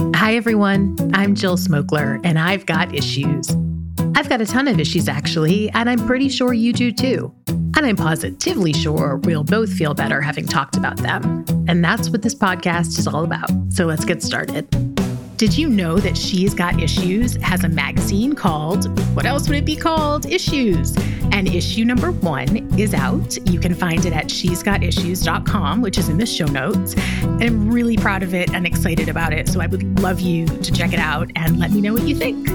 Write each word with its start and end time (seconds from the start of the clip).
Hi, 0.00 0.34
everyone. 0.34 0.96
I'm 1.14 1.34
Jill 1.34 1.56
Smokler, 1.56 2.20
and 2.24 2.38
I've 2.38 2.64
got 2.64 2.94
issues. 2.94 3.50
I've 4.14 4.28
got 4.28 4.40
a 4.40 4.46
ton 4.46 4.66
of 4.66 4.80
issues, 4.80 5.08
actually, 5.08 5.70
and 5.70 5.90
I'm 5.90 6.06
pretty 6.06 6.28
sure 6.28 6.52
you 6.54 6.72
do 6.72 6.90
too. 6.90 7.34
And 7.48 7.86
I'm 7.86 7.96
positively 7.96 8.72
sure 8.72 9.20
we'll 9.24 9.44
both 9.44 9.72
feel 9.72 9.92
better 9.92 10.20
having 10.20 10.46
talked 10.46 10.76
about 10.76 10.96
them. 10.96 11.44
And 11.68 11.84
that's 11.84 12.08
what 12.10 12.22
this 12.22 12.34
podcast 12.34 12.98
is 12.98 13.06
all 13.06 13.24
about. 13.24 13.50
So 13.70 13.84
let's 13.84 14.04
get 14.04 14.22
started. 14.22 14.89
Did 15.40 15.56
you 15.56 15.70
know 15.70 15.96
that 15.96 16.18
She's 16.18 16.52
Got 16.52 16.82
Issues 16.82 17.36
has 17.36 17.64
a 17.64 17.68
magazine 17.70 18.34
called, 18.34 18.84
what 19.16 19.24
else 19.24 19.48
would 19.48 19.56
it 19.56 19.64
be 19.64 19.74
called? 19.74 20.26
Issues. 20.26 20.94
And 21.32 21.48
issue 21.48 21.82
number 21.86 22.12
one 22.12 22.68
is 22.78 22.92
out. 22.92 23.38
You 23.48 23.58
can 23.58 23.72
find 23.72 24.04
it 24.04 24.12
at 24.12 24.30
she'sgotissues.com, 24.30 25.80
which 25.80 25.96
is 25.96 26.10
in 26.10 26.18
the 26.18 26.26
show 26.26 26.44
notes. 26.44 26.92
And 27.22 27.42
I'm 27.42 27.70
really 27.70 27.96
proud 27.96 28.22
of 28.22 28.34
it 28.34 28.52
and 28.52 28.66
excited 28.66 29.08
about 29.08 29.32
it. 29.32 29.48
So 29.48 29.62
I 29.62 29.66
would 29.66 30.00
love 30.00 30.20
you 30.20 30.44
to 30.44 30.72
check 30.72 30.92
it 30.92 30.98
out 30.98 31.30
and 31.34 31.58
let 31.58 31.70
me 31.70 31.80
know 31.80 31.94
what 31.94 32.02
you 32.02 32.16
think. 32.16 32.46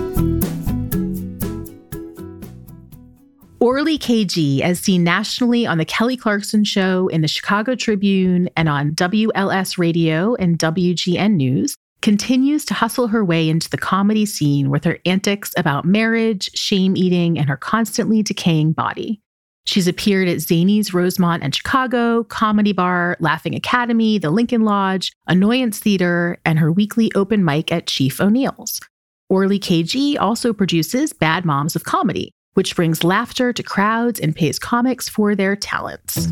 Orly 3.59 3.97
KG, 3.97 4.61
as 4.61 4.79
seen 4.79 5.03
nationally 5.03 5.65
on 5.65 5.79
The 5.79 5.85
Kelly 5.85 6.17
Clarkson 6.17 6.63
Show, 6.63 7.07
in 7.07 7.21
the 7.21 7.27
Chicago 7.27 7.73
Tribune, 7.73 8.47
and 8.55 8.69
on 8.69 8.91
WLS 8.91 9.79
Radio 9.79 10.35
and 10.35 10.59
WGN 10.59 11.33
News, 11.33 11.75
continues 12.01 12.65
to 12.65 12.73
hustle 12.73 13.07
her 13.07 13.23
way 13.23 13.49
into 13.49 13.69
the 13.69 13.77
comedy 13.77 14.25
scene 14.25 14.69
with 14.69 14.83
her 14.83 14.99
antics 15.05 15.53
about 15.57 15.85
marriage, 15.85 16.49
shame 16.55 16.95
eating, 16.95 17.37
and 17.39 17.49
her 17.49 17.57
constantly 17.57 18.21
decaying 18.21 18.73
body. 18.73 19.21
She's 19.65 19.87
appeared 19.87 20.27
at 20.27 20.37
Zanies 20.37 20.93
Rosemont, 20.93 21.41
and 21.43 21.55
Chicago, 21.55 22.23
Comedy 22.25 22.71
Bar, 22.71 23.17
Laughing 23.19 23.55
Academy, 23.55 24.19
the 24.19 24.29
Lincoln 24.29 24.63
Lodge, 24.63 25.11
Annoyance 25.27 25.79
Theater, 25.79 26.37
and 26.45 26.59
her 26.59 26.71
weekly 26.71 27.11
open 27.15 27.43
mic 27.43 27.71
at 27.71 27.87
Chief 27.87 28.21
O'Neill's. 28.21 28.79
Orly 29.27 29.59
KG 29.59 30.19
also 30.19 30.53
produces 30.53 31.13
Bad 31.13 31.45
Momz 31.45 31.75
of 31.75 31.83
Comedy, 31.83 32.31
which 32.53 32.75
brings 32.75 33.03
laughter 33.03 33.51
to 33.51 33.63
crowds 33.63 34.19
and 34.19 34.35
pays 34.35 34.59
comics 34.59 35.09
for 35.09 35.33
their 35.33 35.55
talents. 35.55 36.27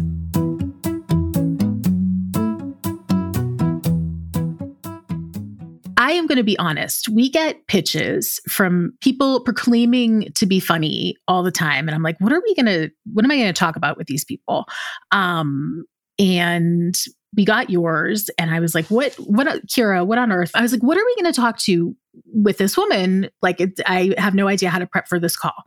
Going 6.34 6.40
to 6.40 6.52
be 6.52 6.58
honest. 6.58 7.10
We 7.10 7.30
get 7.30 7.68
pitches 7.68 8.40
from 8.50 8.98
people 9.02 9.42
proclaiming 9.42 10.32
to 10.34 10.48
be 10.48 10.60
funny 10.60 11.16
all 11.28 11.44
the 11.44 11.52
time. 11.52 11.88
And 11.88 11.94
I'm 11.94 12.02
like, 12.02 12.16
what 12.18 12.34
are 12.34 12.42
we 12.44 12.56
going 12.56 12.66
to, 12.66 12.90
what 13.14 13.24
am 13.24 13.30
I 13.30 13.36
going 13.36 13.54
to 13.54 13.54
talk 13.54 13.76
about 13.76 14.00
with 14.00 14.08
these 14.08 14.26
people? 14.26 14.66
Um, 15.12 15.86
and 16.18 16.96
we 17.38 17.46
got 17.46 17.70
yours. 17.70 18.32
And 18.40 18.50
I 18.50 18.62
was 18.62 18.74
like, 18.74 18.88
what, 18.88 19.14
what, 19.20 19.48
Keira, 19.68 20.08
what 20.08 20.18
on 20.18 20.32
earth? 20.32 20.50
I 20.56 20.64
was 20.64 20.72
like, 20.72 20.82
what 20.82 20.98
are 20.98 21.06
we 21.06 21.16
going 21.22 21.32
to 21.32 21.40
talk 21.40 21.60
to 21.60 21.96
with 22.26 22.58
this 22.58 22.78
woman? 22.78 23.30
Like, 23.42 23.60
it, 23.60 23.80
I 23.86 24.14
have 24.18 24.36
no 24.36 24.48
idea 24.48 24.70
how 24.70 24.80
to 24.80 24.88
prep 24.88 25.08
for 25.08 25.20
this 25.20 25.36
call. 25.36 25.64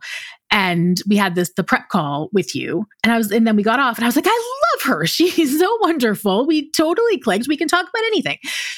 And 0.49 1.01
we 1.07 1.17
had 1.17 1.35
this 1.35 1.51
the 1.55 1.63
prep 1.63 1.89
call 1.89 2.29
with 2.31 2.55
you 2.55 2.85
and 3.03 3.11
i 3.11 3.17
was 3.17 3.31
and 3.31 3.45
then 3.45 3.57
we 3.57 3.63
got 3.63 3.81
off 3.81 3.97
and 3.97 4.05
i 4.05 4.07
was 4.07 4.15
like 4.15 4.27
i 4.27 4.53
love 4.73 4.83
her. 4.83 5.05
She's 5.05 5.59
so 5.59 5.77
wonderful. 5.81 6.47
We 6.47 6.71
totally 6.71 7.17
clicked. 7.17 7.47
We 7.47 7.57
can 7.57 7.67
talk 7.67 7.83
about 7.89 8.03
anything. 8.05 8.37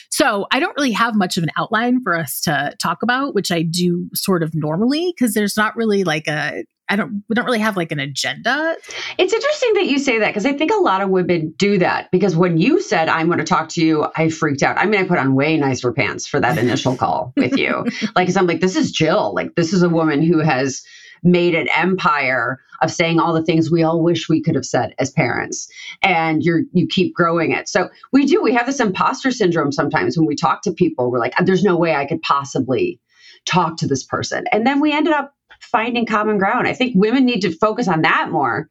So 0.09 0.48
i 0.52 0.59
don't 0.59 0.76
really 0.78 0.92
have 0.92 1.16
much 1.16 1.38
of 1.38 1.44
an 1.44 1.52
outline 1.58 2.02
for 2.02 2.17
us 2.17 2.42
to 2.42 2.76
talk 2.81 3.03
about 3.03 3.36
which 3.36 3.52
i 3.52 3.61
do 3.61 4.09
sort 4.16 4.42
of 4.42 4.56
normally 4.56 5.14
because 5.16 5.33
there's 5.33 5.56
not 5.56 5.76
really 5.76 6.04
like 6.04 6.28
a 6.28 6.64
I 6.90 6.95
don't 6.95 7.23
we 7.30 7.36
don't 7.36 7.45
really 7.45 7.59
have 7.59 7.78
like 7.78 7.92
an 7.92 8.00
agenda. 8.00 8.76
It's 9.18 9.34
interesting 9.34 9.73
that 9.76 9.86
you 9.86 10.00
say 10.00 10.20
that 10.20 10.30
because 10.30 10.45
I 10.45 10.54
think 10.54 10.72
a 10.72 10.82
lot 10.82 11.02
of 11.02 11.09
women 11.09 11.54
do 11.58 11.78
that 11.78 12.09
because 12.12 12.36
when 12.36 12.58
you 12.58 12.82
said 12.82 13.09
I'm 13.09 13.28
going 13.28 13.40
to 13.40 13.45
talk 13.45 13.70
to 13.70 13.86
you, 13.86 14.08
I 14.16 14.30
freaked 14.30 14.64
out. 14.64 14.78
I 14.78 14.86
mean, 14.86 15.00
I 15.00 15.08
put 15.08 15.20
on 15.20 15.36
way 15.36 15.56
nicer 15.58 15.94
pants 15.94 16.28
for 16.28 16.40
that 16.40 16.58
initial 16.58 16.95
call 16.98 17.34
with 17.38 17.58
you. 17.58 17.86
Like, 18.16 18.28
cause 18.28 18.38
I'm 18.38 18.48
like, 18.48 18.62
this 18.62 18.76
is 18.76 18.92
Jill. 18.92 19.34
Like, 19.36 19.56
this 19.56 19.73
is 19.73 19.84
a 19.84 19.90
woman 19.90 20.23
who 20.23 20.40
has 20.40 20.84
made 21.23 21.56
an 21.56 21.67
empire 21.76 22.60
of 22.82 22.92
saying 22.92 23.20
all 23.20 23.34
the 23.34 23.44
things 23.44 23.70
we 23.70 23.84
all 23.84 24.02
wish 24.02 24.30
we 24.30 24.42
could 24.42 24.55
have 24.55 24.66
said 24.66 24.94
as 24.99 25.11
parents 25.11 25.67
and 26.02 26.44
you're 26.44 26.61
you 26.72 26.88
keep 26.88 27.14
growing 27.14 27.52
it 27.52 27.67
so 27.67 27.89
we 28.14 28.26
do 28.26 28.42
we 28.42 28.54
have 28.54 28.66
this 28.66 28.80
imposter 28.80 29.32
syndrome 29.32 29.72
sometimes 29.72 30.17
when 30.17 30.26
we 30.26 30.36
talk 30.36 30.61
to 30.61 30.72
people 30.72 31.11
we're 31.11 31.20
like 31.20 31.33
there's 31.44 31.64
no 31.64 31.76
way 31.76 31.94
i 31.94 32.05
could 32.05 32.22
possibly 32.22 32.99
talk 33.45 33.78
to 33.78 33.88
this 33.88 34.04
person 34.04 34.45
and 34.52 34.66
then 34.66 34.80
we 34.80 34.94
ended 34.94 35.14
up 35.14 35.33
finding 35.59 36.05
common 36.05 36.37
ground 36.37 36.67
i 36.67 36.73
think 36.73 36.93
women 36.95 37.25
need 37.25 37.42
to 37.42 37.55
focus 37.58 37.87
on 37.87 38.02
that 38.02 38.30
more 38.31 38.70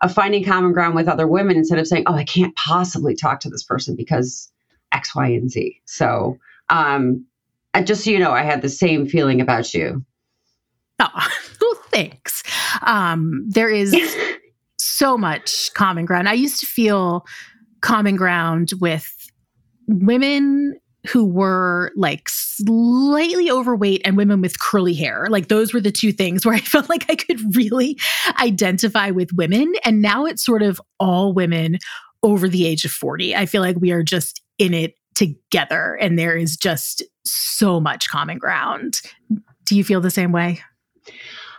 of 0.00 0.12
finding 0.12 0.44
common 0.44 0.72
ground 0.72 0.94
with 0.94 1.08
other 1.08 1.26
women 1.26 1.56
instead 1.56 1.78
of 1.78 1.86
saying 1.86 2.04
oh 2.06 2.14
i 2.14 2.24
can't 2.24 2.54
possibly 2.56 3.14
talk 3.14 3.40
to 3.40 3.50
this 3.50 3.64
person 3.64 3.94
because 3.96 4.50
x 4.92 5.14
y 5.14 5.28
and 5.28 5.50
z 5.50 5.80
so 5.84 6.36
um 6.70 7.24
just 7.84 8.04
so 8.04 8.10
you 8.10 8.18
know 8.18 8.32
i 8.32 8.42
had 8.42 8.62
the 8.62 8.68
same 8.68 9.06
feeling 9.06 9.40
about 9.40 9.74
you 9.74 10.04
Oh, 11.00 11.28
well, 11.60 11.74
thanks. 11.90 12.42
Um, 12.82 13.44
there 13.48 13.68
is 13.68 13.94
so 14.78 15.16
much 15.16 15.72
common 15.74 16.04
ground. 16.04 16.28
I 16.28 16.34
used 16.34 16.60
to 16.60 16.66
feel 16.66 17.24
common 17.80 18.16
ground 18.16 18.70
with 18.80 19.30
women 19.88 20.78
who 21.06 21.24
were 21.24 21.92
like 21.96 22.28
slightly 22.28 23.50
overweight 23.50 24.02
and 24.04 24.16
women 24.16 24.40
with 24.40 24.58
curly 24.58 24.94
hair. 24.94 25.26
Like 25.28 25.48
those 25.48 25.74
were 25.74 25.80
the 25.80 25.92
two 25.92 26.12
things 26.12 26.46
where 26.46 26.54
I 26.56 26.60
felt 26.60 26.88
like 26.88 27.04
I 27.08 27.14
could 27.14 27.40
really 27.54 27.98
identify 28.40 29.10
with 29.10 29.32
women. 29.34 29.72
And 29.84 30.00
now 30.00 30.24
it's 30.24 30.44
sort 30.44 30.62
of 30.62 30.80
all 30.98 31.34
women 31.34 31.78
over 32.22 32.48
the 32.48 32.66
age 32.66 32.84
of 32.84 32.90
40. 32.90 33.36
I 33.36 33.46
feel 33.46 33.60
like 33.60 33.76
we 33.78 33.92
are 33.92 34.02
just 34.02 34.42
in 34.58 34.72
it 34.72 34.94
together 35.14 35.96
and 36.00 36.18
there 36.18 36.36
is 36.36 36.56
just 36.56 37.02
so 37.24 37.80
much 37.80 38.08
common 38.08 38.38
ground. 38.38 39.00
Do 39.64 39.76
you 39.76 39.84
feel 39.84 40.00
the 40.00 40.10
same 40.10 40.32
way? 40.32 40.60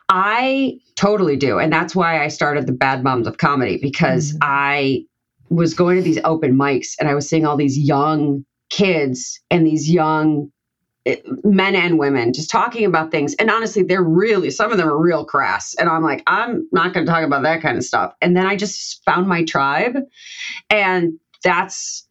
I 0.10 0.80
totally 0.96 1.36
do. 1.36 1.58
And 1.58 1.72
that's 1.72 1.96
why 1.96 2.24
I 2.24 2.28
started 2.28 2.68
the 2.68 2.74
Bad 2.74 3.04
Momz 3.04 3.28
of 3.28 3.38
Comedy 3.38 3.78
because 3.82 4.34
mm-hmm. 4.34 4.40
I 4.42 5.06
was 5.50 5.74
going 5.74 5.98
to 5.98 6.04
these 6.04 6.20
open 6.24 6.56
mics 6.56 6.94
and 7.00 7.08
I 7.08 7.16
was 7.16 7.28
seeing 7.28 7.46
all 7.46 7.58
these 7.58 7.78
young 7.78 8.46
kids 8.70 9.40
and 9.50 9.66
these 9.66 9.90
young 9.90 10.52
eh, 11.06 11.18
men 11.44 11.76
and 11.76 12.00
women 12.00 12.34
just 12.34 12.50
talking 12.50 12.86
about 12.86 13.12
things. 13.12 13.36
And 13.36 13.50
honestly, 13.50 13.84
they're 13.84 14.04
really, 14.04 14.52
some 14.52 14.72
of 14.72 14.78
them 14.78 14.88
are 14.88 14.98
real 14.98 15.26
crass. 15.26 15.76
And 15.76 15.90
I'm 15.90 16.04
like, 16.04 16.24
I'm 16.28 16.68
not 16.72 16.94
going 16.94 17.06
to 17.06 17.12
talk 17.12 17.24
about 17.24 17.44
that 17.44 17.62
kind 17.62 17.78
of 17.78 17.84
stuff. 17.84 18.14
And 18.22 18.36
then 18.36 18.46
I 18.46 18.56
just 18.56 19.04
found 19.06 19.28
my 19.28 19.44
tribe. 19.44 19.96
And 20.70 21.20
that's 21.44 22.08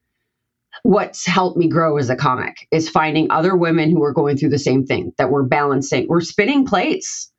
what's 0.83 1.27
helped 1.27 1.57
me 1.57 1.69
grow 1.69 1.97
as 1.99 2.11
a 2.11 2.17
comic 2.17 2.69
is 2.71 2.89
finding 2.89 3.31
other 3.31 3.57
women 3.57 3.91
who 3.91 4.03
are 4.03 4.13
going 4.13 4.37
through 4.37 4.51
the 4.51 4.59
same 4.59 4.85
thing 4.85 5.13
that 5.19 5.31
we're 5.31 5.43
balancing. 5.43 6.07
We're 6.09 6.21
spinning 6.21 6.67
plates 6.67 7.31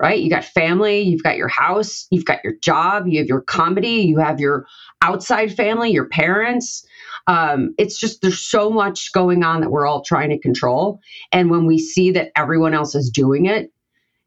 right? 0.00 0.20
You 0.20 0.28
got 0.28 0.44
family, 0.44 1.00
you've 1.00 1.22
got 1.22 1.36
your 1.36 1.48
house, 1.48 2.06
you've 2.10 2.24
got 2.24 2.42
your 2.44 2.54
job, 2.62 3.06
you 3.06 3.18
have 3.18 3.28
your 3.28 3.42
comedy, 3.42 4.02
you 4.02 4.18
have 4.18 4.40
your 4.40 4.66
outside 5.02 5.54
family, 5.54 5.90
your 5.90 6.08
parents. 6.08 6.84
Um, 7.26 7.74
it's 7.78 7.98
just 7.98 8.20
there's 8.20 8.40
so 8.40 8.70
much 8.70 9.12
going 9.12 9.42
on 9.42 9.60
that 9.60 9.70
we're 9.70 9.86
all 9.86 10.02
trying 10.02 10.30
to 10.30 10.38
control. 10.38 11.00
And 11.32 11.50
when 11.50 11.66
we 11.66 11.78
see 11.78 12.10
that 12.12 12.32
everyone 12.36 12.74
else 12.74 12.94
is 12.94 13.10
doing 13.10 13.46
it, 13.46 13.72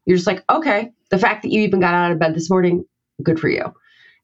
you're 0.04 0.16
just 0.16 0.26
like, 0.26 0.44
okay, 0.50 0.90
the 1.10 1.18
fact 1.18 1.42
that 1.42 1.50
you 1.50 1.62
even 1.62 1.80
got 1.80 1.94
out 1.94 2.12
of 2.12 2.18
bed 2.18 2.34
this 2.34 2.50
morning, 2.50 2.84
good 3.22 3.38
for 3.38 3.48
you. 3.48 3.72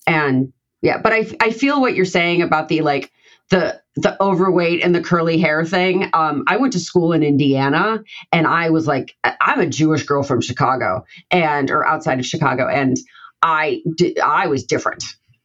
And 0.06 0.52
yeah, 0.82 0.98
but 0.98 1.12
I 1.12 1.26
I 1.40 1.50
feel 1.50 1.80
what 1.80 1.94
you're 1.94 2.04
saying 2.04 2.42
about 2.42 2.68
the 2.68 2.82
like 2.82 3.10
the 3.50 3.80
the 3.96 4.20
overweight 4.22 4.82
and 4.82 4.94
the 4.94 5.02
curly 5.02 5.38
hair 5.38 5.64
thing. 5.64 6.10
Um, 6.12 6.44
I 6.46 6.56
went 6.56 6.72
to 6.72 6.80
school 6.80 7.12
in 7.12 7.22
Indiana, 7.22 8.02
and 8.32 8.46
I 8.46 8.70
was 8.70 8.86
like, 8.86 9.14
I'm 9.40 9.60
a 9.60 9.66
Jewish 9.66 10.04
girl 10.04 10.22
from 10.22 10.40
Chicago, 10.40 11.04
and 11.30 11.70
or 11.70 11.86
outside 11.86 12.18
of 12.18 12.26
Chicago, 12.26 12.68
and 12.68 12.96
I 13.42 13.82
I 14.22 14.48
was 14.48 14.64
different. 14.64 15.04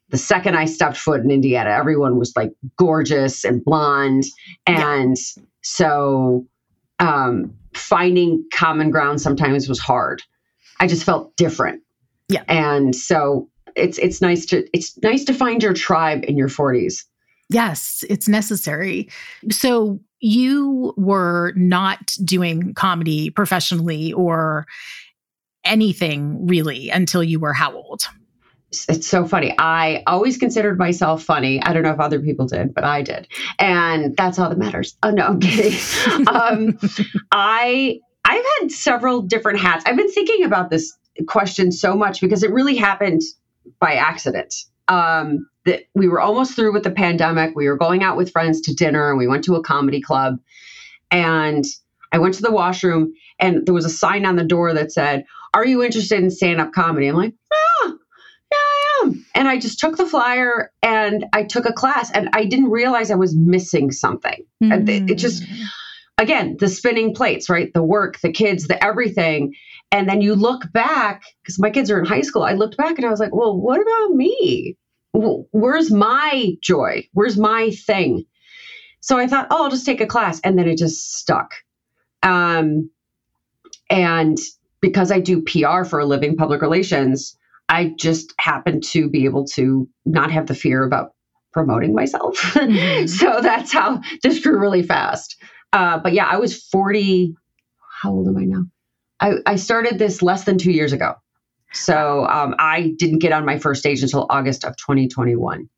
The 0.09 0.17
second 0.17 0.55
I 0.55 0.65
stepped 0.65 0.97
foot 0.97 1.21
in 1.21 1.31
Indiana, 1.31 1.69
everyone 1.69 2.17
was 2.17 2.33
like 2.35 2.51
gorgeous 2.77 3.43
and 3.43 3.63
blonde, 3.63 4.25
and 4.65 5.17
yeah. 5.17 5.43
so 5.61 6.47
um, 6.99 7.53
finding 7.73 8.43
common 8.53 8.89
ground 8.89 9.21
sometimes 9.21 9.69
was 9.69 9.79
hard. 9.79 10.23
I 10.79 10.87
just 10.87 11.03
felt 11.03 11.35
different. 11.35 11.81
Yeah, 12.27 12.43
and 12.47 12.95
so 12.95 13.49
it's 13.75 13.97
it's 13.99 14.21
nice 14.21 14.45
to 14.47 14.67
it's 14.73 14.97
nice 15.01 15.23
to 15.25 15.33
find 15.33 15.61
your 15.61 15.73
tribe 15.73 16.23
in 16.25 16.37
your 16.37 16.49
40s 16.49 17.03
Yes, 17.49 18.03
it's 18.09 18.27
necessary. 18.27 19.09
So 19.49 19.99
you 20.19 20.93
were 20.97 21.53
not 21.55 22.15
doing 22.23 22.73
comedy 22.75 23.31
professionally 23.31 24.13
or 24.13 24.67
anything 25.63 26.45
really 26.45 26.89
until 26.89 27.23
you 27.23 27.39
were 27.39 27.53
how 27.53 27.73
old? 27.75 28.07
It's 28.71 29.07
so 29.07 29.25
funny. 29.25 29.55
I 29.57 30.03
always 30.05 30.37
considered 30.37 30.77
myself 30.77 31.23
funny. 31.23 31.61
I 31.61 31.73
don't 31.73 31.83
know 31.83 31.91
if 31.91 31.99
other 31.99 32.19
people 32.19 32.45
did, 32.45 32.73
but 32.73 32.83
I 32.83 33.01
did. 33.01 33.27
And 33.57 34.15
that's 34.15 34.37
all 34.37 34.49
that 34.49 34.57
matters. 34.57 34.95
Oh 35.01 35.09
no, 35.11 35.25
I'm 35.25 35.39
kidding. 35.39 36.27
um, 36.27 36.77
I 37.31 37.99
I've 38.25 38.45
had 38.59 38.71
several 38.71 39.21
different 39.21 39.59
hats. 39.59 39.85
I've 39.87 39.97
been 39.97 40.11
thinking 40.11 40.43
about 40.45 40.69
this 40.69 40.95
question 41.27 41.71
so 41.71 41.95
much 41.95 42.21
because 42.21 42.43
it 42.43 42.51
really 42.51 42.75
happened 42.75 43.21
by 43.79 43.95
accident 43.95 44.53
um, 44.87 45.47
that 45.65 45.83
we 45.95 46.07
were 46.07 46.19
almost 46.19 46.55
through 46.55 46.73
with 46.73 46.83
the 46.83 46.91
pandemic. 46.91 47.55
We 47.55 47.67
were 47.67 47.77
going 47.77 48.03
out 48.03 48.17
with 48.17 48.31
friends 48.31 48.61
to 48.61 48.75
dinner 48.75 49.09
and 49.09 49.17
we 49.17 49.27
went 49.27 49.45
to 49.45 49.55
a 49.55 49.63
comedy 49.63 50.01
club. 50.01 50.39
and 51.11 51.65
I 52.11 52.17
went 52.19 52.35
to 52.35 52.41
the 52.41 52.51
washroom 52.51 53.13
and 53.39 53.65
there 53.65 53.73
was 53.73 53.85
a 53.85 53.89
sign 53.89 54.25
on 54.25 54.35
the 54.35 54.43
door 54.43 54.73
that 54.73 54.91
said, 54.91 55.25
Are 55.53 55.65
you 55.65 55.83
interested 55.83 56.19
in 56.19 56.31
stand 56.31 56.59
up 56.59 56.71
comedy? 56.71 57.07
I'm 57.07 57.15
like, 57.15 57.33
Yeah, 57.51 57.57
yeah, 57.57 57.57
I 57.57 57.67
am. 57.67 57.68
And 59.39 59.47
I 59.47 59.57
just 59.57 59.79
took 59.79 59.95
the 59.95 60.05
flyer 60.05 60.69
and 60.83 61.25
I 61.31 61.43
took 61.43 61.65
a 61.65 61.71
class 61.71 62.11
and 62.11 62.29
I 62.33 62.43
didn't 62.43 62.71
realize 62.71 63.09
I 63.09 63.15
was 63.15 63.37
missing 63.37 63.89
something. 63.89 64.43
Mm. 64.61 65.09
It 65.09 65.15
just, 65.15 65.43
again, 66.17 66.57
the 66.59 66.67
spinning 66.67 67.15
plates, 67.15 67.49
right? 67.49 67.73
The 67.73 67.81
work, 67.81 68.19
the 68.19 68.33
kids, 68.33 68.67
the 68.67 68.83
everything. 68.83 69.55
And 69.93 70.09
then 70.09 70.19
you 70.19 70.35
look 70.35 70.69
back, 70.73 71.23
because 71.41 71.57
my 71.57 71.69
kids 71.69 71.89
are 71.89 71.97
in 71.97 72.05
high 72.05 72.19
school. 72.19 72.43
I 72.43 72.51
looked 72.51 72.75
back 72.75 72.97
and 72.97 73.05
I 73.07 73.09
was 73.09 73.21
like, 73.21 73.33
Well, 73.33 73.57
what 73.57 73.79
about 73.79 74.13
me? 74.13 74.75
Where's 75.13 75.89
my 75.89 76.51
joy? 76.61 77.07
Where's 77.13 77.37
my 77.37 77.71
thing? 77.71 78.25
So 78.99 79.17
I 79.17 79.27
thought, 79.27 79.47
oh, 79.51 79.63
I'll 79.63 79.71
just 79.71 79.85
take 79.85 80.01
a 80.01 80.05
class. 80.05 80.41
And 80.43 80.59
then 80.59 80.67
it 80.67 80.77
just 80.77 81.15
stuck. 81.15 81.53
Um, 82.23 82.89
and 83.89 84.37
because 84.81 85.11
I 85.11 85.21
do 85.21 85.41
PR 85.41 85.85
for 85.85 85.99
a 85.99 86.05
living, 86.05 86.35
public 86.35 86.61
relations, 86.61 87.37
I 87.69 87.93
just 87.97 88.33
happened 88.39 88.83
to 88.85 89.09
be 89.09 89.25
able 89.25 89.45
to 89.49 89.87
not 90.05 90.31
have 90.31 90.47
the 90.47 90.55
fear 90.55 90.83
about 90.83 91.13
promoting 91.53 91.93
myself. 91.93 92.37
Mm-hmm. 92.37 93.07
so 93.07 93.39
that's 93.41 93.71
how 93.71 94.01
this 94.23 94.39
grew 94.39 94.59
really 94.59 94.83
fast. 94.83 95.37
Uh, 95.71 95.99
but 95.99 96.13
yeah, 96.13 96.25
I 96.25 96.37
was 96.37 96.61
40. 96.63 97.35
How 98.01 98.11
old 98.11 98.27
am 98.27 98.37
I 98.37 98.45
now? 98.45 98.63
I, 99.19 99.33
I 99.45 99.55
started 99.55 99.99
this 99.99 100.21
less 100.21 100.45
than 100.45 100.57
two 100.57 100.71
years 100.71 100.93
ago. 100.93 101.13
So 101.73 102.25
um, 102.25 102.55
I 102.57 102.93
didn't 102.97 103.19
get 103.19 103.31
on 103.31 103.45
my 103.45 103.59
first 103.59 103.81
stage 103.81 104.01
until 104.01 104.25
August 104.29 104.63
of 104.63 104.75
2021. 104.77 105.69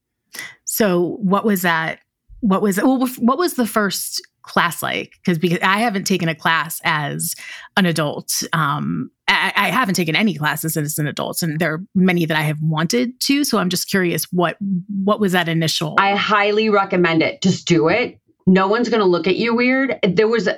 So 0.64 1.18
what 1.22 1.44
was 1.44 1.64
that? 1.64 2.00
What 2.40 2.62
was 2.62 2.78
well, 2.78 3.06
what 3.20 3.38
was 3.38 3.56
the 3.56 3.68
first 3.68 4.22
class 4.44 4.82
like? 4.82 5.14
Because 5.18 5.38
because 5.38 5.60
I 5.62 5.80
haven't 5.80 6.06
taken 6.06 6.30
a 6.30 6.36
class 6.36 6.80
as 6.84 7.36
an 7.76 7.86
adult. 7.86 8.42
Um, 8.54 9.12
I, 9.32 9.54
I, 9.56 9.70
haven't 9.70 9.96
taken 9.96 10.16
any 10.16 10.36
classes 10.36 10.76
as 10.76 10.98
an 10.98 11.08
adult, 11.08 11.42
and 11.42 11.60
there 11.60 11.74
are 11.74 11.80
many 11.96 12.26
that 12.26 12.38
I 12.38 12.42
have 12.42 12.62
wanted 12.62 13.20
to. 13.22 13.44
So 13.44 13.58
I'm 13.58 13.70
just 13.70 13.90
curious 13.90 14.26
what 14.32 14.58
what 15.04 15.20
was 15.20 15.32
that 15.32 15.48
initial? 15.48 15.96
I 16.00 16.16
highly 16.16 16.70
recommend 16.70 17.22
it. 17.24 17.42
Just 17.42 17.68
do 17.68 17.88
it. 17.88 18.20
No 18.48 18.68
one's 18.68 18.90
going 18.90 19.00
to 19.00 19.06
look 19.06 19.28
at 19.28 19.38
you 19.38 19.56
weird. 19.56 19.98
There 20.04 20.28
was, 20.28 20.50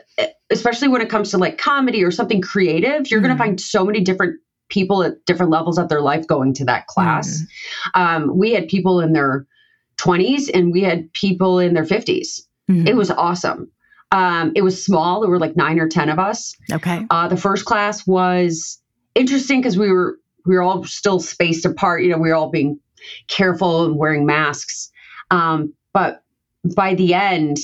especially 0.50 0.88
when 0.88 1.02
it 1.02 1.10
comes 1.10 1.32
to 1.32 1.38
like 1.38 1.58
comedy 1.58 2.04
or 2.04 2.12
something 2.12 2.42
creative, 2.42 3.12
you're 3.12 3.20
mm. 3.20 3.24
going 3.24 3.38
to 3.38 3.44
find 3.44 3.60
so 3.60 3.86
many 3.86 4.02
different 4.02 4.40
people 4.70 5.04
at 5.04 5.24
different 5.26 5.52
levels 5.52 5.78
of 5.78 5.90
their 5.90 6.02
life 6.02 6.26
going 6.26 6.54
to 6.56 6.66
that 6.66 6.88
class. 6.88 7.42
Mm. 7.96 8.00
Um, 8.00 8.38
we 8.38 8.52
had 8.54 8.68
people 8.68 9.02
in 9.02 9.14
their 9.14 9.46
20s 9.98 10.50
and 10.54 10.72
we 10.72 10.82
had 10.82 11.12
people 11.14 11.60
in 11.60 11.74
their 11.74 11.84
50s. 11.84 12.42
Mm-hmm. 12.72 12.88
It 12.88 12.96
was 12.96 13.12
awesome. 13.12 13.70
Um, 14.14 14.52
it 14.56 14.62
was 14.62 14.84
small. 14.84 15.22
There 15.22 15.30
were 15.30 15.40
like 15.40 15.58
nine 15.58 15.80
or 15.80 15.90
10 15.90 16.10
of 16.10 16.20
us. 16.20 16.56
Okay. 16.72 17.06
Uh, 17.10 17.28
the 17.28 17.36
first 17.36 17.66
class 17.66 18.06
was 18.06 18.80
interesting 19.16 19.60
because 19.60 19.78
we 19.78 19.92
were 19.92 20.18
we 20.46 20.56
were 20.56 20.62
all 20.62 20.84
still 20.84 21.20
spaced 21.20 21.66
apart. 21.66 22.04
You 22.04 22.10
know, 22.10 22.18
we 22.18 22.30
were 22.30 22.36
all 22.36 22.50
being 22.50 22.80
careful 23.28 23.86
and 23.86 23.98
wearing 23.98 24.26
masks. 24.26 24.92
Um, 25.32 25.74
but 25.94 26.24
by 26.76 26.94
the 26.94 27.16
end, 27.16 27.58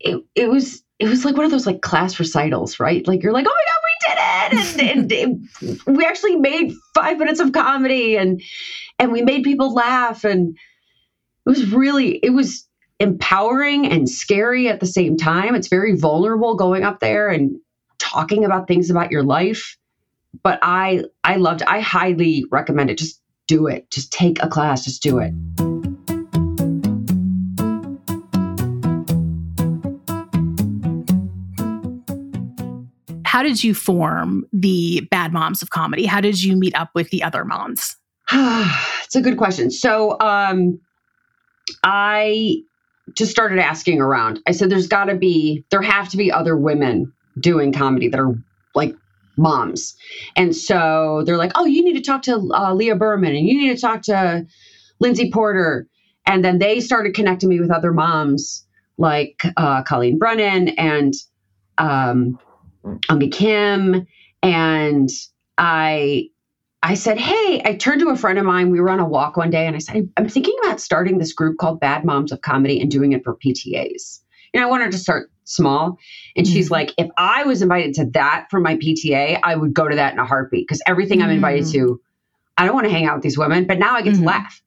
it, 0.00 0.24
it 0.34 0.48
was 0.48 0.82
it 0.98 1.08
was 1.08 1.24
like 1.24 1.36
one 1.36 1.44
of 1.44 1.50
those 1.50 1.66
like 1.66 1.82
class 1.82 2.18
recitals, 2.18 2.80
right? 2.80 3.06
Like 3.06 3.22
you're 3.22 3.32
like, 3.32 3.46
oh 3.46 3.54
my 3.54 4.54
god, 4.56 4.58
we 4.58 4.58
did 4.58 4.78
it, 4.78 4.80
and, 4.80 5.12
and 5.12 5.12
it, 5.12 5.86
we 5.86 6.04
actually 6.04 6.36
made 6.36 6.72
five 6.94 7.18
minutes 7.18 7.40
of 7.40 7.52
comedy 7.52 8.16
and 8.16 8.40
and 8.98 9.12
we 9.12 9.20
made 9.20 9.42
people 9.42 9.74
laugh 9.74 10.24
and 10.24 10.56
it 11.46 11.50
was 11.50 11.70
really 11.72 12.16
it 12.16 12.30
was 12.30 12.66
empowering 13.00 13.86
and 13.86 14.08
scary 14.08 14.68
at 14.68 14.80
the 14.80 14.86
same 14.86 15.16
time 15.16 15.54
it's 15.54 15.68
very 15.68 15.96
vulnerable 15.96 16.54
going 16.54 16.84
up 16.84 17.00
there 17.00 17.28
and 17.28 17.56
talking 17.98 18.44
about 18.44 18.68
things 18.68 18.88
about 18.90 19.10
your 19.10 19.22
life 19.22 19.76
but 20.42 20.58
i 20.62 21.02
i 21.24 21.36
loved 21.36 21.62
i 21.64 21.80
highly 21.80 22.44
recommend 22.50 22.90
it 22.90 22.98
just 22.98 23.20
do 23.48 23.66
it 23.66 23.90
just 23.90 24.12
take 24.12 24.42
a 24.42 24.48
class 24.48 24.84
just 24.84 25.02
do 25.02 25.18
it 25.18 25.32
how 33.34 33.42
did 33.42 33.64
you 33.64 33.74
form 33.74 34.46
the 34.52 35.00
Bad 35.10 35.32
Momz 35.32 35.60
of 35.60 35.70
Comedy? 35.70 36.06
How 36.06 36.20
did 36.20 36.40
you 36.40 36.54
meet 36.54 36.72
up 36.76 36.90
with 36.94 37.10
the 37.10 37.24
other 37.24 37.44
moms? 37.44 37.96
it's 38.30 39.16
a 39.16 39.20
good 39.20 39.36
question. 39.36 39.72
So, 39.72 40.16
um, 40.20 40.78
I 41.82 42.62
just 43.12 43.30
started 43.30 43.58
asking 43.58 44.00
around. 44.00 44.40
I 44.46 44.52
said, 44.52 44.70
there's 44.70 44.86
got 44.86 45.04
to 45.06 45.14
be, 45.14 45.64
there 45.70 45.82
have 45.82 46.08
to 46.10 46.16
be 46.16 46.32
other 46.32 46.56
women 46.56 47.12
doing 47.38 47.72
comedy 47.72 48.08
that 48.08 48.20
are 48.20 48.34
like 48.74 48.94
moms. 49.36 49.94
And 50.36 50.54
so 50.56 51.22
they're 51.26 51.36
like, 51.36 51.52
oh, 51.54 51.66
you 51.66 51.84
need 51.84 51.94
to 51.94 52.02
talk 52.02 52.22
to 52.22 52.36
uh, 52.52 52.72
Leah 52.74 52.96
Berman 52.96 53.36
and 53.36 53.46
you 53.46 53.58
need 53.58 53.74
to 53.74 53.80
talk 53.80 54.02
to 54.02 54.46
Lindsay 55.00 55.30
Porter. 55.30 55.86
And 56.26 56.44
then 56.44 56.58
they 56.58 56.80
started 56.80 57.14
connecting 57.14 57.48
me 57.48 57.60
with 57.60 57.70
other 57.70 57.92
moms 57.92 58.64
like 58.96 59.42
uh, 59.56 59.82
Colleen 59.82 60.18
Brennan 60.18 60.68
and 60.70 61.12
um, 61.78 62.38
Eungi 62.84 63.32
Kim, 63.32 64.06
and 64.42 65.08
I 65.58 66.28
I 66.84 66.94
said, 66.94 67.18
Hey, 67.18 67.62
I 67.64 67.76
turned 67.76 68.02
to 68.02 68.10
a 68.10 68.16
friend 68.16 68.38
of 68.38 68.44
mine. 68.44 68.70
We 68.70 68.78
were 68.78 68.90
on 68.90 69.00
a 69.00 69.08
walk 69.08 69.38
one 69.38 69.48
day, 69.48 69.66
and 69.66 69.74
I 69.74 69.78
said, 69.78 70.08
I'm 70.18 70.28
thinking 70.28 70.54
about 70.62 70.80
starting 70.80 71.16
this 71.16 71.32
group 71.32 71.56
called 71.56 71.80
Bad 71.80 72.04
Momz 72.04 72.30
of 72.30 72.42
Comedy 72.42 72.78
and 72.78 72.90
doing 72.90 73.12
it 73.12 73.24
for 73.24 73.36
PTAs. 73.36 74.20
You 74.52 74.60
know, 74.60 74.66
I 74.66 74.70
wanted 74.70 74.92
to 74.92 74.98
start 74.98 75.30
small. 75.44 75.98
And 76.36 76.46
mm-hmm. 76.46 76.52
she's 76.52 76.70
like, 76.70 76.92
If 76.98 77.08
I 77.16 77.44
was 77.44 77.62
invited 77.62 77.94
to 77.94 78.04
that 78.12 78.48
for 78.50 78.60
my 78.60 78.76
PTA, 78.76 79.40
I 79.42 79.56
would 79.56 79.72
go 79.72 79.88
to 79.88 79.96
that 79.96 80.12
in 80.12 80.18
a 80.18 80.26
heartbeat 80.26 80.68
because 80.68 80.82
everything 80.86 81.20
mm-hmm. 81.20 81.30
I'm 81.30 81.34
invited 81.36 81.66
to, 81.72 81.78
mm. 81.78 81.96
I 82.58 82.66
don't 82.66 82.74
want 82.74 82.84
to 82.84 82.92
hang 82.92 83.06
out 83.06 83.14
with 83.14 83.22
these 83.22 83.38
women, 83.38 83.66
but 83.66 83.78
now 83.78 83.94
I 83.94 84.02
get 84.02 84.12
mm-hmm. 84.12 84.22
to 84.22 84.28
laugh. 84.28 84.62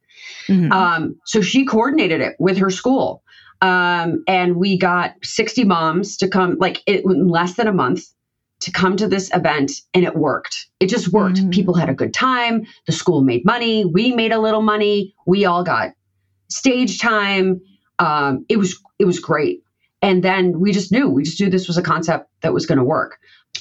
Mm-hmm. 0.48 0.72
Um, 0.72 1.16
so 1.26 1.42
she 1.42 1.66
coordinated 1.66 2.22
it 2.22 2.36
with 2.40 2.58
her 2.58 2.72
school. 2.72 3.22
Um, 3.62 4.24
and 4.28 4.56
we 4.56 4.78
got 4.78 5.14
60 5.24 5.66
moms 5.66 6.18
to 6.18 6.28
come, 6.28 6.58
like 6.60 6.82
it, 6.88 7.06
in 7.06 7.28
less 7.28 7.56
than 7.56 7.68
a 7.68 7.74
month 7.74 8.04
to 8.68 8.72
come 8.74 8.98
to 8.98 9.08
this 9.08 9.34
event 9.34 9.72
and 9.94 10.04
it 10.04 10.14
worked. 10.14 10.68
It 10.82 10.88
just 10.90 11.08
worked. 11.14 11.38
Mm-hmm. 11.38 11.52
People 11.52 11.74
had 11.74 11.88
a 11.88 11.94
good 11.94 12.14
time. 12.14 12.66
The 12.86 12.92
school 12.92 13.22
made 13.22 13.46
money. 13.46 13.86
We 13.86 14.12
made 14.12 14.34
a 14.34 14.40
little 14.40 14.62
money. 14.62 15.16
We 15.26 15.46
all 15.46 15.64
got 15.64 15.92
stage 16.50 17.00
time. 17.00 17.62
Um, 17.98 18.46
it 18.50 18.58
was 18.58 18.78
it 19.00 19.06
was 19.06 19.20
great. 19.20 19.64
And 20.02 20.22
then 20.22 20.60
we 20.60 20.74
just 20.74 20.92
knew 20.92 21.10
we 21.10 21.24
just 21.24 21.40
knew 21.40 21.50
this 21.50 21.68
was 21.68 21.78
a 21.78 21.82
concept 21.82 22.30
that 22.42 22.54
was 22.54 22.66
going 22.66 22.78
to 22.78 22.84
work. 22.84 23.20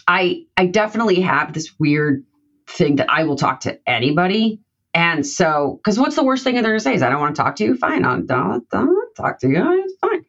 I 0.09 0.43
I 0.57 0.67
definitely 0.67 1.21
have 1.21 1.53
this 1.53 1.71
weird 1.79 2.25
thing 2.67 2.97
that 2.97 3.09
I 3.09 3.23
will 3.25 3.37
talk 3.37 3.61
to 3.61 3.79
anybody. 3.89 4.61
And 4.93 5.25
so, 5.25 5.79
because 5.79 6.01
what's 6.01 6.17
the 6.17 6.25
worst 6.25 6.43
thing 6.43 6.55
they're 6.55 6.65
going 6.65 6.77
to 6.77 6.83
say 6.83 6.95
is, 6.95 7.03
I 7.03 7.11
don't 7.11 7.21
want 7.21 7.37
to 7.37 7.43
talk 7.43 7.57
to 7.57 7.65
you. 7.65 7.77
Fine, 7.77 8.05
I 8.05 8.19
don't, 8.21 8.69
don't 8.71 9.15
talk 9.15 9.39
to 9.41 9.49
you. 9.49 9.85
It's 9.85 9.95
fine. 10.01 10.25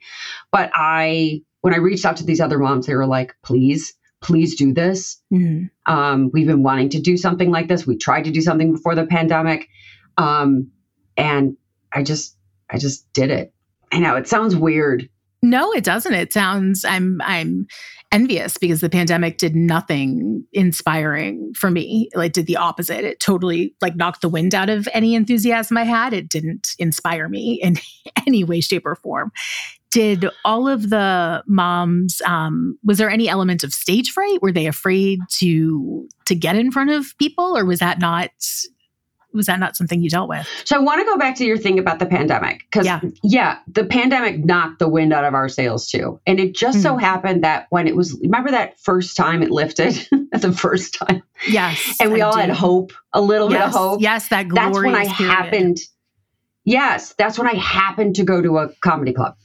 But 0.51 0.72
I, 0.74 1.41
when 1.62 1.74
I 1.74 1.77
reached 1.77 2.05
out 2.05 2.17
to 2.17 2.25
these 2.25 2.41
other 2.41 2.60
moms, 2.60 2.86
they 2.86 2.96
were 2.96 3.05
like, 3.05 3.34
please, 3.43 3.96
please 4.21 4.55
do 4.55 4.74
this. 4.74 5.21
Mm-hmm. 5.31 5.91
Um, 5.91 6.31
we've 6.33 6.47
been 6.47 6.63
wanting 6.63 6.89
to 6.89 7.01
do 7.01 7.17
something 7.17 7.51
like 7.51 7.67
this. 7.67 7.86
We 7.86 7.97
tried 7.97 8.24
to 8.24 8.31
do 8.31 8.41
something 8.41 8.74
before 8.74 8.95
the 8.95 9.05
pandemic. 9.05 9.67
Um, 10.17 10.71
and 11.15 11.55
I 11.91 12.03
just, 12.03 12.36
I 12.69 12.77
just 12.77 13.12
did 13.13 13.31
it. 13.31 13.53
I 13.91 14.00
know 14.00 14.15
it 14.15 14.27
sounds 14.27 14.55
weird. 14.55 15.09
No, 15.43 15.71
it 15.71 15.83
doesn't. 15.83 16.13
It 16.13 16.33
sounds 16.33 16.83
I'm 16.83 17.21
I'm 17.24 17.67
envious 18.12 18.57
because 18.57 18.81
the 18.81 18.89
pandemic 18.89 19.38
did 19.38 19.55
nothing 19.55 20.43
inspiring 20.51 21.53
for 21.55 21.69
me. 21.69 22.09
Like 22.15 22.33
did 22.33 22.47
the 22.47 22.57
opposite. 22.57 23.05
It 23.05 23.19
totally 23.19 23.75
like 23.81 23.95
knocked 23.95 24.21
the 24.21 24.29
wind 24.29 24.55
out 24.55 24.69
of 24.69 24.88
any 24.93 25.13
enthusiasm 25.13 25.77
I 25.77 25.83
had. 25.83 26.13
It 26.13 26.29
didn't 26.29 26.69
inspire 26.79 27.29
me 27.29 27.59
in 27.62 27.77
any 28.27 28.43
way, 28.43 28.62
shape, 28.62 28.86
or 28.86 28.95
form 28.95 29.31
did 29.91 30.25
all 30.44 30.67
of 30.67 30.89
the 30.89 31.44
moms 31.48 32.22
um, 32.25 32.77
was 32.84 32.98
there 32.98 33.10
any 33.10 33.29
element 33.29 33.63
of 33.63 33.74
stage 33.74 34.12
fright 34.12 34.41
were 34.41 34.51
they 34.51 34.67
afraid 34.67 35.20
to 35.29 36.08
to 36.25 36.36
get 36.36 36.56
in 36.56 36.72
front 36.72 36.89
of 36.89 37.17
people 37.17 37.58
or 37.58 37.65
was 37.65 37.79
that 37.79 38.00
not 38.00 38.32
was 39.34 39.46
that 39.46 39.60
not 39.60 39.75
something 39.75 40.01
you 40.01 40.10
dealt 40.10 40.29
with 40.29 40.48
so 40.65 40.75
i 40.75 40.79
want 40.79 41.00
to 41.00 41.06
go 41.06 41.17
back 41.17 41.36
to 41.36 41.46
your 41.46 41.58
thing 41.58 41.77
about 41.79 42.00
the 42.00 42.06
pandemic 42.06 42.60
because 42.72 42.86
yeah. 42.86 43.00
yeah 43.24 43.60
the 43.67 43.86
pandemic 43.86 44.44
knocked 44.44 44.79
the 44.79 44.89
wind 44.89 45.13
out 45.13 45.24
of 45.24 45.34
our 45.34 45.48
sails 45.48 45.89
too 45.89 46.20
and 46.25 46.39
it 46.39 46.56
just 46.56 46.79
mm. 46.79 46.84
so 46.84 46.94
hmm. 46.94 47.00
happened 47.00 47.44
that 47.44 47.67
when 47.70 47.88
it 47.88 47.96
was 47.96 48.17
remember 48.22 48.51
that 48.51 48.79
first 48.79 49.15
time 49.15 49.44
it 49.44 49.51
lifted 49.51 49.94
the 50.32 50.51
first 50.51 50.96
time 50.96 51.22
yes 51.48 51.98
and 52.00 52.12
we 52.12 52.22
I 52.22 52.25
all 52.25 52.34
do. 52.34 52.39
had 52.39 52.50
hope 52.50 52.94
a 53.13 53.22
little 53.22 53.51
yes, 53.51 53.60
bit 53.60 53.67
of 53.67 53.74
hope 53.74 54.01
yes 54.01 54.27
that 54.29 54.48
that's 54.50 54.77
when 54.77 54.96
i 54.96 55.06
period. 55.06 55.34
happened 55.34 55.77
yes 56.63 57.13
that's 57.17 57.38
when 57.38 57.48
i 57.48 57.56
happened 57.56 58.15
to 58.15 58.24
go 58.24 58.41
to 58.41 58.58
a 58.58 58.70
comedy 58.82 59.13
club 59.13 59.36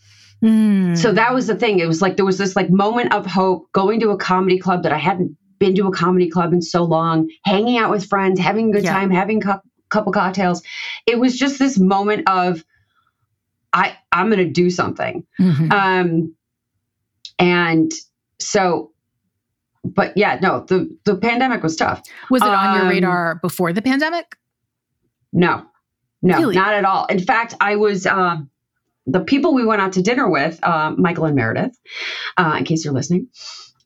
Mm. 0.42 0.96
So 0.98 1.12
that 1.12 1.32
was 1.32 1.46
the 1.46 1.54
thing. 1.54 1.78
It 1.78 1.86
was 1.86 2.02
like 2.02 2.16
there 2.16 2.24
was 2.24 2.38
this 2.38 2.56
like 2.56 2.70
moment 2.70 3.12
of 3.14 3.26
hope 3.26 3.70
going 3.72 4.00
to 4.00 4.10
a 4.10 4.16
comedy 4.16 4.58
club 4.58 4.82
that 4.82 4.92
I 4.92 4.98
hadn't 4.98 5.36
been 5.58 5.74
to 5.76 5.86
a 5.86 5.92
comedy 5.92 6.28
club 6.28 6.52
in 6.52 6.60
so 6.62 6.82
long, 6.82 7.30
hanging 7.44 7.78
out 7.78 7.90
with 7.90 8.06
friends, 8.06 8.40
having 8.40 8.70
a 8.70 8.72
good 8.72 8.84
yeah. 8.84 8.92
time, 8.92 9.10
having 9.10 9.42
a 9.46 9.62
couple 9.90 10.12
cocktails. 10.12 10.62
It 11.06 11.20
was 11.20 11.38
just 11.38 11.58
this 11.58 11.78
moment 11.78 12.28
of 12.28 12.64
I 13.72 13.96
I'm 14.10 14.26
going 14.30 14.44
to 14.44 14.50
do 14.50 14.70
something. 14.70 15.24
Mm-hmm. 15.40 15.70
Um 15.70 16.34
and 17.38 17.92
so 18.40 18.92
but 19.84 20.16
yeah, 20.16 20.38
no, 20.42 20.64
the 20.66 20.96
the 21.04 21.16
pandemic 21.16 21.62
was 21.62 21.76
tough. 21.76 22.02
Was 22.30 22.42
it 22.42 22.48
on 22.48 22.74
your 22.74 22.84
Um, 22.84 22.88
radar 22.88 23.34
before 23.36 23.72
the 23.72 23.82
pandemic? 23.82 24.36
No, 25.32 25.64
no, 26.20 26.38
Really? 26.38 26.54
not 26.54 26.74
at 26.74 26.84
all. 26.84 27.06
In 27.06 27.18
fact, 27.18 27.54
I 27.60 27.76
was 27.76 28.06
um, 28.06 28.50
the 29.06 29.20
people 29.20 29.54
we 29.54 29.64
went 29.64 29.80
out 29.82 29.92
to 29.94 30.02
dinner 30.02 30.28
with, 30.28 30.62
uh, 30.62 30.92
Michael 30.96 31.24
and 31.24 31.34
Meredith, 31.36 31.76
uh, 32.36 32.56
in 32.58 32.64
case 32.64 32.84
you're 32.84 32.94
listening. 32.94 33.28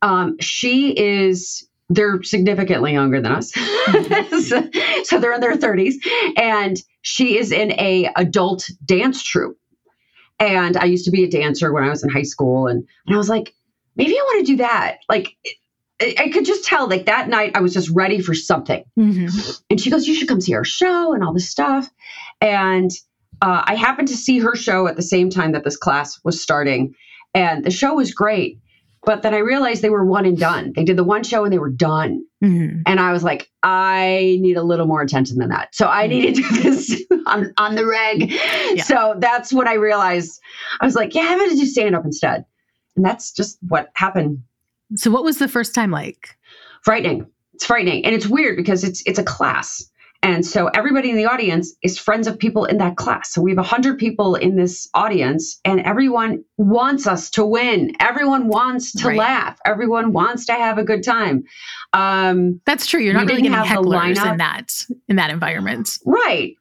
Um, 0.03 0.37
she 0.41 0.91
is 0.99 1.67
they're 1.89 2.23
significantly 2.25 2.93
younger 2.93 3.21
than 3.21 3.33
us, 3.33 3.53
so, 4.49 4.69
so 5.05 5.19
they're 5.21 5.33
in 5.35 5.41
their 5.41 5.57
30s, 5.57 5.95
and 6.37 6.77
she 7.03 7.39
is 7.39 7.53
in 7.53 7.73
a 7.73 8.11
adult 8.17 8.69
dance 8.85 9.23
troupe. 9.23 9.57
And 10.41 10.77
I 10.77 10.85
used 10.85 11.05
to 11.05 11.11
be 11.13 11.23
a 11.25 11.31
dancer 11.31 11.73
when 11.73 11.85
I 11.85 11.89
was 11.89 12.03
in 12.03 12.11
high 12.11 12.23
school, 12.25 12.67
and 12.67 12.85
and 13.07 13.15
I 13.15 13.19
was 13.19 13.29
like, 13.29 13.55
maybe 13.95 14.13
I 14.13 14.23
want 14.23 14.47
to 14.47 14.53
do 14.53 14.57
that. 14.59 14.99
Like, 15.09 15.37
I, 16.01 16.15
I 16.19 16.29
could 16.29 16.45
just 16.45 16.65
tell, 16.65 16.89
like 16.89 17.07
that 17.07 17.29
night, 17.29 17.53
I 17.55 17.61
was 17.61 17.73
just 17.73 17.89
ready 17.91 18.21
for 18.21 18.35
something. 18.35 18.85
Mhm. 18.99 19.61
And 19.71 19.81
she 19.81 19.91
goes, 19.91 20.07
You 20.07 20.15
should 20.15 20.29
come 20.29 20.41
see 20.41 20.55
our 20.55 20.65
show 20.65 21.15
and 21.15 21.23
all 21.25 21.33
this 21.33 21.49
stuff. 21.49 21.89
And 22.41 22.91
uh, 23.43 23.63
I 23.65 23.75
happened 23.75 24.09
to 24.09 24.17
see 24.17 24.39
her 24.39 24.55
show 24.57 24.87
at 24.87 24.97
the 24.97 25.03
same 25.03 25.31
time 25.31 25.53
that 25.53 25.65
this 25.65 25.77
class 25.77 26.19
was 26.25 26.41
starting. 26.41 26.95
And 27.35 27.65
the 27.65 27.71
show 27.71 27.95
was 27.95 28.13
great. 28.15 28.59
But 29.05 29.23
then 29.23 29.35
I 29.35 29.39
realized 29.39 29.83
they 29.83 29.91
were 29.91 30.05
one 30.05 30.25
and 30.27 30.37
done. 30.39 30.73
They 30.75 30.83
did 30.85 30.97
the 30.97 31.05
one 31.05 31.23
show 31.23 31.45
and 31.45 31.53
they 31.53 31.59
were 31.61 31.71
done. 31.71 32.25
Mhm. 32.43 32.83
And 32.87 32.99
I 32.99 33.13
was 33.13 33.23
like, 33.23 33.49
I 33.63 34.37
need 34.41 34.57
a 34.57 34.63
little 34.65 34.87
more 34.87 35.01
attention 35.01 35.39
than 35.39 35.51
that. 35.51 35.75
So 35.75 35.87
I 35.87 36.07
need 36.09 36.35
to 36.35 36.43
do 36.43 36.63
this 36.63 37.05
on, 37.27 37.53
on 37.57 37.77
the 37.77 37.87
reg. 37.87 38.33
So 38.85 39.15
that's 39.19 39.53
when 39.53 39.69
I 39.69 39.75
realized 39.75 40.41
I 40.81 40.85
was 40.87 40.97
like, 40.97 41.15
Yeah, 41.15 41.23
I'm 41.29 41.39
going 41.39 41.51
to 41.51 41.57
do 41.57 41.67
stand 41.67 41.95
up 41.95 42.05
instead. 42.05 42.45
And 42.97 43.05
that's 43.05 43.31
just 43.33 43.59
what 43.69 43.91
happened 43.95 44.43
So, 44.97 45.11
what 45.11 45.23
was 45.25 45.39
the 45.39 45.49
first 45.49 45.75
time 45.75 45.91
like? 45.91 46.37
frightening. 46.83 47.27
It's 47.55 47.65
frightening, 47.67 48.05
and 48.05 48.15
it's 48.15 48.27
weird 48.27 48.57
because 48.57 48.83
it's 48.85 49.03
it's 49.07 49.19
a 49.19 49.25
class, 49.25 49.85
and 50.27 50.45
so 50.45 50.67
everybody 50.67 51.11
in 51.11 51.17
the 51.17 51.27
audience 51.27 51.75
is 51.83 51.99
friends 51.99 52.27
of 52.27 52.37
people 52.39 52.65
in 52.65 52.79
that 52.79 52.97
class. 52.97 53.33
So 53.33 53.41
we 53.41 53.53
have 53.53 53.59
a 53.59 53.63
hundred 53.63 53.97
people 53.99 54.35
in 54.35 54.57
this 54.57 54.89
audience, 54.93 55.61
and 55.65 55.81
everyone 55.81 56.45
wants 56.59 57.07
us 57.07 57.31
to 57.31 57.45
win. 57.47 57.93
Everyone 58.01 58.49
wants 58.49 58.93
to 58.95 59.09
Right. 59.09 59.19
laugh. 59.19 59.59
Everyone 59.65 60.13
wants 60.13 60.47
to 60.47 60.53
have 60.55 60.79
a 60.79 60.85
good 60.85 61.05
time. 61.05 61.45
Um, 61.93 62.61
That's 62.67 62.87
true. 62.87 63.01
You're 63.01 63.15
not 63.15 63.29
really 63.29 63.43
getting 63.43 63.53
have 63.53 63.69
the 63.69 63.75
hecklers 63.89 64.17
lineup. 64.17 64.33
in 64.33 64.37
that 64.39 64.73
in 65.09 65.17
that 65.17 65.31
environment. 65.31 65.91
Right. 66.05 66.55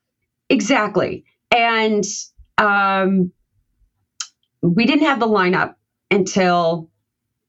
Exactly. 0.50 1.26
And 1.50 2.04
um, 2.60 3.32
we 4.62 4.86
didn't 4.86 5.06
have 5.06 5.20
the 5.20 5.28
lineup 5.28 5.76
until 6.12 6.92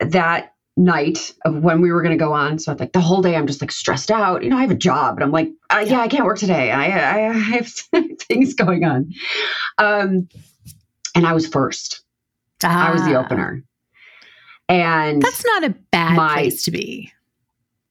that 0.01 0.55
night 0.77 1.33
of 1.45 1.57
when 1.63 1.81
we 1.81 1.91
were 1.91 2.03
going 2.03 2.17
to 2.17 2.23
go 2.23 2.33
on. 2.33 2.59
So 2.59 2.71
I'm 2.73 2.79
like 2.79 2.93
the 2.93 3.01
whole 3.01 3.23
day, 3.23 3.35
I'm 3.35 3.47
just 3.47 3.61
like 3.61 3.73
stressed 3.73 4.11
out. 4.11 4.43
You 4.45 4.51
know, 4.51 4.59
I 4.59 4.61
have 4.63 4.71
a 4.71 4.75
job, 4.77 5.17
and 5.17 5.25
I'm 5.25 5.33
like, 5.33 5.51
uh, 5.71 5.85
yeah, 5.87 6.01
I 6.01 6.09
can't 6.09 6.25
work 6.25 6.39
today. 6.39 6.71
I, 6.71 6.87
I, 6.87 7.29
I 7.31 7.33
have 7.33 7.69
things 8.21 8.55
going 8.55 8.85
on. 8.85 9.13
Um, 9.79 10.29
and 11.15 11.27
I 11.27 11.33
was 11.33 11.47
first. 11.47 12.03
I 12.63 12.93
was 12.93 13.03
the 13.05 13.15
Ah. 13.17 13.25
opener, 13.25 13.63
and 14.69 15.23
That's 15.23 15.45
not 15.45 15.65
a 15.65 15.71
bad 15.91 16.17
My- 16.17 16.33
place 16.35 16.65
to 16.65 16.71
be. 16.71 17.13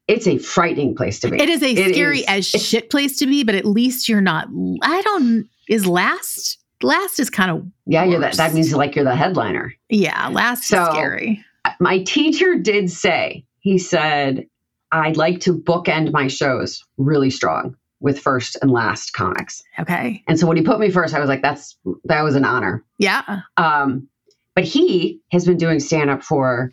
it's 0.07 0.27
a 0.27 0.37
frightening 0.37 0.95
place 0.95 1.19
to 1.21 1.29
be. 1.29 1.41
It 1.41 1.49
is 1.49 1.61
a 1.63 1.71
It 1.71 1.93
scary 1.93 2.19
is. 2.19 2.25
as 2.27 2.45
shit 2.47 2.89
place 2.89 3.17
to 3.19 3.25
be, 3.27 3.43
but 3.43 3.55
at 3.55 3.65
least 3.65 4.07
you're 4.09 4.21
not. 4.21 4.47
I 4.81 5.01
don't. 5.03 5.47
Is 5.69 5.85
last 5.87 6.59
last 6.83 7.19
is 7.19 7.29
kind 7.31 7.49
of 7.49 7.65
yeah, 7.87 8.03
you're 8.03 8.19
that. 8.19 8.33
That 8.33 8.53
means 8.53 8.71
like 8.73 8.95
you're 8.95 9.05
the 9.05 9.15
headliner. 9.15 9.73
yeah. 9.89 10.27
Last 10.27 10.65
So- 10.65 10.83
is 10.83 10.89
scary. 10.89 11.43
My 11.79 12.03
teacher 12.03 12.55
did 12.55 12.89
say, 12.91 13.45
he 13.59 13.77
said, 13.77 14.45
I'd 14.91 15.17
like 15.17 15.41
to 15.41 15.53
bookend 15.53 16.11
my 16.11 16.27
shows 16.27 16.83
really 16.97 17.29
strong 17.29 17.75
with 17.99 18.19
first 18.19 18.57
and 18.61 18.71
last 18.71 19.13
comics. 19.13 19.63
Okay. 19.79 20.23
And 20.27 20.39
so 20.39 20.47
when 20.47 20.57
he 20.57 20.63
put 20.63 20.79
me 20.79 20.91
first, 20.91 21.13
I 21.13 21.19
was 21.19 21.29
like, 21.29 21.41
that's 21.41 21.77
that 22.05 22.23
was 22.23 22.35
an 22.35 22.45
honor. 22.45 22.83
Yeah. 22.97 23.41
Um, 23.57 24.07
but 24.53 24.63
he 24.63 25.21
has 25.31 25.45
been 25.45 25.57
doing 25.57 25.79
stand 25.79 26.09
up 26.09 26.23
for 26.23 26.71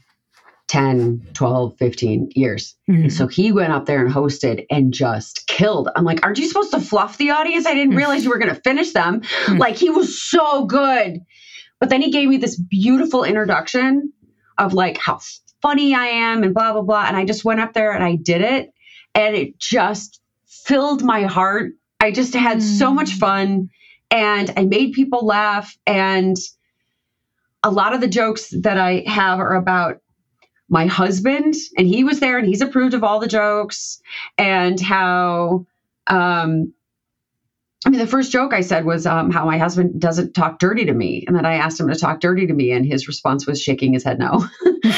10, 0.69 1.27
12, 1.35 1.77
15 1.79 2.31
years. 2.35 2.77
Mhm. 2.89 3.03
And 3.03 3.13
so 3.13 3.27
he 3.27 3.53
went 3.53 3.73
up 3.73 3.87
there 3.87 4.05
and 4.05 4.13
hosted 4.13 4.67
and 4.71 4.93
just 4.93 5.47
killed. 5.47 5.89
I'm 5.97 6.05
like, 6.05 6.25
aren't 6.25 6.39
you 6.39 6.47
supposed 6.49 6.71
to 6.73 6.81
fluff 6.81 7.19
the 7.19 7.31
audience? 7.31 7.67
I 7.67 7.75
didn't 7.75 7.97
realize 7.97 8.25
you 8.25 8.31
were 8.31 8.39
going 8.39 8.55
to 8.55 8.61
finish 8.63 8.93
them. 8.93 9.23
Hmm. 9.47 9.59
like 9.59 9.77
he 9.77 9.91
was 9.91 10.21
so 10.21 10.65
good. 10.67 11.19
But 11.81 11.89
then 11.91 12.01
he 12.01 12.11
gave 12.11 12.29
me 12.29 12.37
this 12.37 12.57
beautiful 12.59 13.25
introduction 13.25 14.13
of 14.59 14.75
like 14.75 14.99
how 14.99 15.21
funny 15.61 15.95
I 15.95 16.07
am 16.07 16.43
and 16.43 16.55
blah, 16.55 16.73
blah, 16.73 16.83
blah. 16.83 17.05
And 17.07 17.17
I 17.17 17.25
just 17.25 17.45
went 17.45 17.61
up 17.61 17.73
there 17.73 17.93
and 17.93 18.05
I 18.05 18.17
did 18.17 18.41
it. 18.41 18.73
And 19.15 19.37
it 19.37 19.59
just 19.59 20.21
filled 20.47 21.03
my 21.03 21.23
heart. 21.25 21.73
I 22.01 22.11
just 22.11 22.35
had 22.35 22.63
so 22.63 22.91
Mm. 22.91 22.95
much 22.97 23.13
fun 23.13 23.71
and 24.11 24.53
I 24.57 24.65
made 24.65 24.93
people 24.93 25.25
laugh. 25.25 25.77
And 25.87 26.37
a 27.63 27.71
lot 27.71 27.95
of 27.95 28.01
the 28.01 28.09
jokes 28.09 28.53
that 28.63 28.79
I 28.79 29.05
have 29.07 29.39
are 29.39 29.55
about 29.55 29.99
my 30.69 30.87
husband, 30.87 31.55
and 31.77 31.87
he 31.87 32.03
was 32.03 32.19
there 32.21 32.39
and 32.39 32.47
he's 32.47 32.63
approved 32.63 32.95
of 32.95 33.05
all 33.05 33.21
the 33.21 33.29
jokes, 33.29 34.01
and 34.39 34.81
how 34.81 35.67
um, 36.07 36.73
I 37.85 37.91
mean, 37.91 37.99
the 37.99 38.07
first 38.07 38.31
joke 38.31 38.53
I 38.53 38.61
said 38.61 38.85
was 38.85 39.07
um, 39.07 39.31
how 39.31 39.45
my 39.45 39.59
husband 39.59 40.01
doesn't 40.01 40.35
talk 40.35 40.59
dirty 40.59 40.85
to 40.85 40.93
me, 40.93 41.25
and 41.27 41.37
then 41.37 41.45
I 41.45 41.55
asked 41.55 41.81
him 41.81 41.89
to 41.89 41.95
talk 41.97 42.21
dirty 42.21 42.47
to 42.47 42.55
me, 42.55 42.71
and 42.71 42.87
his 42.87 43.09
response 43.09 43.47
was 43.47 43.61
shaking 43.61 43.93
his 43.93 44.05
head 44.05 44.19
no. 44.19 44.47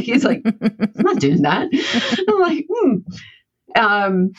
He's 0.00 0.24
like, 0.24 0.42
I'm 0.44 0.92
not 0.96 1.20
doing 1.20 1.42
that. 1.42 1.68
I'm 2.28 2.40
like, 2.40 2.66
hmm. 2.72 2.96
Um, 3.76 4.32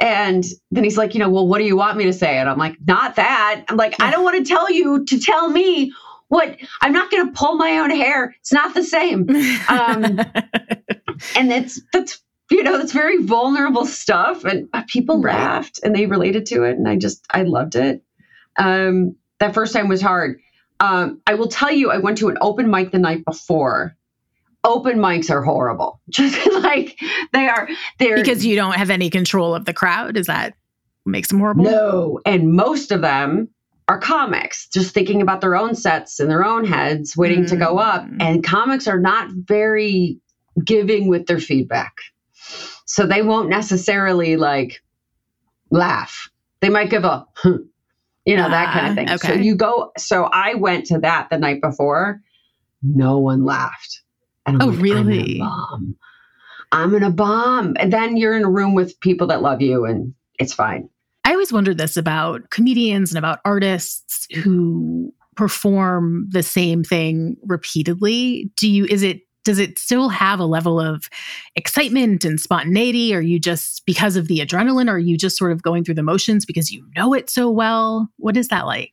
and 0.00 0.44
then 0.72 0.82
he's 0.82 0.98
like, 0.98 1.14
you 1.14 1.20
know, 1.20 1.30
well, 1.30 1.46
what 1.46 1.58
do 1.58 1.64
you 1.64 1.76
want 1.76 1.96
me 1.96 2.04
to 2.04 2.12
say? 2.12 2.38
And 2.38 2.48
I'm 2.48 2.58
like, 2.58 2.76
not 2.86 3.16
that. 3.16 3.64
I'm 3.68 3.76
like, 3.76 4.00
I 4.00 4.10
don't 4.10 4.24
want 4.24 4.44
to 4.44 4.44
tell 4.44 4.70
you 4.72 5.04
to 5.04 5.20
tell 5.20 5.48
me 5.48 5.92
what. 6.26 6.56
I'm 6.80 6.92
not 6.92 7.10
going 7.10 7.26
to 7.26 7.32
pull 7.32 7.54
my 7.56 7.78
own 7.78 7.90
hair. 7.90 8.34
It's 8.40 8.52
not 8.52 8.74
the 8.74 8.82
same. 8.82 9.28
Um, 9.68 10.18
and 11.36 11.52
it's 11.52 11.80
that's 11.92 12.20
you 12.56 12.62
know 12.62 12.78
that's 12.78 12.92
very 12.92 13.22
vulnerable 13.22 13.86
stuff 13.86 14.44
and 14.44 14.68
uh, 14.72 14.82
people 14.88 15.20
Right. 15.20 15.34
laughed 15.34 15.80
and 15.82 15.94
they 15.94 16.06
related 16.06 16.46
to 16.46 16.64
it 16.64 16.76
and 16.76 16.88
i 16.88 16.96
just 16.96 17.24
i 17.30 17.42
loved 17.42 17.74
it 17.76 18.02
um 18.58 19.16
that 19.40 19.54
first 19.54 19.72
time 19.72 19.88
was 19.88 20.00
hard 20.02 20.38
um 20.80 21.20
i 21.26 21.34
will 21.34 21.48
tell 21.48 21.72
you 21.72 21.90
i 21.90 21.98
went 21.98 22.18
to 22.18 22.28
an 22.28 22.36
open 22.40 22.70
mic 22.70 22.92
the 22.92 22.98
night 22.98 23.24
before 23.24 23.96
open 24.64 24.98
mics 24.98 25.30
are 25.30 25.42
horrible 25.42 26.00
just 26.10 26.38
like 26.62 26.98
they 27.32 27.48
are 27.48 27.68
they're 27.98 28.16
because 28.16 28.44
you 28.44 28.54
don't 28.56 28.74
have 28.74 28.90
any 28.90 29.10
control 29.10 29.54
of 29.54 29.64
the 29.64 29.72
crowd. 29.74 30.16
Is 30.16 30.26
that 30.26 30.54
makes 31.04 31.28
them 31.28 31.40
horrible? 31.40 31.64
no 31.64 32.20
and 32.24 32.52
most 32.52 32.92
of 32.92 33.00
them 33.00 33.48
are 33.88 33.98
comics 33.98 34.68
just 34.68 34.94
thinking 34.94 35.20
about 35.20 35.40
their 35.40 35.56
own 35.56 35.74
sets 35.74 36.20
in 36.20 36.28
their 36.28 36.44
own 36.44 36.64
heads 36.64 37.16
waiting 37.16 37.44
to 37.46 37.56
go 37.56 37.78
up 37.78 38.04
Mm. 38.04 38.22
and 38.22 38.44
comics 38.44 38.86
are 38.86 39.00
not 39.00 39.28
very 39.32 40.20
giving 40.64 41.08
with 41.08 41.26
their 41.26 41.40
feedback 41.40 41.94
so 42.92 43.06
they 43.06 43.22
won't 43.22 43.48
necessarily 43.48 44.36
like 44.36 44.82
laugh. 45.70 46.28
They 46.60 46.68
might 46.68 46.90
give 46.90 47.04
a 47.04 47.26
you 47.44 48.36
know 48.36 48.50
that 48.50 48.72
kind 48.74 48.86
Ah, 48.86 48.90
of 48.90 48.94
thing. 48.94 49.08
So 49.18 49.32
okay. 49.32 49.42
you 49.42 49.54
go 49.56 49.92
so 49.96 50.24
i 50.24 50.52
went 50.54 50.84
to 50.86 50.98
that 50.98 51.28
the 51.30 51.38
night 51.38 51.62
before. 51.62 52.20
No 52.82 53.16
one 53.18 53.44
laughed. 53.46 54.02
And 54.44 54.62
I'm 54.62 54.68
Oh, 54.68 54.72
like, 54.72 54.92
I'm 54.92 55.08
in 55.10 55.20
a 55.20 55.38
bomb. 55.38 55.96
I'm 56.72 56.94
in 56.94 57.02
a 57.02 57.10
bomb. 57.10 57.76
And 57.78 57.90
then 57.92 58.18
you're 58.18 58.36
in 58.36 58.44
a 58.44 58.50
room 58.50 58.74
with 58.74 59.00
people 59.00 59.26
that 59.28 59.40
love 59.40 59.62
you 59.62 59.86
and 59.86 60.12
it's 60.38 60.52
fine. 60.52 60.88
I 61.24 61.32
always 61.32 61.50
wondered 61.52 61.78
this 61.78 61.96
about 61.96 62.50
comedians 62.50 63.10
and 63.10 63.18
about 63.18 63.38
artists 63.46 64.26
who 64.42 65.14
perform 65.34 66.26
the 66.30 66.42
same 66.42 66.84
thing 66.84 67.36
repeatedly. 67.44 68.50
Do 68.58 68.68
you 68.68 68.84
is 68.84 69.02
it 69.02 69.20
does 69.44 69.58
it 69.58 69.78
still 69.78 70.08
have 70.08 70.38
a 70.40 70.44
level 70.44 70.80
of 70.80 71.08
excitement 71.56 72.24
and 72.24 72.38
spontaneity? 72.40 73.14
Are 73.14 73.20
you 73.20 73.38
just 73.38 73.84
because 73.86 74.16
of 74.16 74.28
the 74.28 74.38
adrenaline? 74.38 74.88
Are 74.88 74.98
you 74.98 75.16
just 75.16 75.36
sort 75.36 75.52
of 75.52 75.62
going 75.62 75.84
through 75.84 75.94
the 75.96 76.02
motions 76.02 76.44
because 76.44 76.70
you 76.70 76.86
know 76.96 77.12
it 77.14 77.28
so 77.30 77.50
well? 77.50 78.08
What 78.18 78.36
is 78.36 78.48
that 78.48 78.66
like? 78.66 78.92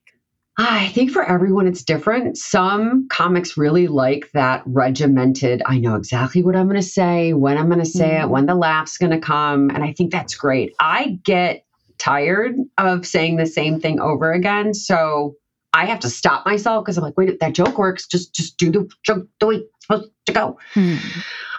I 0.58 0.90
think 0.90 1.12
for 1.12 1.24
everyone 1.24 1.68
it's 1.68 1.84
different. 1.84 2.38
Some 2.38 3.08
comics 3.10 3.56
really 3.58 3.88
like 3.88 4.30
that 4.34 4.62
regimented, 4.66 5.62
I 5.66 5.78
know 5.78 5.96
exactly 5.96 6.44
what 6.44 6.56
I'm 6.56 6.68
going 6.68 6.76
to 6.82 6.86
say, 6.88 7.32
when 7.32 7.58
I'm 7.58 7.68
going 7.68 7.80
to 7.80 7.86
say 7.86 8.18
it, 8.18 8.26
Mhm. 8.26 8.30
when 8.30 8.46
the 8.46 8.56
laugh's 8.56 8.98
going 8.98 9.12
to 9.14 9.20
come. 9.20 9.70
And 9.70 9.84
I 9.86 9.94
think 9.94 10.12
that's 10.12 10.36
great. 10.36 10.74
I 10.78 11.18
get 11.24 11.64
tired 11.98 12.56
of 12.78 13.06
saying 13.06 13.38
the 13.38 13.46
same 13.46 13.80
thing 13.80 14.02
over 14.02 14.34
again. 14.34 14.74
So 14.74 15.36
I 15.72 15.86
have 15.86 16.00
to 16.02 16.10
stop 16.10 16.46
myself 16.46 16.84
because 16.84 16.98
I'm 16.98 17.04
like, 17.04 17.18
wait, 17.18 17.40
that 17.40 17.54
joke 17.54 17.78
works. 17.78 18.06
Just 18.08 18.34
just 18.34 18.58
do 18.58 18.70
the 18.72 18.90
joke 19.06 19.28
the 19.40 19.48
way 19.48 19.62
supposed 19.92 20.12
to 20.26 20.34
go. 20.34 20.60
Hmm. 20.74 20.96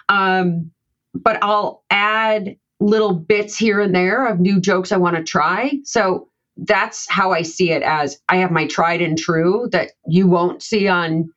Um, 0.09 0.71
but 1.13 1.39
I'll 1.43 1.83
add 1.89 2.55
little 2.79 3.13
bits 3.13 3.57
here 3.57 3.79
and 3.79 3.93
there 3.93 4.25
of 4.25 4.39
new 4.39 4.59
jokes 4.59 4.91
I 4.91 4.97
want 4.97 5.15
to 5.17 5.23
try. 5.23 5.73
So 5.83 6.29
that's 6.57 7.09
how 7.09 7.31
I 7.31 7.43
see 7.43 7.71
it 7.71 7.83
as 7.83 8.19
I 8.29 8.37
have 8.37 8.51
my 8.51 8.67
tried 8.67 9.01
and 9.01 9.17
true 9.17 9.69
that 9.71 9.91
you 10.07 10.27
won't 10.27 10.61
see 10.61 10.87
on 10.87 11.31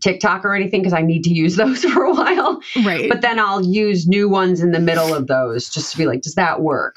TikTok 0.00 0.44
or 0.44 0.54
anything 0.54 0.80
because 0.80 0.92
I 0.92 1.02
need 1.02 1.24
to 1.24 1.30
use 1.30 1.56
those 1.56 1.84
for 1.84 2.04
a 2.04 2.12
while. 2.12 2.60
Right. 2.84 3.08
But 3.08 3.20
then 3.20 3.38
I'll 3.38 3.64
use 3.64 4.06
new 4.06 4.28
ones 4.28 4.60
in 4.60 4.72
the 4.72 4.80
middle 4.80 5.14
of 5.14 5.26
those 5.26 5.68
just 5.68 5.92
to 5.92 5.98
be 5.98 6.06
like, 6.06 6.22
does 6.22 6.34
that 6.34 6.60
work? 6.60 6.96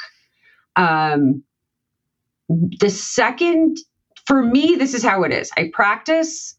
Um, 0.75 1.43
the 2.49 2.89
second, 2.89 3.77
for 4.25 4.43
me, 4.43 4.75
this 4.75 4.93
is 4.93 5.03
how 5.03 5.23
it 5.23 5.31
is. 5.31 5.49
I 5.57 5.71
practice 5.73 6.55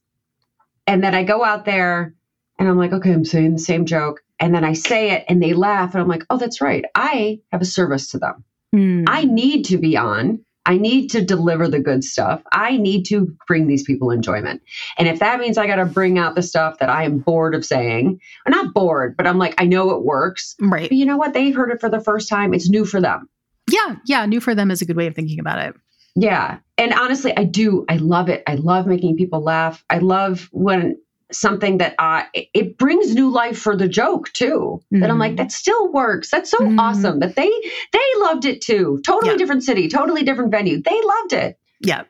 and 0.86 1.02
then 1.02 1.14
I 1.14 1.24
go 1.24 1.44
out 1.44 1.64
there 1.64 2.14
and 2.58 2.68
I'm 2.68 2.78
like, 2.78 2.92
okay, 2.92 3.12
I'm 3.12 3.24
saying 3.24 3.52
the 3.52 3.58
same 3.58 3.86
joke. 3.86 4.22
And 4.38 4.54
then 4.54 4.64
I 4.64 4.74
say 4.74 5.12
it 5.12 5.24
and 5.28 5.42
they 5.42 5.54
laugh 5.54 5.94
and 5.94 6.02
I'm 6.02 6.08
like, 6.08 6.24
oh, 6.30 6.38
that's 6.38 6.60
right. 6.60 6.84
I 6.94 7.40
have 7.52 7.62
a 7.62 7.66
service 7.66 8.10
to 8.10 8.18
them. 8.18 8.44
Mm. 8.74 9.04
I 9.08 9.24
need 9.24 9.64
to 9.66 9.78
be 9.78 9.96
on. 9.96 10.44
I 10.66 10.78
need 10.78 11.10
to 11.10 11.24
deliver 11.24 11.68
the 11.68 11.78
good 11.78 12.02
stuff. 12.02 12.42
I 12.50 12.76
need 12.76 13.04
to 13.04 13.36
bring 13.46 13.68
these 13.68 13.84
people 13.84 14.10
enjoyment. 14.10 14.62
And 14.98 15.06
if 15.06 15.20
that 15.20 15.38
means 15.38 15.58
I 15.58 15.68
got 15.68 15.76
to 15.76 15.86
bring 15.86 16.18
out 16.18 16.34
the 16.34 16.42
stuff 16.42 16.80
that 16.80 16.90
I 16.90 17.04
am 17.04 17.18
bored 17.18 17.54
of 17.54 17.64
saying, 17.64 18.20
or 18.44 18.50
not 18.50 18.74
bored, 18.74 19.16
but 19.16 19.28
I'm 19.28 19.38
like, 19.38 19.54
I 19.58 19.64
know 19.64 19.90
it 19.92 20.04
works. 20.04 20.56
right. 20.60 20.88
But 20.88 20.96
you 20.96 21.06
know 21.06 21.16
what? 21.16 21.34
They 21.34 21.50
heard 21.50 21.70
it 21.70 21.80
for 21.80 21.88
the 21.88 22.00
first 22.00 22.28
time. 22.28 22.52
It's 22.52 22.68
new 22.68 22.84
for 22.84 23.00
them. 23.00 23.28
Yeah. 23.70 23.96
Yeah. 24.06 24.26
New 24.26 24.40
for 24.40 24.56
them 24.56 24.72
is 24.72 24.82
a 24.82 24.86
good 24.86 24.96
way 24.96 25.06
of 25.06 25.14
thinking 25.14 25.38
about 25.38 25.60
it. 25.60 25.76
Yeah. 26.16 26.58
And 26.78 26.92
honestly, 26.92 27.36
I 27.36 27.44
do. 27.44 27.84
I 27.88 27.96
love 27.98 28.28
it. 28.28 28.42
I 28.46 28.56
love 28.56 28.86
making 28.86 29.16
people 29.16 29.42
laugh. 29.42 29.84
I 29.88 29.98
love 29.98 30.48
when 30.50 30.96
something 31.32 31.78
that 31.78 31.94
I 31.98 32.26
it 32.54 32.78
brings 32.78 33.14
new 33.14 33.28
life 33.30 33.58
for 33.58 33.76
the 33.76 33.88
joke 33.88 34.32
too. 34.32 34.80
That 34.92 35.10
I'm 35.10 35.18
like, 35.18 35.32
Mhm. 35.32 35.36
that 35.38 35.52
still 35.52 35.90
works. 35.92 36.30
That's 36.30 36.50
so 36.50 36.58
Mhm. 36.58 36.78
awesome 36.78 37.18
that 37.20 37.34
they 37.36 37.50
they 37.92 38.08
loved 38.18 38.44
it 38.44 38.60
too. 38.60 39.00
Totally 39.04 39.32
Yeah. 39.32 39.38
different 39.38 39.64
city, 39.64 39.88
totally 39.88 40.22
different 40.22 40.50
venue. 40.50 40.80
They 40.80 41.00
loved 41.02 41.32
it. 41.32 41.58
Yeah. 41.80 42.04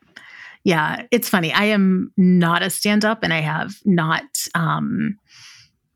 Yeah. 0.64 1.02
It's 1.10 1.28
funny. 1.28 1.52
I 1.52 1.64
am 1.64 2.12
not 2.16 2.62
a 2.62 2.70
stand 2.70 3.04
up 3.04 3.22
and 3.22 3.32
I 3.32 3.40
have 3.40 3.76
not 3.84 4.24
um, 4.54 5.16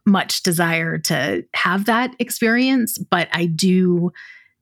much 0.06 0.42
desire 0.42 0.96
to 0.98 1.44
have 1.54 1.84
that 1.86 2.14
experience, 2.18 2.96
but 2.98 3.28
I 3.32 3.46
do 3.46 4.12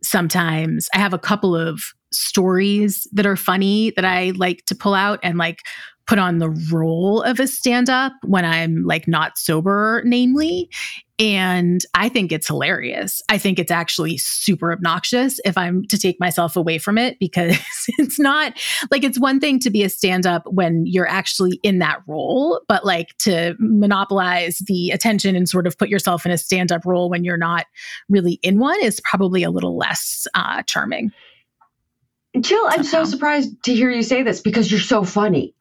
sometimes. 0.03 0.89
I 0.95 0.99
have 0.99 1.13
a 1.15 1.19
couple 1.19 1.55
of 1.55 1.81
stories 2.11 3.07
that 3.13 3.27
are 3.27 3.37
funny 3.37 3.93
that 3.97 4.05
I 4.05 4.31
like 4.37 4.65
to 4.67 4.75
pull 4.75 4.95
out 4.95 5.21
and 5.23 5.37
like 5.39 5.61
put 6.09 6.19
on 6.19 6.39
the 6.39 6.49
role 6.73 7.21
of 7.23 7.39
a 7.39 7.47
stand 7.47 7.91
up 7.91 8.15
when 8.25 8.43
I'm 8.43 8.83
like 8.85 9.07
not 9.07 9.37
sober, 9.37 10.03
namely. 10.07 10.71
And 11.19 11.83
I 11.93 12.09
think 12.09 12.33
it's 12.33 12.47
hilarious. 12.47 13.21
I 13.29 13.37
think 13.37 13.59
it's 13.59 13.71
actually 13.71 14.17
super 14.17 14.73
obnoxious 14.73 15.39
if 15.45 15.59
I'm 15.59 15.85
to 15.89 15.99
take 15.99 16.19
myself 16.19 16.57
away 16.57 16.79
from 16.79 16.97
it 16.97 17.19
because 17.19 17.59
it's 17.99 18.19
not 18.19 18.59
like 18.91 19.05
it's 19.05 19.21
one 19.21 19.39
thing 19.39 19.59
to 19.61 19.71
be 19.71 19.83
a 19.83 19.91
stand 19.91 20.27
up 20.27 20.45
when 20.47 20.87
you're 20.87 21.09
actually 21.09 21.61
in 21.63 21.79
that 21.81 22.01
role, 22.07 22.63
but 22.69 22.87
like 22.87 23.15
to 23.19 23.55
monopolize 23.59 24.59
the 24.61 24.91
attention 24.91 25.37
and 25.37 25.47
sort 25.47 25.67
of 25.67 25.77
put 25.77 25.91
yourself 25.91 26.25
in 26.25 26.33
a 26.33 26.39
stand 26.39 26.73
up 26.73 26.87
role 26.87 27.11
when 27.11 27.23
you're 27.23 27.37
not 27.37 27.67
really 28.09 28.35
in 28.43 28.59
one 28.59 28.83
is 28.83 29.01
probably 29.01 29.43
a 29.43 29.51
little 29.51 29.77
less 29.77 30.27
uh, 30.35 30.63
charming. 30.63 31.13
Jill, 32.41 32.67
I'm 32.69 32.85
so 32.85 33.05
surprised 33.05 33.63
to 33.65 33.75
hear 33.75 33.91
you 33.91 34.03
say 34.03 34.23
this 34.23 34.41
because 34.41 34.71
you're 34.71 34.81
so 34.81 35.05
funny. 35.05 35.55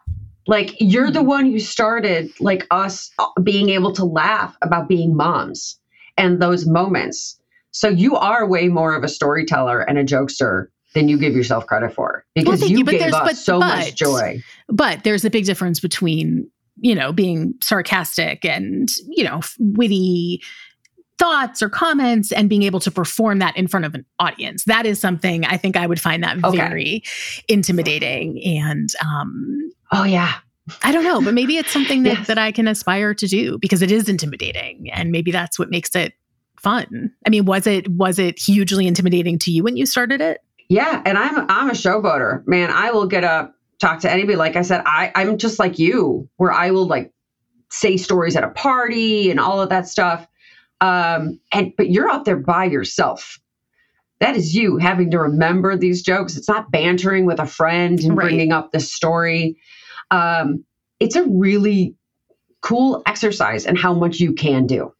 Like 0.48 0.76
you're 0.80 1.12
the 1.12 1.24
one 1.24 1.46
who 1.46 1.60
started 1.60 2.32
like 2.40 2.66
us 2.72 3.12
uh, 3.20 3.28
being 3.44 3.70
able 3.70 3.92
to 3.94 4.06
laugh 4.06 4.56
about 4.62 4.88
being 4.88 5.16
moms 5.16 5.80
and 6.18 6.42
those 6.42 6.66
moments. 6.66 7.40
So 7.72 7.90
you 7.90 8.16
are 8.16 8.48
way 8.48 8.70
more 8.70 8.96
of 8.96 9.04
a 9.04 9.08
storyteller 9.10 9.82
and 9.82 9.98
a 9.98 10.04
jokester 10.04 10.68
than 10.96 11.10
you 11.10 11.18
give 11.18 11.36
yourself 11.36 11.68
credit 11.68 11.94
for 11.94 12.26
because 12.34 12.62
thank 12.62 12.72
you, 12.72 12.80
you, 12.80 12.84
but 12.86 12.92
gave 12.92 13.00
there's- 13.02 13.14
us 13.14 13.24
but- 13.28 13.36
so 13.38 13.60
but- 13.60 13.78
much 13.78 13.96
joy. 13.96 14.42
But 14.70 15.04
there's 15.04 15.26
a 15.26 15.30
big 15.30 15.46
difference 15.46 15.80
between, 15.80 16.50
you 16.80 16.96
know, 16.96 17.12
being 17.12 17.54
sarcastic 17.62 18.44
and, 18.46 18.90
you 19.10 19.24
know, 19.24 19.42
witty 19.60 20.42
thoughts 21.20 21.62
or 21.64 21.70
comments 21.70 22.32
and 22.32 22.48
being 22.48 22.62
able 22.64 22.80
to 22.80 22.92
perform 22.92 23.40
that 23.40 23.58
in 23.58 23.68
front 23.68 23.86
of 23.86 23.96
an 23.96 24.06
audience. 24.20 24.64
That 24.66 24.86
is 24.86 25.00
something 25.00 25.46
I 25.46 25.58
think 25.58 25.76
I 25.76 25.88
would 25.88 26.00
find 26.00 26.24
that 26.24 26.38
Okay. 26.44 26.56
very 26.58 27.04
intimidating. 27.48 28.40
And 28.46 28.90
um, 29.04 29.72
Oh 29.92 30.04
yeah. 30.04 30.34
I 30.84 30.92
don't 30.92 31.04
know, 31.06 31.22
but 31.22 31.34
maybe 31.34 31.58
it's 31.58 31.72
something 31.72 32.04
that, 32.04 32.18
Yes. 32.20 32.28
that 32.28 32.38
I 32.38 32.52
can 32.52 32.68
aspire 32.68 33.14
to 33.14 33.28
do 33.28 33.58
because 33.60 33.82
it 33.82 33.92
is 33.92 34.10
intimidating. 34.10 34.90
And 34.92 35.12
maybe 35.12 35.32
that's 35.32 35.58
what 35.58 35.70
makes 35.70 35.96
it 35.96 36.14
fun. 36.60 37.12
I 37.26 37.30
mean, 37.30 37.46
was 37.46 37.68
it 37.68 37.88
was 37.90 38.20
it 38.20 38.40
hugely 38.40 38.88
intimidating 38.88 39.40
to 39.40 39.52
you 39.52 39.64
when 39.64 39.78
you 39.78 39.86
started 39.86 40.22
it? 40.22 40.42
Yeah, 40.70 41.02
and 41.06 41.18
I'm 41.18 41.46
I'm 41.50 41.70
a 41.70 41.74
showboater, 41.74 42.46
man. 42.46 42.70
I 42.72 42.92
will 42.92 43.08
get 43.08 43.24
up, 43.24 43.56
talk 43.80 44.02
to 44.02 44.12
anybody. 44.12 44.36
Like 44.36 44.56
I 44.58 44.64
said, 44.64 44.82
I 44.86 45.12
I'm 45.16 45.38
just 45.38 45.60
like 45.60 45.80
you, 45.80 46.28
where 46.36 46.52
I 46.52 46.72
will 46.72 46.86
like 46.88 47.14
say 47.70 47.96
stories 47.98 48.36
at 48.36 48.44
a 48.44 48.50
party 48.50 49.30
and 49.32 49.40
all 49.40 49.62
of 49.62 49.70
that 49.70 49.88
stuff. 49.88 50.28
Um, 50.82 51.40
and 51.54 51.72
but 51.78 51.90
you're 51.90 52.10
out 52.12 52.26
there 52.26 52.36
by 52.38 52.66
yourself. 52.66 53.40
That 54.20 54.36
is 54.36 54.56
you 54.56 54.78
having 54.78 55.12
to 55.12 55.20
remember 55.20 55.78
these 55.78 56.02
jokes. 56.02 56.36
It's 56.38 56.50
not 56.50 56.72
bantering 56.72 57.26
with 57.26 57.40
a 57.40 57.46
friend 57.46 58.00
and 58.00 58.18
Right. 58.18 58.26
bringing 58.26 58.52
up 58.52 58.72
this 58.72 58.92
story. 58.92 59.58
Um, 60.12 60.64
it's 61.00 61.16
a 61.16 61.24
really 61.24 61.96
cool 62.62 63.04
exercise 63.06 63.66
and 63.66 63.78
how 63.78 63.94
much 63.94 64.20
you 64.20 64.34
can 64.34 64.68
do, 64.68 64.94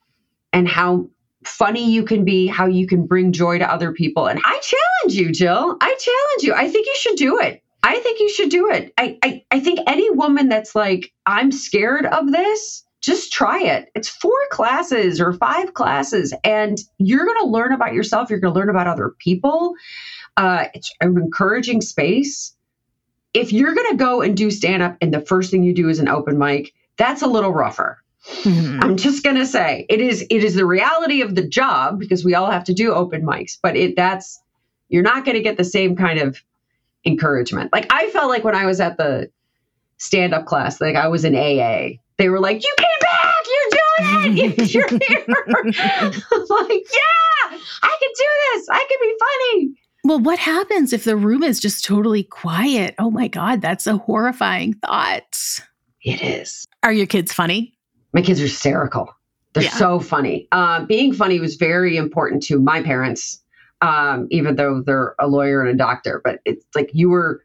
and 0.54 0.68
how 0.68 1.10
funny 1.44 1.92
you 1.92 2.04
can 2.04 2.26
be, 2.26 2.48
how 2.48 2.66
you 2.66 2.86
can 2.88 3.06
bring 3.06 3.32
joy 3.32 3.58
to 3.58 3.72
other 3.72 3.92
people. 3.94 4.28
And 4.28 4.40
I 4.44 4.60
challenge 4.62 5.20
you, 5.20 5.32
Jill. 5.32 5.78
I 5.82 5.88
challenge 5.88 6.44
you. 6.44 6.54
I 6.54 6.70
think 6.70 6.88
you 6.88 6.96
should 6.98 7.16
do 7.16 7.40
it. 7.40 7.64
I 7.84 8.00
think 8.00 8.20
you 8.20 8.30
should 8.30 8.50
do 8.50 8.70
it. 8.70 8.92
I, 8.98 9.18
I, 9.24 9.44
I 9.52 9.60
think 9.62 9.80
any 9.88 10.10
woman 10.10 10.50
that's 10.50 10.76
like, 10.76 11.14
I'm 11.26 11.52
scared 11.52 12.06
of 12.06 12.32
this, 12.32 12.84
just 13.02 13.32
try 13.32 13.62
it. 13.62 13.90
It's 13.96 14.10
four 14.10 14.38
classes 14.52 15.22
or 15.22 15.32
five 15.32 15.74
classes, 15.74 16.34
and 16.44 16.78
you're 16.98 17.26
going 17.26 17.40
to 17.40 17.48
learn 17.48 17.72
about 17.72 17.94
yourself. 17.94 18.30
You're 18.30 18.40
going 18.40 18.54
to 18.54 18.60
learn 18.60 18.70
about 18.70 18.88
other 18.88 19.16
people. 19.20 19.76
Uh, 20.36 20.66
it's 20.74 20.92
an 21.00 21.18
encouraging 21.18 21.82
space. 21.82 22.54
If 23.38 23.54
you're 23.54 23.76
going 23.76 23.92
to 23.92 23.98
go 23.98 24.22
and 24.22 24.36
do 24.36 24.50
stand 24.52 24.82
up 24.84 24.98
and 25.02 25.14
the 25.14 25.22
first 25.22 25.52
thing 25.52 25.64
you 25.64 25.74
do 25.74 25.90
is 25.90 26.00
an 26.00 26.08
open 26.08 26.38
mic, 26.38 26.74
that's 26.98 27.22
a 27.22 27.28
little 27.28 27.54
rougher. 27.54 28.00
Mhm. 28.44 28.84
I'm 28.84 28.98
just 28.98 29.24
gonna 29.24 29.46
say 29.46 29.86
it 29.88 30.02
is 30.02 30.26
it 30.30 30.44
is 30.44 30.56
the 30.56 30.66
reality 30.66 31.22
of 31.22 31.36
the 31.36 31.48
job 31.48 31.98
because 31.98 32.26
we 32.26 32.36
all 32.36 32.52
have 32.52 32.66
to 32.66 32.74
do 32.74 32.92
open 32.92 33.22
mics, 33.22 33.58
but 33.62 33.78
it 33.78 33.96
that's 33.96 34.42
you're 34.90 35.04
not 35.04 35.24
gonna 35.24 35.40
get 35.42 35.56
the 35.56 35.64
same 35.64 35.96
kind 35.96 36.20
of 36.20 36.42
encouragement. 37.06 37.72
Like 37.72 37.88
I 37.90 38.10
felt 38.10 38.28
like 38.30 38.44
when 38.44 38.56
I 38.56 38.66
was 38.66 38.82
at 38.82 38.98
the 38.98 39.30
stand 39.98 40.34
up 40.34 40.46
class, 40.46 40.82
like 40.82 40.96
I 40.98 41.08
was 41.08 41.24
in 41.24 41.36
AA. 41.36 42.00
They 42.18 42.28
were 42.28 42.40
like, 42.42 42.62
"You 42.64 42.76
came 42.78 43.00
back, 43.00 43.46
you're 43.48 44.34
doing 44.34 44.38
it, 44.52 44.74
you're 44.74 44.90
here." 44.90 45.26
I'm 45.28 46.46
like, 46.50 46.86
"Yeah, 46.94 47.58
I 47.84 47.98
can 48.02 48.12
do 48.14 48.30
this. 48.54 48.68
I 48.70 48.86
can 48.90 49.00
be 49.02 49.16
funny." 49.20 49.70
Well, 50.04 50.20
what 50.20 50.40
happens 50.40 50.94
if 50.94 51.04
the 51.04 51.18
room 51.18 51.44
is 51.44 51.60
just 51.60 51.84
totally 51.84 52.24
quiet? 52.24 52.96
Oh 53.00 53.12
my 53.12 53.28
God, 53.28 53.62
that's 53.62 53.88
a 53.88 53.98
horrifying 53.98 54.74
thought. 54.76 55.38
It 56.02 56.22
is. 56.22 56.66
Are 56.84 56.94
your 56.94 57.08
kids 57.08 57.34
funny? 57.34 57.74
My 58.14 58.22
kids 58.22 58.40
are 58.40 58.44
hysterical. 58.44 59.14
They're 59.54 59.64
Yeah. 59.64 59.72
so 59.72 60.00
funny. 60.00 60.48
Um, 60.52 60.86
being 60.86 61.14
funny 61.14 61.40
was 61.40 61.56
very 61.56 61.98
important 61.98 62.44
to 62.44 62.60
my 62.60 62.82
parents, 62.82 63.42
um, 63.82 64.28
even 64.32 64.56
though 64.56 64.82
they're 64.86 65.16
a 65.20 65.28
lawyer 65.28 65.62
and 65.62 65.70
a 65.70 65.74
doctor. 65.74 66.22
But 66.24 66.40
it's 66.46 66.66
like 66.76 66.90
you 66.94 67.10
were 67.10 67.44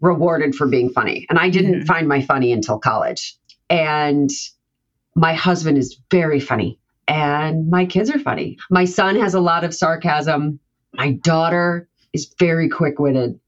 rewarded 0.00 0.54
for 0.54 0.66
being 0.68 0.90
funny. 0.90 1.26
And 1.30 1.38
I 1.38 1.48
didn't 1.48 1.80
Mhm. 1.82 1.86
find 1.86 2.06
my 2.06 2.20
funny 2.20 2.52
until 2.52 2.78
college. 2.78 3.34
And 3.70 4.30
my 5.16 5.32
husband 5.34 5.78
is 5.78 5.98
very 6.10 6.38
funny. 6.40 6.78
And 7.08 7.68
my 7.70 7.86
kids 7.86 8.10
are 8.10 8.18
funny. 8.18 8.58
My 8.70 8.84
son 8.84 9.16
has 9.16 9.34
a 9.34 9.40
lot 9.40 9.64
of 9.64 9.74
sarcasm. 9.74 10.58
My 10.92 11.12
daughter 11.12 11.88
is 12.14 12.32
very 12.38 12.70
quick 12.70 12.98
witted, 12.98 13.38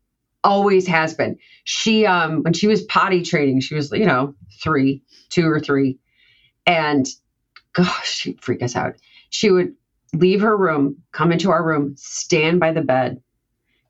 always 0.44 0.86
has 0.88 1.14
been. 1.14 1.38
She, 1.64 2.04
um, 2.04 2.42
when 2.42 2.52
she 2.52 2.66
was 2.66 2.82
potty 2.82 3.22
training, 3.22 3.60
she 3.60 3.74
was, 3.74 3.90
you 3.92 4.04
know, 4.04 4.34
three, 4.62 5.02
two 5.30 5.48
or 5.48 5.60
three. 5.60 5.98
And 6.66 7.06
gosh, 7.72 8.08
she'd 8.10 8.42
freak 8.42 8.62
us 8.62 8.76
out. 8.76 8.96
She 9.30 9.50
would 9.50 9.74
leave 10.12 10.40
her 10.42 10.56
room, 10.56 10.98
come 11.12 11.32
into 11.32 11.50
our 11.50 11.64
room, 11.64 11.94
stand 11.96 12.60
by 12.60 12.72
the 12.72 12.82
bed. 12.82 13.22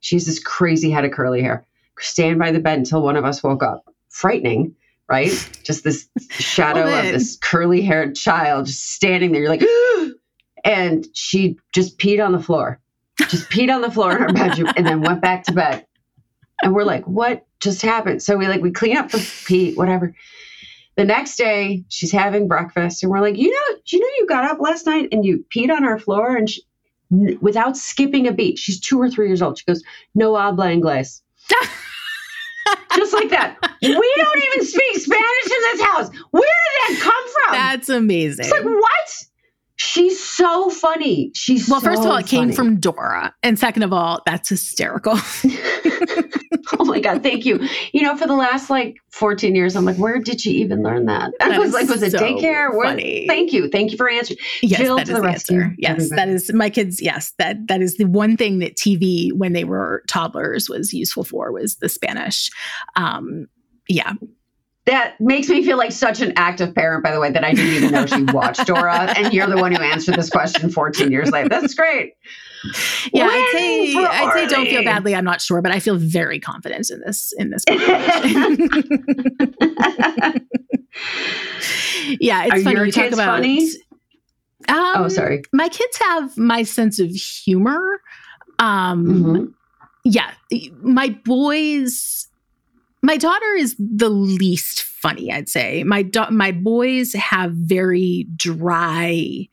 She's 0.00 0.26
this 0.26 0.38
crazy 0.38 0.90
head 0.90 1.04
of 1.04 1.10
curly 1.10 1.42
hair. 1.42 1.66
Stand 1.98 2.38
by 2.38 2.52
the 2.52 2.60
bed 2.60 2.78
until 2.78 3.02
one 3.02 3.16
of 3.16 3.24
us 3.24 3.42
woke 3.42 3.62
up. 3.62 3.84
Frightening, 4.10 4.74
right? 5.08 5.32
Just 5.64 5.84
this 5.84 6.08
shadow 6.30 6.84
Well, 6.84 7.06
of 7.06 7.12
this 7.12 7.36
curly 7.36 7.82
haired 7.82 8.14
child 8.14 8.66
just 8.66 8.92
standing 8.92 9.32
there. 9.32 9.42
You're 9.42 9.50
like, 9.50 9.64
and 10.64 11.06
she 11.14 11.56
just 11.74 11.98
peed 11.98 12.24
on 12.24 12.32
the 12.32 12.42
floor, 12.42 12.80
just 13.28 13.48
peed 13.50 13.74
on 13.74 13.80
the 13.80 13.90
floor 13.90 14.12
in 14.12 14.18
her 14.22 14.32
bedroom, 14.32 14.72
and 14.76 14.86
then 14.86 15.00
went 15.00 15.20
back 15.20 15.44
to 15.44 15.52
bed. 15.52 15.86
And 16.62 16.74
we're 16.74 16.84
like, 16.84 17.06
what 17.06 17.46
just 17.60 17.82
happened? 17.82 18.22
So 18.22 18.36
we 18.36 18.46
like 18.48 18.62
we 18.62 18.70
clean 18.70 18.96
up 18.96 19.10
the 19.10 19.26
pee, 19.46 19.74
whatever. 19.74 20.14
The 20.96 21.04
next 21.04 21.36
day, 21.36 21.84
she's 21.88 22.12
having 22.12 22.48
breakfast, 22.48 23.02
and 23.02 23.10
we're 23.12 23.20
like, 23.20 23.36
you 23.36 23.50
know, 23.50 23.76
you 23.86 24.00
know 24.00 24.06
you 24.18 24.26
got 24.26 24.50
up 24.50 24.60
last 24.60 24.86
night 24.86 25.08
and 25.12 25.24
you 25.24 25.44
peed 25.54 25.70
on 25.70 25.84
our 25.84 25.98
floor, 25.98 26.36
and 26.36 26.48
she, 26.48 26.62
n- 27.12 27.38
without 27.42 27.76
skipping 27.76 28.26
a 28.26 28.32
beat, 28.32 28.58
she's 28.58 28.80
two 28.80 28.98
or 29.00 29.10
three 29.10 29.26
years 29.28 29.42
old. 29.42 29.58
She 29.58 29.64
goes, 29.66 29.82
no 30.14 30.34
habla 30.36 30.66
inglés, 30.68 31.20
just 32.94 33.12
like 33.12 33.28
that. 33.30 33.56
we 33.82 33.88
don't 34.16 34.44
even 34.54 34.66
speak 34.66 34.96
Spanish 34.96 35.44
in 35.44 35.62
this 35.72 35.80
house. 35.82 36.10
Where 36.30 36.42
did 36.42 36.96
that 36.96 37.00
come 37.02 37.24
from? 37.32 37.52
That's 37.52 37.88
amazing. 37.90 38.46
It's 38.46 38.52
like, 38.52 38.64
what? 38.64 39.24
She's 39.76 40.22
so 40.22 40.70
funny. 40.70 41.30
She's 41.34 41.68
well, 41.68 41.80
so 41.80 41.86
first 41.86 42.00
of 42.00 42.06
all, 42.06 42.16
it 42.16 42.26
came 42.26 42.52
from 42.52 42.80
Dora. 42.80 43.34
And 43.42 43.58
second 43.58 43.82
of 43.82 43.92
all, 43.92 44.22
that's 44.24 44.48
hysterical. 44.48 45.14
oh 46.78 46.84
my 46.84 46.98
God, 47.00 47.22
thank 47.22 47.44
you. 47.44 47.60
You 47.92 48.02
know, 48.02 48.16
for 48.16 48.26
the 48.26 48.34
last 48.34 48.70
like 48.70 48.96
14 49.10 49.54
years, 49.54 49.76
I'm 49.76 49.84
like, 49.84 49.98
where 49.98 50.18
did 50.18 50.44
you 50.44 50.52
even 50.54 50.82
learn 50.82 51.06
that? 51.06 51.32
I 51.40 51.50
That 51.50 51.58
was 51.58 51.74
like, 51.74 51.88
was 51.88 52.02
it 52.02 52.12
so 52.12 52.18
daycare? 52.18 52.74
Where, 52.74 52.88
funny. 52.88 53.26
thank 53.28 53.52
you. 53.52 53.68
Thank 53.68 53.90
you 53.92 53.98
for 53.98 54.08
answering. 54.08 54.38
yes, 54.62 54.80
Jill 54.80 54.96
that 54.96 55.06
to 55.06 55.12
is 55.12 55.18
the 55.18 55.22
the 55.22 55.28
answer. 55.28 55.74
Yes, 55.78 55.90
everybody. 55.90 56.16
that 56.16 56.28
is 56.28 56.52
my 56.54 56.70
kids. 56.70 57.02
Yes, 57.02 57.32
that 57.38 57.68
that 57.68 57.82
is 57.82 57.98
the 57.98 58.04
one 58.06 58.36
thing 58.36 58.58
that 58.60 58.76
TV 58.76 59.32
when 59.32 59.52
they 59.52 59.64
were 59.64 60.02
toddlers 60.08 60.70
was 60.70 60.94
useful 60.94 61.24
for 61.24 61.52
was 61.52 61.76
the 61.76 61.88
Spanish. 61.88 62.50
Um, 62.96 63.46
yeah, 63.88 64.14
That 64.86 65.20
makes 65.20 65.48
me 65.48 65.64
feel 65.64 65.76
like 65.76 65.90
such 65.90 66.20
an 66.20 66.32
active 66.36 66.72
parent, 66.74 67.02
by 67.02 67.10
the 67.12 67.18
way, 67.18 67.30
that 67.32 67.42
I 67.44 67.52
didn't 67.52 67.74
even 67.74 67.90
know 67.90 68.06
she 68.06 68.22
watched 68.32 68.66
Dora. 68.66 69.12
And 69.18 69.32
you're 69.34 69.48
the 69.48 69.56
one 69.56 69.72
who 69.74 69.82
answered 69.82 70.14
this 70.14 70.30
question 70.30 70.70
14 70.70 71.10
years 71.10 71.30
later. 71.32 71.48
That's 71.48 71.74
great. 71.74 72.12
yeah. 73.12 73.26
I'd 73.26 73.48
say 73.52 73.94
I'd 73.96 74.32
say 74.32 74.46
don't 74.46 74.66
feel 74.68 74.84
badly. 74.84 75.14
I'm 75.16 75.24
not 75.24 75.40
sure, 75.40 75.60
but 75.60 75.72
I 75.72 75.80
feel 75.80 75.96
very 75.96 76.38
confident 76.38 76.88
in 76.90 77.00
this 77.00 77.32
in 77.36 77.50
this. 77.50 77.64
yeah, 82.20 82.44
it's 82.44 82.54
Are 82.54 82.60
funny. 82.60 82.76
your 82.76 82.86
you 82.86 82.92
talk 82.92 83.12
about. 83.12 83.26
funny? 83.36 83.68
Um, 84.68 84.92
oh, 84.96 85.08
sorry. 85.08 85.42
my 85.52 85.68
kids 85.68 85.98
have 86.00 86.36
my 86.36 86.62
sense 86.62 86.98
of 86.98 87.10
humor. 87.10 88.00
Um, 88.58 89.06
Mhm. 89.06 89.54
yeah, 90.04 90.32
my 90.80 91.10
boys, 91.24 92.25
my 93.06 93.16
daughter 93.16 93.52
is 93.56 93.76
the 93.78 94.08
least 94.10 94.82
funny. 94.82 95.32
I'd 95.32 95.48
say 95.48 95.84
my 95.84 96.02
da- 96.02 96.30
my 96.30 96.50
boys 96.50 97.12
have 97.12 97.52
very 97.52 98.26
dry 98.34 99.46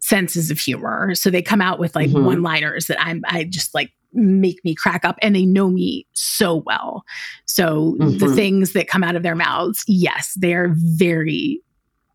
senses 0.00 0.50
of 0.50 0.58
humor, 0.58 1.14
so 1.14 1.30
they 1.30 1.42
come 1.42 1.60
out 1.60 1.78
with 1.78 1.94
like 1.94 2.10
Mhm. 2.10 2.24
one 2.24 2.42
liners 2.42 2.86
that 2.86 3.00
I'm 3.00 3.22
I 3.26 3.44
just 3.44 3.72
like 3.74 3.92
make 4.12 4.64
me 4.64 4.74
crack 4.74 5.04
up 5.04 5.16
and 5.22 5.36
they 5.36 5.44
know 5.44 5.68
me 5.70 6.06
so 6.14 6.62
well 6.66 7.04
so 7.44 7.94
the 7.98 8.26
Mhm. 8.26 8.34
things 8.34 8.72
that 8.72 8.88
come 8.88 9.04
out 9.04 9.14
of 9.16 9.22
their 9.22 9.34
mouths 9.36 9.84
yes 9.86 10.32
they're 10.40 10.74
very 10.96 11.60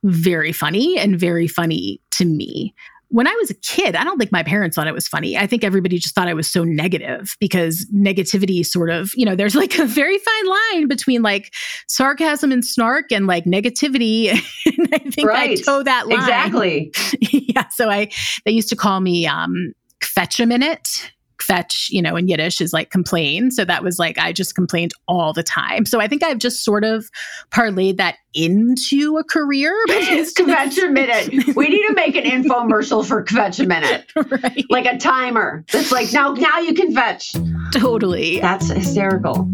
very 0.03 0.51
funny 0.51 0.97
and 0.97 1.19
very 1.19 1.47
funny 1.47 2.01
to 2.09 2.25
me 2.25 2.73
when 3.13 3.27
I 3.27 3.33
was 3.39 3.51
a 3.51 3.53
kid, 3.53 3.95
I 3.95 4.03
don't 4.03 4.17
think 4.17 4.31
my 4.31 4.41
parents 4.41 4.75
thought 4.75 4.87
it 4.87 4.93
was 4.93 5.07
funny. 5.07 5.37
I 5.37 5.45
think 5.45 5.63
everybody 5.63 5.99
just 5.99 6.15
thought 6.15 6.27
I 6.27 6.33
was 6.33 6.49
so 6.49 6.63
negative 6.63 7.37
because 7.39 7.85
negativity 7.93 8.65
sort 8.65 8.89
of, 8.89 9.11
you 9.13 9.23
know, 9.23 9.35
there's 9.35 9.53
like 9.53 9.77
a 9.77 9.85
very 9.85 10.17
fine 10.17 10.47
line 10.47 10.87
between 10.87 11.21
like 11.21 11.53
sarcasm 11.87 12.51
and 12.51 12.65
snark 12.65 13.11
and 13.11 13.27
like 13.27 13.45
negativity. 13.45 14.31
and 14.65 14.89
I 14.91 14.97
think 15.11 15.29
I 15.29 15.53
toe 15.53 15.83
that 15.83 16.07
line. 16.07 16.17
Exactly. 16.17 16.91
yeah. 17.31 17.67
So 17.69 17.87
I, 17.87 18.09
they 18.45 18.51
used 18.51 18.69
to 18.69 18.75
call 18.75 18.99
me 18.99 19.27
um, 19.27 19.73
kvetch 20.01 20.39
a 20.41 20.47
minute. 20.47 21.11
Kvetch, 21.43 21.89
you 21.89 22.01
know, 22.01 22.15
in 22.15 22.27
Yiddish 22.27 22.61
is 22.61 22.73
like 22.73 22.89
complain. 22.89 23.51
So 23.51 23.65
that 23.65 23.83
was 23.83 23.99
like, 23.99 24.17
I 24.17 24.31
just 24.31 24.55
complained 24.55 24.93
all 25.07 25.33
the 25.33 25.43
time. 25.43 25.85
So 25.85 25.99
I 25.99 26.07
think 26.07 26.23
I've 26.23 26.37
just 26.37 26.63
sort 26.63 26.83
of 26.83 27.09
parlayed 27.51 27.97
that 27.97 28.15
into 28.33 29.17
a 29.17 29.23
career. 29.23 29.75
Kvetch 29.89 30.83
a 30.83 30.89
minute. 30.89 31.55
We 31.55 31.69
need 31.69 31.87
to 31.87 31.93
make 31.93 32.15
an 32.15 32.23
infomercial 32.23 33.05
for 33.05 33.23
Kvetch 33.23 33.63
a 33.63 33.67
minute. 33.67 34.11
right. 34.15 34.65
Like 34.69 34.85
a 34.85 34.97
timer. 34.97 35.65
That's 35.71 35.91
like, 35.91 36.11
now 36.13 36.33
now 36.33 36.59
you 36.59 36.73
can 36.73 36.93
kvetch. 36.93 37.71
Totally. 37.71 38.39
That's 38.39 38.69
hysterical. 38.69 39.47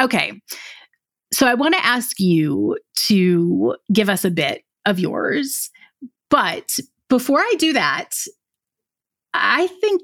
Okay. 0.00 0.32
So 1.32 1.46
I 1.46 1.54
want 1.54 1.74
to 1.74 1.84
ask 1.84 2.20
you 2.20 2.78
to 3.06 3.76
give 3.92 4.08
us 4.08 4.24
a 4.24 4.30
bit 4.30 4.62
of 4.86 4.98
yours. 4.98 5.70
But 6.30 6.78
before 7.08 7.40
I 7.40 7.54
do 7.58 7.72
that, 7.72 8.10
I 9.34 9.66
think 9.66 10.02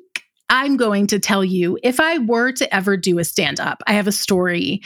I'm 0.48 0.76
going 0.76 1.06
to 1.08 1.18
tell 1.18 1.44
you 1.44 1.78
if 1.82 2.00
I 2.00 2.18
were 2.18 2.52
to 2.52 2.74
ever 2.74 2.96
do 2.96 3.18
a 3.18 3.24
stand 3.24 3.60
up, 3.60 3.82
I 3.86 3.92
have 3.92 4.06
a 4.06 4.12
story 4.12 4.82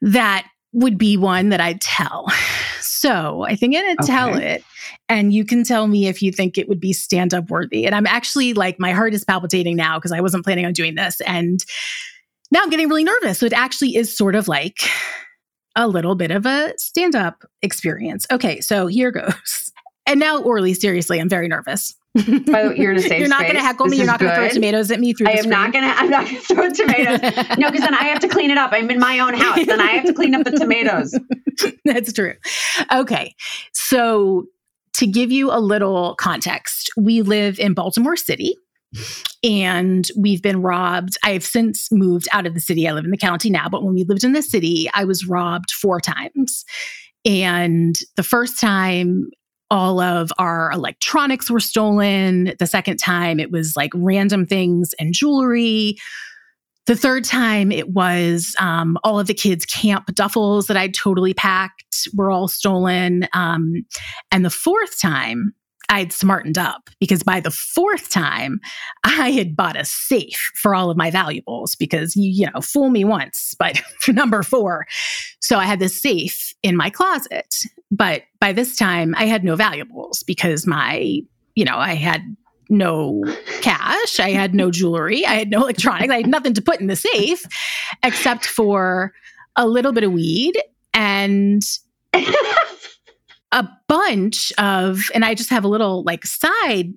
that 0.00 0.46
would 0.72 0.98
be 0.98 1.16
one 1.16 1.48
that 1.50 1.60
I'd 1.60 1.80
tell. 1.80 2.26
So 2.82 3.42
I 3.42 3.56
think 3.56 3.74
I'm 3.76 3.82
going 3.82 3.96
to 3.98 4.06
tell 4.06 4.34
Okay. 4.34 4.54
it, 4.54 4.64
and 5.08 5.32
you 5.32 5.44
can 5.44 5.64
tell 5.64 5.86
me 5.86 6.06
if 6.06 6.22
you 6.22 6.32
think 6.32 6.58
it 6.58 6.68
would 6.68 6.80
be 6.80 6.92
stand 6.92 7.32
up 7.32 7.48
worthy. 7.48 7.86
And 7.86 7.94
I'm 7.94 8.06
actually 8.06 8.52
like, 8.52 8.78
my 8.78 8.92
heart 8.92 9.14
is 9.14 9.24
palpitating 9.24 9.76
now 9.76 9.96
because 9.98 10.12
I 10.12 10.20
wasn't 10.20 10.44
planning 10.44 10.66
on 10.66 10.72
doing 10.72 10.96
this. 10.96 11.20
And 11.22 11.64
now 12.50 12.60
I'm 12.62 12.70
getting 12.70 12.88
really 12.88 13.04
nervous. 13.04 13.38
So 13.38 13.46
it 13.46 13.52
actually 13.52 13.96
is 13.96 14.16
sort 14.16 14.34
of 14.34 14.48
like 14.48 14.78
a 15.76 15.88
little 15.88 16.14
bit 16.14 16.30
of 16.30 16.46
a 16.46 16.74
stand 16.78 17.14
up 17.14 17.44
experience. 17.62 18.26
Okay, 18.30 18.60
so 18.60 18.86
here 18.86 19.10
goes. 19.10 19.72
And 20.06 20.18
now, 20.18 20.42
Orly, 20.42 20.74
seriously, 20.74 21.20
I'm 21.20 21.28
very 21.28 21.46
nervous. 21.46 21.94
The 22.14 22.74
you're 22.76 22.90
in 22.90 22.96
a 22.96 23.00
safe 23.08 23.20
You're 23.20 23.28
not 23.28 23.42
going 23.42 23.54
to 23.54 23.60
heckle 23.60 23.86
me. 23.86 23.96
You're 23.96 24.06
not 24.06 24.18
going 24.18 24.32
to 24.32 24.36
throw 24.36 24.48
tomatoes 24.48 24.90
at 24.90 24.98
me 24.98 25.12
through 25.12 25.28
I 25.28 25.32
am 25.32 25.48
not 25.48 25.72
gonna 25.72 25.94
I'm 25.96 26.10
not 26.10 26.26
gonna 26.26 26.40
throw 26.40 26.68
tomatoes. 26.70 27.20
No, 27.58 27.70
because 27.70 27.84
then 27.84 27.94
I 27.94 28.04
have 28.04 28.18
to 28.20 28.28
clean 28.28 28.50
it 28.50 28.58
up. 28.58 28.72
I'm 28.72 28.90
in 28.90 28.98
my 28.98 29.20
own 29.20 29.34
house. 29.34 29.58
and 29.58 29.80
I 29.80 29.86
have 29.86 30.06
to 30.06 30.12
clean 30.12 30.34
up 30.34 30.44
the 30.44 30.52
tomatoes. 30.52 31.16
That's 31.84 32.12
true. 32.12 32.34
Okay. 32.92 33.34
So, 33.72 34.46
to 34.94 35.06
give 35.06 35.30
you 35.30 35.52
a 35.52 35.60
little 35.60 36.16
context, 36.16 36.90
we 36.96 37.22
live 37.22 37.60
in 37.60 37.74
Baltimore 37.74 38.16
City 38.16 38.56
and 39.42 40.08
we've 40.16 40.42
been 40.42 40.62
robbed. 40.62 41.16
I 41.24 41.30
have 41.30 41.44
since 41.44 41.90
moved 41.90 42.28
out 42.32 42.46
of 42.46 42.54
the 42.54 42.60
city. 42.60 42.88
I 42.88 42.92
live 42.92 43.04
in 43.04 43.10
the 43.10 43.16
county 43.16 43.50
now, 43.50 43.68
but 43.68 43.82
when 43.84 43.94
we 43.94 44.04
lived 44.04 44.24
in 44.24 44.32
the 44.32 44.42
city, 44.42 44.88
I 44.94 45.04
was 45.04 45.26
robbed 45.26 45.70
four 45.70 46.00
times. 46.00 46.64
And 47.24 47.96
the 48.16 48.22
first 48.22 48.58
time, 48.58 49.28
all 49.70 50.00
of 50.00 50.32
our 50.38 50.72
electronics 50.72 51.50
were 51.50 51.60
stolen. 51.60 52.54
The 52.58 52.66
second 52.66 52.96
time, 52.98 53.38
it 53.38 53.50
was 53.50 53.74
like 53.76 53.92
random 53.94 54.46
things 54.46 54.94
and 54.98 55.14
jewelry. 55.14 55.96
The 56.86 56.96
third 56.96 57.24
time, 57.24 57.70
it 57.70 57.90
was 57.90 58.56
um, 58.58 58.98
all 59.04 59.20
of 59.20 59.28
the 59.28 59.34
kids' 59.34 59.64
camp 59.64 60.06
duffels 60.12 60.66
that 60.66 60.76
I'd 60.76 60.94
totally 60.94 61.34
packed 61.34 62.08
were 62.16 62.30
all 62.30 62.48
stolen. 62.48 63.28
Um, 63.32 63.84
and 64.32 64.44
the 64.44 64.50
fourth 64.50 65.00
time, 65.00 65.54
I'd 65.90 66.12
smartened 66.12 66.56
up 66.56 66.88
because 67.00 67.24
by 67.24 67.40
the 67.40 67.50
fourth 67.50 68.08
time, 68.08 68.60
I 69.02 69.32
had 69.32 69.56
bought 69.56 69.76
a 69.76 69.84
safe 69.84 70.52
for 70.54 70.72
all 70.72 70.88
of 70.88 70.96
my 70.96 71.10
valuables 71.10 71.74
because 71.74 72.14
you, 72.14 72.30
you 72.30 72.46
know, 72.46 72.60
fool 72.60 72.90
me 72.90 73.04
once, 73.04 73.54
but 73.58 73.82
number 74.08 74.44
four. 74.44 74.86
So 75.40 75.58
I 75.58 75.64
had 75.64 75.80
this 75.80 76.00
safe 76.00 76.54
in 76.62 76.76
my 76.76 76.90
closet. 76.90 77.54
But 77.90 78.22
by 78.38 78.52
this 78.52 78.76
time, 78.76 79.16
I 79.18 79.24
had 79.24 79.42
no 79.42 79.56
valuables 79.56 80.22
because 80.22 80.64
my, 80.64 81.20
you 81.56 81.64
know, 81.64 81.76
I 81.76 81.94
had 81.94 82.22
no 82.68 83.24
cash, 83.60 84.20
I 84.20 84.30
had 84.30 84.54
no 84.54 84.70
jewelry, 84.70 85.26
I 85.26 85.34
had 85.34 85.50
no 85.50 85.62
electronics, 85.62 86.12
I 86.12 86.18
had 86.18 86.28
nothing 86.28 86.54
to 86.54 86.62
put 86.62 86.80
in 86.80 86.86
the 86.86 86.94
safe 86.94 87.44
except 88.04 88.46
for 88.46 89.12
a 89.56 89.66
little 89.66 89.90
bit 89.90 90.04
of 90.04 90.12
weed 90.12 90.62
and 90.94 91.62
a 93.52 93.68
bunch 93.88 94.52
of, 94.58 95.00
and 95.14 95.24
I 95.24 95.34
just 95.34 95.50
have 95.50 95.64
a 95.64 95.68
little 95.68 96.02
like 96.04 96.24
side 96.24 96.92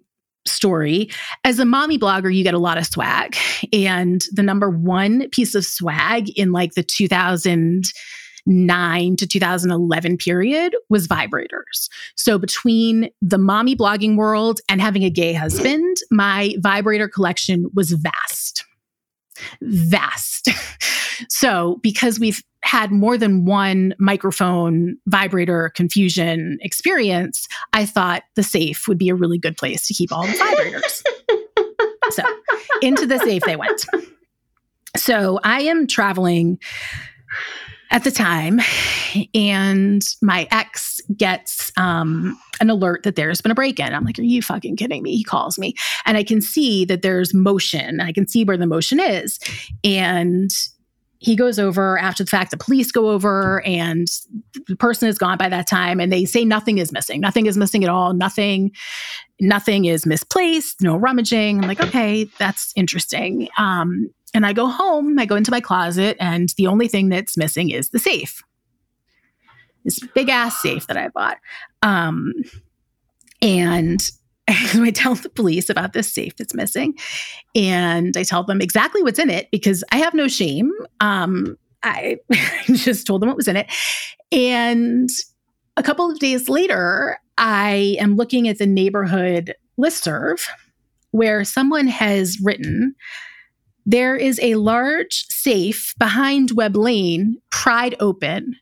story. 0.46 1.10
As 1.44 1.60
a 1.60 1.66
mommy 1.66 1.98
blogger, 1.98 2.34
you 2.34 2.44
get 2.44 2.54
a 2.54 2.60
lot 2.60 2.78
of 2.78 2.86
swag. 2.86 3.36
And 3.72 4.24
the 4.32 4.44
number 4.44 4.70
one 4.70 5.30
piece 5.30 5.56
of 5.56 5.66
swag 5.66 6.30
in 6.38 6.52
like 6.52 6.74
the 6.74 6.84
2009 6.84 9.16
to 9.16 9.28
2011 9.28 10.18
period 10.18 10.76
was 10.90 11.08
vibrators. 11.08 11.90
So 12.16 12.38
between 12.38 13.10
the 13.22 13.38
mommy 13.38 13.76
blogging 13.76 14.18
world 14.18 14.60
and 14.68 14.82
having 14.82 15.04
a 15.04 15.10
gay 15.10 15.34
husband, 15.34 15.98
my 16.12 16.56
vibrator 16.60 17.08
collection 17.08 17.70
was 17.74 17.92
vast. 17.92 18.66
Vast. 19.62 20.50
so, 21.30 21.80
because 21.82 22.20
we've 22.20 22.44
had 22.64 22.92
more 22.92 23.18
than 23.18 23.46
one 23.46 23.94
microphone 24.00 24.98
vibrator 25.08 25.70
confusion 25.76 26.58
experience, 26.62 27.48
I 27.74 27.86
thought 27.86 28.24
the 28.36 28.44
safe 28.44 28.88
would 28.88 28.98
be 28.98 29.10
a 29.10 29.16
really 29.16 29.38
good 29.38 29.58
place 29.58 29.86
to 29.88 29.94
keep 29.94 30.12
all 30.12 30.26
the 30.26 30.34
vibrators. 30.34 31.04
so, 32.12 32.24
into 32.82 33.06
the 33.06 33.20
safe 33.20 33.44
they 33.44 33.58
went. 33.58 33.86
So, 34.96 35.40
I 35.44 35.62
am 35.62 35.88
traveling 35.88 36.58
at 37.92 38.04
the 38.04 38.12
time, 38.12 38.60
and 39.36 40.02
my 40.22 40.48
ex 40.50 41.02
gets 41.16 41.72
um, 41.78 42.40
an 42.62 42.70
alert 42.70 43.04
that 43.04 43.16
there's 43.16 43.42
been 43.42 43.52
a 43.52 43.56
break 43.56 43.80
in. 43.80 43.94
I'm 43.94 44.06
like, 44.06 44.18
Are 44.18 44.24
you 44.24 44.42
fucking 44.42 44.78
kidding 44.78 45.04
me? 45.04 45.16
He 45.18 45.24
calls 45.24 45.60
me, 45.60 45.76
and 46.06 46.18
I 46.18 46.24
can 46.24 46.42
see 46.42 46.86
that 46.86 47.02
there's 47.02 47.34
motion, 47.34 48.00
I 48.00 48.14
can 48.14 48.28
see 48.28 48.46
where 48.46 48.58
the 48.58 48.68
motion 48.68 49.00
is. 49.00 49.38
And 49.84 50.50
he 51.24 51.38
goes 51.38 51.58
over 51.58 51.98
after 51.98 52.22
the 52.22 52.30
fact. 52.30 52.52
The 52.52 52.58
police 52.58 52.92
go 52.92 53.10
over, 53.10 53.66
and 53.66 54.08
the 54.68 54.76
person 54.76 55.08
is 55.08 55.18
gone 55.18 55.38
by 55.38 55.48
that 55.48 55.68
time. 55.68 56.02
And 56.02 56.12
they 56.12 56.26
say 56.26 56.44
nothing 56.44 56.80
is 56.80 56.92
missing. 56.92 57.22
Nothing 57.22 57.46
is 57.46 57.56
missing 57.56 57.84
at 57.86 57.90
all. 57.90 58.14
Nothing, 58.14 58.72
nothing 59.40 59.86
is 59.86 60.06
misplaced. 60.06 60.82
No 60.82 60.98
rummaging. 60.98 61.62
I'm 61.62 61.68
like, 61.68 61.80
okay, 61.80 62.26
that's 62.40 62.74
interesting. 62.76 63.48
Um, 63.58 64.10
and 64.34 64.46
I 64.46 64.52
go 64.52 64.68
home. 64.68 65.18
I 65.18 65.26
go 65.26 65.38
into 65.38 65.50
my 65.52 65.62
closet, 65.62 66.18
and 66.20 66.50
the 66.58 66.68
only 66.68 66.90
thing 66.90 67.08
that's 67.08 67.38
missing 67.38 67.70
is 67.70 67.92
the 67.92 68.00
safe. 68.00 68.44
This 69.86 70.00
big 70.14 70.28
ass 70.28 70.62
safe 70.62 70.88
that 70.88 70.98
I 70.98 71.08
bought. 71.08 71.38
Um, 71.82 72.34
and 73.42 74.02
I 74.50 74.92
tell 74.92 75.16
the 75.16 75.30
police 75.30 75.70
about 75.70 75.94
this 75.94 76.12
safe 76.12 76.36
that's 76.36 76.54
missing, 76.54 76.96
and 77.56 78.16
I 78.18 78.24
tell 78.24 78.44
them 78.44 78.62
exactly 78.62 79.02
what's 79.04 79.20
in 79.20 79.30
it 79.30 79.50
because 79.52 79.84
I 79.92 79.98
have 79.98 80.14
no 80.14 80.28
shame. 80.28 80.72
Um, 81.00 81.58
I 81.84 82.18
just 82.66 83.08
told 83.08 83.22
them 83.22 83.30
what 83.30 83.38
was 83.38 83.48
in 83.48 83.58
it, 83.58 83.72
and 84.32 85.10
a 85.78 85.84
couple 85.84 86.10
of 86.10 86.20
days 86.20 86.50
later, 86.50 87.18
I 87.38 87.96
am 88.00 88.16
looking 88.16 88.48
at 88.48 88.58
the 88.58 88.68
neighborhood 88.68 89.56
listserv 89.80 90.46
where 91.12 91.44
someone 91.44 91.88
has 91.88 92.40
written. 92.44 92.96
There 93.86 94.16
is 94.16 94.40
a 94.42 94.56
large 94.56 95.26
safe 95.30 95.94
behind 95.98 96.52
Web 96.52 96.76
Lane, 96.76 97.38
pried 97.52 97.96
open, 98.00 98.56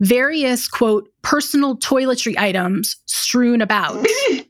various 0.00 0.68
quote 0.68 1.08
personal 1.22 1.76
toiletry 1.78 2.36
items 2.36 2.96
strewn 3.06 3.60
about. 3.60 4.06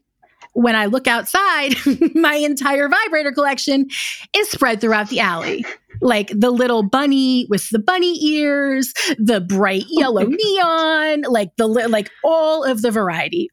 when 0.52 0.74
I 0.76 0.86
look 0.86 1.06
outside, 1.06 1.74
my 2.14 2.34
entire 2.34 2.88
vibrator 2.88 3.32
collection 3.32 3.88
is 4.36 4.50
spread 4.50 4.80
throughout 4.80 5.08
the 5.08 5.20
alley. 5.20 5.64
Like 6.00 6.32
the 6.34 6.50
little 6.50 6.82
bunny 6.82 7.46
with 7.50 7.68
the 7.70 7.78
bunny 7.78 8.22
ears, 8.24 8.92
the 9.18 9.40
bright 9.40 9.84
yellow 9.88 10.24
neon, 10.24 11.22
like 11.22 11.50
the 11.56 11.66
like 11.66 12.10
all 12.24 12.64
of 12.64 12.82
the 12.82 12.90
variety, 12.90 13.50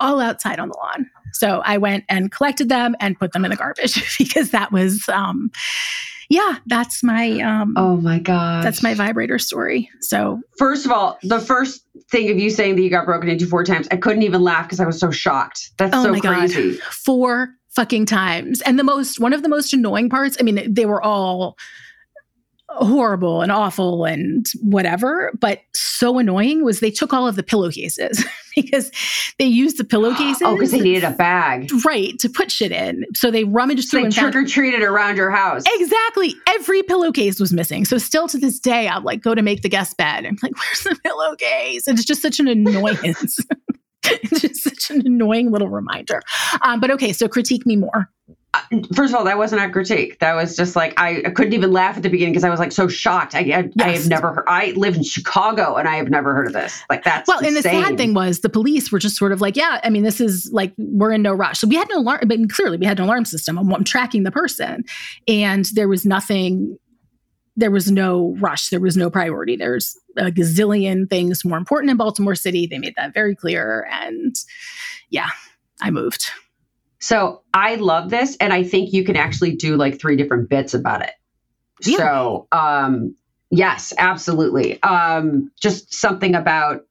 all 0.00 0.20
outside 0.20 0.58
on 0.58 0.68
the 0.68 0.76
lawn. 0.76 1.06
So 1.32 1.62
I 1.64 1.78
went 1.78 2.04
and 2.08 2.30
collected 2.30 2.68
them 2.68 2.94
and 3.00 3.18
put 3.18 3.32
them 3.32 3.44
in 3.44 3.50
the 3.50 3.56
garbage 3.56 4.18
because 4.18 4.50
that 4.50 4.70
was 4.72 5.08
um 5.08 5.50
yeah, 6.30 6.58
that's 6.66 7.02
my 7.02 7.40
um 7.40 7.74
Oh 7.76 7.96
my 7.96 8.20
god. 8.20 8.64
That's 8.64 8.82
my 8.82 8.94
vibrator 8.94 9.38
story. 9.38 9.90
So 10.00 10.40
First 10.56 10.86
of 10.86 10.92
all, 10.92 11.18
the 11.22 11.40
first 11.40 11.84
thing 12.10 12.30
of 12.30 12.38
you 12.38 12.50
saying 12.50 12.76
that 12.76 12.82
you 12.82 12.88
got 12.88 13.04
broken 13.04 13.28
into 13.28 13.46
four 13.46 13.64
times, 13.64 13.88
I 13.90 13.96
couldn't 13.96 14.22
even 14.22 14.40
laugh 14.40 14.66
because 14.66 14.80
I 14.80 14.86
was 14.86 14.98
so 14.98 15.10
shocked. 15.10 15.72
That's 15.76 15.94
oh 15.94 16.04
so 16.04 16.12
my 16.12 16.20
crazy. 16.20 16.78
God. 16.78 16.82
Four 16.84 17.48
fucking 17.70 18.06
times. 18.06 18.62
And 18.62 18.78
the 18.78 18.84
most 18.84 19.18
one 19.20 19.32
of 19.32 19.42
the 19.42 19.48
most 19.48 19.74
annoying 19.74 20.08
parts, 20.08 20.36
I 20.40 20.44
mean, 20.44 20.72
they 20.72 20.86
were 20.86 21.02
all 21.02 21.58
horrible 22.68 23.42
and 23.42 23.50
awful 23.50 24.04
and 24.04 24.46
whatever, 24.62 25.32
but 25.40 25.60
so 25.74 26.18
annoying 26.18 26.64
was 26.64 26.78
they 26.78 26.92
took 26.92 27.12
all 27.12 27.26
of 27.26 27.34
the 27.34 27.42
pillowcases 27.42 28.24
because 28.62 28.90
they 29.38 29.46
used 29.46 29.78
the 29.78 29.84
pillowcases. 29.84 30.42
Oh, 30.42 30.54
because 30.54 30.70
they 30.70 30.80
needed 30.80 31.04
a 31.04 31.10
bag. 31.10 31.70
Right, 31.84 32.18
to 32.18 32.28
put 32.28 32.50
shit 32.50 32.72
in. 32.72 33.04
So 33.14 33.30
they 33.30 33.44
rummaged 33.44 33.88
so 33.88 33.98
through 33.98 34.10
they 34.10 34.16
trick 34.16 34.34
or 34.34 34.44
treated 34.44 34.82
around 34.82 35.16
your 35.16 35.30
house. 35.30 35.64
Exactly. 35.66 36.34
Every 36.48 36.82
pillowcase 36.82 37.40
was 37.40 37.52
missing. 37.52 37.84
So 37.84 37.98
still 37.98 38.28
to 38.28 38.38
this 38.38 38.58
day, 38.58 38.88
I'll 38.88 39.02
like 39.02 39.22
go 39.22 39.34
to 39.34 39.42
make 39.42 39.62
the 39.62 39.68
guest 39.68 39.96
bed. 39.96 40.26
I'm 40.26 40.36
like, 40.42 40.52
where's 40.56 40.82
the 40.82 40.98
pillowcase? 41.02 41.86
And 41.86 41.98
it's 41.98 42.06
just 42.06 42.22
such 42.22 42.40
an 42.40 42.48
annoyance. 42.48 43.38
it's 44.04 44.40
just 44.40 44.62
such 44.62 44.90
an 44.90 45.06
annoying 45.06 45.50
little 45.50 45.68
reminder. 45.68 46.22
Um, 46.62 46.80
but 46.80 46.90
okay, 46.92 47.12
so 47.12 47.28
critique 47.28 47.66
me 47.66 47.76
more. 47.76 48.10
First 48.94 49.12
of 49.12 49.18
all, 49.18 49.24
that 49.24 49.38
wasn't 49.38 49.62
a 49.62 49.70
critique. 49.70 50.18
That 50.20 50.34
was 50.34 50.56
just 50.56 50.76
like 50.76 50.98
I, 50.98 51.22
I 51.26 51.30
couldn't 51.30 51.52
even 51.52 51.72
laugh 51.72 51.96
at 51.96 52.02
the 52.02 52.08
beginning 52.08 52.32
because 52.32 52.44
I 52.44 52.50
was 52.50 52.60
like 52.60 52.72
so 52.72 52.88
shocked. 52.88 53.34
I, 53.34 53.38
I, 53.38 53.42
yes. 53.42 53.70
I, 53.78 53.88
have 53.90 54.08
never 54.08 54.34
heard. 54.34 54.44
I 54.46 54.72
live 54.72 54.96
in 54.96 55.02
Chicago 55.02 55.76
and 55.76 55.88
I 55.88 55.96
have 55.96 56.10
never 56.10 56.34
heard 56.34 56.46
of 56.46 56.52
this. 56.52 56.82
Like 56.88 57.04
that's 57.04 57.28
well. 57.28 57.38
Insane. 57.38 57.56
And 57.56 57.56
the 57.56 57.86
sad 57.88 57.96
thing 57.96 58.14
was 58.14 58.40
the 58.40 58.48
police 58.48 58.90
were 58.90 58.98
just 58.98 59.16
sort 59.16 59.32
of 59.32 59.40
like, 59.40 59.56
yeah. 59.56 59.80
I 59.82 59.90
mean, 59.90 60.02
this 60.02 60.20
is 60.20 60.50
like 60.52 60.72
we're 60.78 61.12
in 61.12 61.22
no 61.22 61.32
rush. 61.32 61.58
So 61.58 61.68
we 61.68 61.76
had 61.76 61.88
no 61.90 61.98
alarm, 61.98 62.20
but 62.26 62.38
clearly 62.50 62.76
we 62.76 62.86
had 62.86 62.98
an 62.98 63.04
alarm 63.04 63.24
system. 63.24 63.58
I'm, 63.58 63.72
I'm 63.72 63.84
tracking 63.84 64.22
the 64.22 64.32
person, 64.32 64.84
and 65.26 65.64
there 65.74 65.88
was 65.88 66.04
nothing. 66.04 66.78
There 67.56 67.70
was 67.70 67.90
no 67.90 68.36
rush. 68.38 68.68
There 68.68 68.80
was 68.80 68.96
no 68.96 69.10
priority. 69.10 69.56
There's 69.56 69.96
a 70.16 70.30
gazillion 70.30 71.08
things 71.08 71.44
more 71.44 71.58
important 71.58 71.90
in 71.90 71.96
Baltimore 71.96 72.34
City. 72.34 72.66
They 72.66 72.78
made 72.78 72.94
that 72.96 73.14
very 73.14 73.34
clear. 73.34 73.86
And 73.90 74.34
yeah, 75.10 75.30
I 75.80 75.90
moved. 75.90 76.30
So 77.00 77.42
I 77.52 77.76
love 77.76 78.10
this, 78.10 78.36
and 78.36 78.52
I 78.52 78.62
think 78.62 78.92
you 78.92 79.04
can 79.04 79.16
actually 79.16 79.56
do 79.56 79.76
like 79.76 79.98
three 79.98 80.16
different 80.16 80.48
bits 80.48 80.74
about 80.74 81.02
it. 81.02 81.12
Yeah. 81.82 81.96
So 81.96 82.48
um, 82.52 83.16
yes, 83.50 83.92
absolutely. 83.98 84.82
Um, 84.82 85.50
just 85.60 85.92
something 85.92 86.34
about 86.34 86.84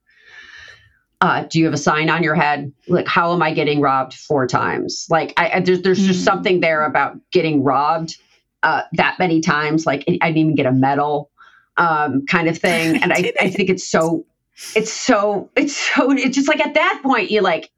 uh, 1.21 1.43
do 1.49 1.59
you 1.59 1.65
have 1.65 1.73
a 1.73 1.77
sign 1.77 2.09
on 2.09 2.23
your 2.23 2.35
head? 2.35 2.71
Like, 2.87 3.07
how 3.07 3.33
am 3.33 3.41
I 3.41 3.53
getting 3.53 3.81
robbed 3.81 4.13
four 4.13 4.47
times? 4.47 5.05
Like, 5.09 5.33
I, 5.37 5.49
I 5.55 5.59
there's 5.59 5.81
there's 5.81 5.99
mm. 5.99 6.07
just 6.07 6.23
something 6.23 6.61
there 6.61 6.85
about 6.85 7.17
getting 7.31 7.63
robbed 7.63 8.17
uh, 8.63 8.83
that 8.93 9.17
many 9.19 9.41
times. 9.41 9.85
Like, 9.85 10.05
I 10.07 10.27
didn't 10.27 10.37
even 10.37 10.55
get 10.55 10.65
a 10.65 10.71
medal, 10.71 11.29
um, 11.77 12.25
kind 12.25 12.47
of 12.47 12.57
thing. 12.57 12.95
And 13.03 13.11
I, 13.11 13.33
I 13.39 13.49
think 13.49 13.69
it's 13.69 13.87
so, 13.87 14.25
it's 14.75 14.91
so, 14.93 15.49
it's 15.55 15.75
so, 15.75 16.11
it's 16.11 16.35
just 16.35 16.47
like 16.47 16.65
at 16.65 16.73
that 16.75 17.01
point, 17.03 17.31
you 17.31 17.41
like, 17.41 17.69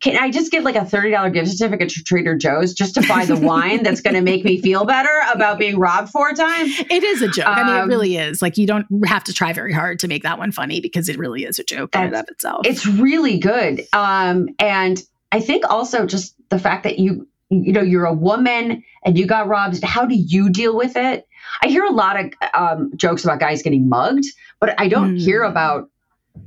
can 0.00 0.16
I 0.16 0.30
just 0.30 0.52
get 0.52 0.62
like 0.62 0.76
a 0.76 0.80
$30 0.80 1.32
gift 1.32 1.50
certificate 1.50 1.88
to 1.90 2.04
Trader 2.04 2.36
Joe's 2.36 2.72
just 2.72 2.94
to 2.94 3.06
buy 3.08 3.24
the 3.24 3.36
wine 3.40 3.82
that's 3.82 4.00
going 4.00 4.14
to 4.14 4.20
make 4.20 4.44
me 4.44 4.60
feel 4.60 4.84
better 4.84 5.10
about 5.32 5.58
being 5.58 5.78
robbed 5.78 6.10
four 6.10 6.32
times? 6.32 6.70
It 6.88 7.02
is 7.02 7.20
a 7.20 7.28
joke. 7.28 7.48
Um, 7.48 7.54
I 7.58 7.64
mean, 7.64 7.76
it 7.76 7.80
um, 7.80 7.88
really 7.88 8.16
is. 8.16 8.40
Like, 8.40 8.56
you 8.56 8.66
don't 8.66 8.86
have 9.06 9.24
to 9.24 9.32
try 9.32 9.52
very 9.52 9.72
hard 9.72 9.98
to 10.00 10.08
make 10.08 10.22
that 10.22 10.38
one 10.38 10.52
funny 10.52 10.80
because 10.80 11.08
it 11.08 11.18
really 11.18 11.44
is 11.44 11.58
a 11.58 11.64
joke 11.64 11.96
in 11.96 12.02
and 12.02 12.14
of 12.14 12.28
itself. 12.28 12.64
It's 12.64 12.86
really 12.86 13.38
good. 13.38 13.86
Um, 13.92 14.48
and 14.60 15.02
I 15.32 15.40
think 15.40 15.68
also 15.68 16.06
just 16.06 16.34
the 16.48 16.60
fact 16.60 16.84
that 16.84 17.00
you, 17.00 17.26
you 17.50 17.72
know, 17.72 17.82
you're 17.82 18.06
a 18.06 18.14
woman 18.14 18.84
and 19.04 19.18
you 19.18 19.26
got 19.26 19.48
robbed. 19.48 19.82
How 19.82 20.06
do 20.06 20.14
you 20.14 20.48
deal 20.48 20.76
with 20.76 20.96
it? 20.96 21.26
I 21.62 21.68
hear 21.68 21.84
a 21.84 21.92
lot 21.92 22.20
of 22.20 22.32
um, 22.54 22.92
jokes 22.96 23.24
about 23.24 23.40
guys 23.40 23.62
getting 23.62 23.88
mugged, 23.88 24.26
but 24.60 24.80
I 24.80 24.86
don't 24.86 25.16
mm. 25.16 25.20
hear 25.20 25.42
about 25.42 25.90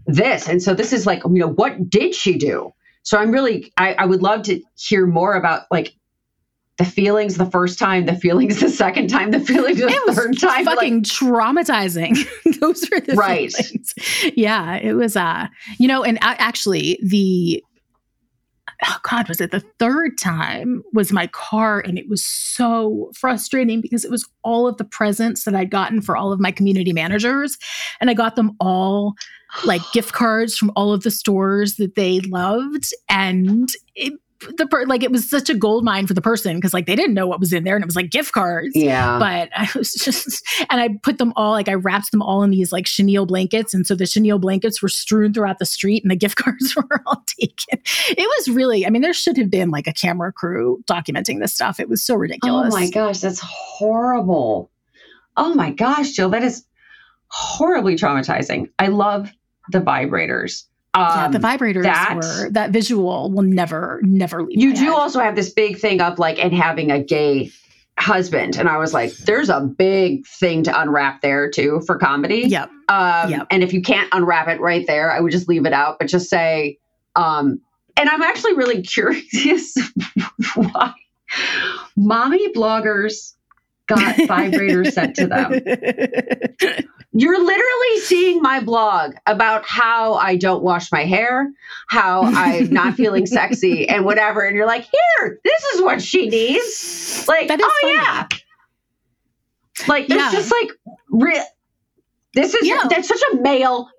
this. 0.05 0.47
And 0.47 0.63
so 0.63 0.73
this 0.73 0.93
is 0.93 1.05
like, 1.05 1.23
you 1.23 1.39
know, 1.39 1.49
what 1.49 1.89
did 1.89 2.15
she 2.15 2.37
do? 2.37 2.73
So 3.03 3.17
I'm 3.17 3.31
really, 3.31 3.71
I, 3.77 3.93
I 3.93 4.05
would 4.05 4.21
love 4.21 4.43
to 4.43 4.61
hear 4.77 5.05
more 5.05 5.33
about 5.35 5.63
like 5.71 5.95
the 6.77 6.85
feelings 6.85 7.37
the 7.37 7.45
first 7.45 7.77
time, 7.77 8.05
the 8.05 8.15
feelings 8.15 8.59
the 8.59 8.69
second 8.69 9.07
time, 9.07 9.31
the 9.31 9.39
feelings 9.39 9.79
the 9.79 9.87
it 9.87 10.15
third 10.15 10.39
time. 10.39 10.65
Fucking 10.65 10.95
like, 10.95 11.03
traumatizing. 11.03 12.17
Those 12.59 12.89
were 12.89 12.99
the 12.99 13.13
right. 13.13 13.51
Feelings. 13.51 13.93
Yeah, 14.35 14.77
it 14.77 14.93
was. 14.93 15.15
Uh, 15.15 15.47
you 15.77 15.87
know, 15.87 16.03
and 16.03 16.17
actually 16.21 16.99
the 17.03 17.63
oh 18.85 18.97
god 19.03 19.27
was 19.27 19.39
it 19.39 19.51
the 19.51 19.63
third 19.79 20.17
time 20.17 20.81
was 20.93 21.11
my 21.11 21.27
car 21.27 21.79
and 21.81 21.99
it 21.99 22.09
was 22.09 22.23
so 22.23 23.11
frustrating 23.15 23.81
because 23.81 24.03
it 24.03 24.11
was 24.11 24.27
all 24.43 24.67
of 24.67 24.77
the 24.77 24.83
presents 24.83 25.43
that 25.43 25.55
i'd 25.55 25.69
gotten 25.69 26.01
for 26.01 26.17
all 26.17 26.31
of 26.31 26.39
my 26.39 26.51
community 26.51 26.93
managers 26.93 27.57
and 27.99 28.09
i 28.09 28.13
got 28.13 28.35
them 28.35 28.55
all 28.59 29.13
like 29.65 29.81
gift 29.91 30.13
cards 30.13 30.57
from 30.57 30.71
all 30.75 30.93
of 30.93 31.03
the 31.03 31.11
stores 31.11 31.75
that 31.75 31.95
they 31.95 32.19
loved 32.21 32.85
and 33.09 33.69
it 33.95 34.13
the 34.57 34.65
per- 34.65 34.85
like 34.85 35.03
it 35.03 35.11
was 35.11 35.29
such 35.29 35.49
a 35.49 35.53
gold 35.53 35.83
mine 35.83 36.07
for 36.07 36.13
the 36.13 36.21
person 36.21 36.55
because 36.55 36.73
like 36.73 36.85
they 36.85 36.95
didn't 36.95 37.13
know 37.13 37.27
what 37.27 37.39
was 37.39 37.53
in 37.53 37.63
there 37.63 37.75
and 37.75 37.83
it 37.83 37.85
was 37.85 37.95
like 37.95 38.09
gift 38.09 38.31
cards. 38.31 38.71
Yeah. 38.73 39.19
But 39.19 39.49
I 39.55 39.69
was 39.75 39.93
just 39.93 40.43
and 40.69 40.81
I 40.81 40.89
put 41.03 41.17
them 41.17 41.33
all 41.35 41.51
like 41.51 41.69
I 41.69 41.73
wrapped 41.73 42.11
them 42.11 42.21
all 42.21 42.43
in 42.43 42.49
these 42.49 42.71
like 42.71 42.87
chenille 42.87 43.25
blankets 43.25 43.73
and 43.73 43.85
so 43.85 43.95
the 43.95 44.07
chenille 44.07 44.39
blankets 44.39 44.81
were 44.81 44.89
strewn 44.89 45.33
throughout 45.33 45.59
the 45.59 45.65
street 45.65 46.03
and 46.03 46.11
the 46.11 46.15
gift 46.15 46.35
cards 46.37 46.75
were 46.75 47.01
all 47.05 47.23
taken. 47.39 47.79
It 48.09 48.27
was 48.37 48.49
really 48.49 48.85
I 48.85 48.89
mean 48.89 49.01
there 49.01 49.13
should 49.13 49.37
have 49.37 49.51
been 49.51 49.69
like 49.69 49.87
a 49.87 49.93
camera 49.93 50.33
crew 50.33 50.83
documenting 50.89 51.39
this 51.39 51.53
stuff. 51.53 51.79
It 51.79 51.89
was 51.89 52.03
so 52.03 52.15
oh 52.15 52.17
ridiculous. 52.17 52.73
Oh 52.73 52.79
my 52.79 52.89
gosh, 52.89 53.19
that's 53.19 53.39
horrible. 53.39 54.71
Oh 55.37 55.53
my 55.53 55.71
gosh, 55.71 56.11
Jill, 56.11 56.29
that 56.29 56.43
is 56.43 56.65
horribly 57.27 57.95
traumatizing. 57.95 58.69
I 58.77 58.87
love 58.87 59.31
the 59.69 59.79
vibrators. 59.79 60.65
Um, 60.93 61.03
yeah, 61.03 61.27
the 61.29 61.37
um, 61.37 61.43
vibrators 61.43 61.83
that, 61.83 62.15
were 62.15 62.49
that 62.51 62.71
visual 62.71 63.31
will 63.31 63.43
never, 63.43 64.01
never 64.03 64.43
leave. 64.43 64.59
You 64.59 64.73
do 64.73 64.85
head. 64.85 64.93
also 64.93 65.19
have 65.19 65.35
this 65.35 65.51
big 65.53 65.79
thing 65.79 66.01
of 66.01 66.19
like 66.19 66.37
and 66.37 66.53
having 66.53 66.91
a 66.91 67.01
gay 67.01 67.51
husband, 67.97 68.57
and 68.57 68.67
I 68.67 68.77
was 68.77 68.93
like, 68.93 69.11
there's 69.17 69.49
a 69.49 69.61
big 69.61 70.27
thing 70.27 70.63
to 70.63 70.81
unwrap 70.81 71.21
there 71.21 71.49
too 71.49 71.81
for 71.85 71.97
comedy. 71.97 72.41
Yep. 72.47 72.69
Um, 72.89 73.29
yep. 73.29 73.47
And 73.49 73.63
if 73.63 73.71
you 73.71 73.81
can't 73.81 74.09
unwrap 74.11 74.49
it 74.49 74.59
right 74.59 74.85
there, 74.85 75.11
I 75.11 75.21
would 75.21 75.31
just 75.31 75.47
leave 75.47 75.65
it 75.65 75.73
out, 75.73 75.97
but 75.97 76.07
just 76.07 76.29
say, 76.29 76.77
um, 77.15 77.61
and 77.95 78.09
I'm 78.09 78.21
actually 78.21 78.55
really 78.55 78.81
curious 78.83 79.73
why 80.55 80.93
mommy 81.95 82.51
bloggers 82.53 83.33
got 83.87 84.15
vibrators 84.15 84.91
sent 84.91 85.15
to 85.15 85.27
them. 85.27 86.83
You're 87.13 87.43
literally 87.43 87.99
seeing 88.01 88.41
my 88.41 88.61
blog 88.61 89.15
about 89.27 89.65
how 89.65 90.13
I 90.13 90.37
don't 90.37 90.63
wash 90.63 90.91
my 90.91 91.03
hair, 91.03 91.51
how 91.89 92.23
I'm 92.23 92.71
not 92.71 92.93
feeling 92.95 93.25
sexy, 93.25 93.87
and 93.89 94.05
whatever. 94.05 94.41
And 94.41 94.55
you're 94.55 94.65
like, 94.67 94.83
here, 95.19 95.39
this 95.43 95.63
is 95.75 95.81
what 95.81 96.01
she 96.01 96.29
needs. 96.29 97.25
Like, 97.27 97.49
oh, 97.51 97.57
funny. 97.81 97.93
yeah. 97.93 98.27
Like 99.87 100.07
there's 100.07 100.21
Yeah. 100.21 100.31
just 100.31 100.51
like 100.51 100.69
real. 101.09 101.43
This 102.33 102.53
is 102.53 102.67
Yeah. 102.67 102.83
that's 102.89 103.07
such 103.07 103.21
a 103.33 103.37
male 103.41 103.89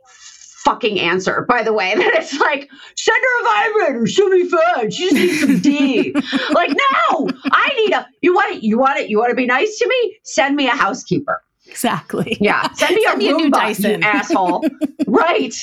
fucking 0.65 0.99
answer, 1.01 1.45
by 1.49 1.63
the 1.63 1.73
way. 1.73 1.93
That 1.97 2.15
it's 2.15 2.39
like 2.39 2.71
send 2.97 3.19
her 3.23 3.41
a 3.41 3.45
vibrator, 3.45 4.07
she'll 4.07 4.31
be 4.31 4.49
fine. 4.49 4.91
She 4.91 5.11
just 5.11 5.15
needs 5.17 5.41
some 5.41 5.59
D. 5.61 6.13
like 6.55 6.71
no, 6.71 7.29
I 7.51 7.75
need 7.77 7.93
a. 7.93 8.07
You 8.23 8.33
want 8.35 8.55
it? 8.57 8.63
You 8.63 8.79
want 8.79 8.99
it? 9.01 9.11
You 9.11 9.19
want 9.19 9.31
to 9.31 9.37
be 9.37 9.47
nice 9.47 9.77
to 9.79 9.89
me? 9.89 10.17
Send 10.23 10.57
me 10.57 10.67
a 10.69 10.71
housekeeper. 10.73 11.43
Exactly. 11.73 12.37
Yeah, 12.41 12.71
send 12.75 12.95
me 12.95 13.03
Send 13.05 13.15
a 13.15 13.19
me 13.19 13.29
a 13.31 13.33
new 13.33 13.47
Roomba, 13.47 13.53
Dyson. 13.53 14.03
you 14.03 14.07
asshole. 14.09 14.65
right. 15.07 15.55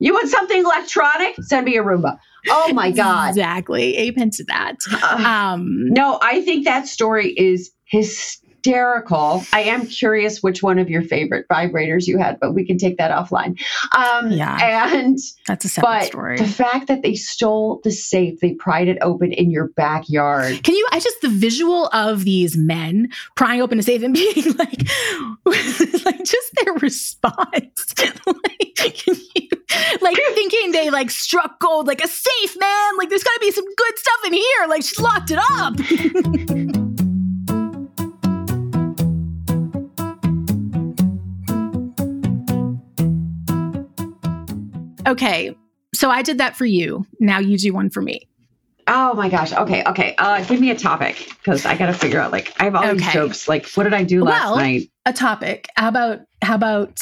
You 0.00 0.12
want 0.12 0.28
something 0.28 0.62
electronic? 0.64 1.34
Send 1.42 1.64
me 1.66 1.76
a 1.76 1.82
Roomba. 1.82 2.18
Oh 2.50 2.72
my 2.72 2.90
god. 2.90 3.30
Exactly. 3.30 3.96
Amen 3.98 4.30
to 4.30 4.44
that. 4.44 4.76
Uh, 4.92 5.24
Um, 5.24 5.88
no, 5.90 6.18
I 6.22 6.40
think 6.42 6.64
that 6.66 6.86
story 6.86 7.30
is 7.32 7.70
hysterical. 7.84 8.47
I 9.52 9.62
am 9.62 9.86
curious 9.86 10.42
which 10.42 10.62
one 10.62 10.78
of 10.78 10.88
your 10.90 11.02
favorite 11.02 11.46
vibrators 11.48 12.06
you 12.06 12.18
had, 12.18 12.38
but 12.40 12.52
we 12.52 12.64
can 12.66 12.78
take 12.78 12.98
that 12.98 13.10
offline. 13.10 13.60
Um, 13.96 14.30
Yeah. 14.30 14.58
And 14.94 15.18
that's 15.46 15.64
a 15.64 15.68
separate 15.68 15.88
but 15.88 16.04
story. 16.06 16.38
the 16.38 16.46
fact 16.46 16.88
that 16.88 17.02
they 17.02 17.14
stole 17.14 17.80
the 17.84 17.90
safe, 17.90 18.40
they 18.40 18.54
pried 18.54 18.88
it 18.88 18.98
open 19.00 19.32
in 19.32 19.50
your 19.50 19.68
backyard. 19.68 20.62
Can 20.62 20.74
you? 20.74 20.86
I 20.92 21.00
just 21.00 21.20
the 21.20 21.28
visual 21.28 21.88
of 21.92 22.24
these 22.24 22.56
men 22.56 23.08
prying 23.36 23.60
open 23.62 23.78
a 23.78 23.82
safe 23.82 24.02
and 24.02 24.14
being 24.14 24.56
like, 24.56 24.82
like 25.44 26.24
just 26.24 26.52
their 26.62 26.74
response, 26.74 27.94
like, 28.26 28.74
can 28.76 29.14
you, 29.34 29.48
like 30.00 30.18
thinking 30.34 30.72
they 30.72 30.90
like 30.90 31.10
struck 31.10 31.58
gold, 31.60 31.86
like 31.86 32.02
a 32.02 32.08
safe 32.08 32.56
man. 32.58 32.96
Like 32.98 33.08
there's 33.08 33.24
got 33.24 33.34
to 33.34 33.40
be 33.40 33.50
some 33.50 33.64
good 33.64 33.98
stuff 33.98 34.20
in 34.26 34.32
here. 34.32 34.66
Like 34.68 34.82
she's 34.82 35.00
locked 35.00 35.30
it 35.30 35.38
up. 35.50 36.77
Okay, 45.08 45.56
so 45.94 46.10
I 46.10 46.22
did 46.22 46.38
that 46.38 46.56
for 46.56 46.66
you. 46.66 47.06
Now 47.20 47.38
you 47.38 47.58
do 47.58 47.72
one 47.72 47.90
for 47.90 48.02
me. 48.02 48.28
Oh 48.90 49.12
my 49.14 49.28
gosh. 49.28 49.52
Okay. 49.52 49.84
Okay. 49.84 50.14
Uh, 50.16 50.42
give 50.44 50.60
me 50.60 50.70
a 50.70 50.74
topic 50.74 51.28
because 51.38 51.66
I 51.66 51.76
got 51.76 51.86
to 51.86 51.92
figure 51.92 52.20
out. 52.20 52.32
Like, 52.32 52.54
I 52.58 52.64
have 52.64 52.74
all 52.74 52.82
these 52.94 53.02
Okay. 53.02 53.12
jokes. 53.12 53.46
Like, 53.46 53.66
what 53.72 53.82
did 53.84 53.92
I 53.92 54.02
do 54.02 54.24
last 54.24 54.44
Well, 54.46 54.56
night? 54.56 54.90
a 55.04 55.12
topic. 55.12 55.66
How 55.76 55.88
about 55.88 56.20
how 56.40 56.54
about 56.54 56.98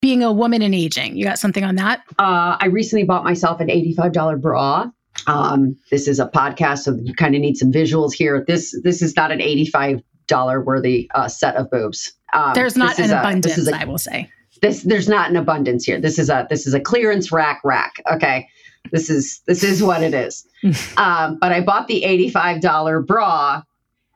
being 0.00 0.22
a 0.22 0.32
woman 0.32 0.62
and 0.62 0.74
aging? 0.74 1.16
You 1.16 1.24
got 1.24 1.38
something 1.38 1.64
on 1.64 1.76
that? 1.76 2.00
Uh, 2.18 2.56
I 2.58 2.66
recently 2.66 3.04
bought 3.04 3.24
myself 3.24 3.60
an 3.60 3.70
eighty-five 3.70 4.12
dollar 4.12 4.36
bra. 4.36 4.86
Um, 5.26 5.76
this 5.90 6.08
is 6.08 6.18
a 6.20 6.26
podcast, 6.28 6.80
so 6.80 6.96
you 7.02 7.14
kind 7.14 7.34
of 7.34 7.40
need 7.40 7.56
some 7.56 7.72
visuals 7.72 8.12
here. 8.14 8.44
This 8.46 8.74
this 8.84 9.02
is 9.02 9.16
not 9.16 9.32
an 9.32 9.40
eighty-five 9.40 10.00
dollar 10.28 10.62
worthy 10.64 11.10
uh, 11.14 11.28
set 11.28 11.56
of 11.56 11.70
boobs. 11.70 12.12
Um, 12.32 12.52
There's 12.54 12.76
not 12.76 12.98
an 12.98 13.10
a- 13.10 13.18
abundance, 13.20 13.68
a 13.68 13.76
I 13.76 13.84
will 13.84 13.98
say. 13.98 14.30
This 14.62 14.82
there's 14.82 15.08
not 15.08 15.30
an 15.30 15.36
abundance 15.36 15.84
here. 15.84 16.00
This 16.00 16.18
is 16.18 16.30
a 16.30 16.46
this 16.50 16.66
is 16.66 16.74
a 16.74 16.80
clearance 16.80 17.32
rack 17.32 17.60
rack. 17.64 17.94
Okay. 18.10 18.48
This 18.92 19.10
is 19.10 19.40
this 19.46 19.62
is 19.62 19.82
what 19.82 20.02
it 20.02 20.14
is. 20.14 20.46
um, 20.96 21.38
but 21.40 21.52
I 21.52 21.60
bought 21.60 21.88
the 21.88 22.02
$85 22.02 23.06
bra 23.06 23.62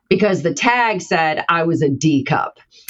because 0.09 0.43
the 0.43 0.53
tag 0.53 1.01
said 1.01 1.43
I 1.49 1.63
was 1.63 1.81
a 1.81 1.89
D 1.89 2.23
cup. 2.23 2.59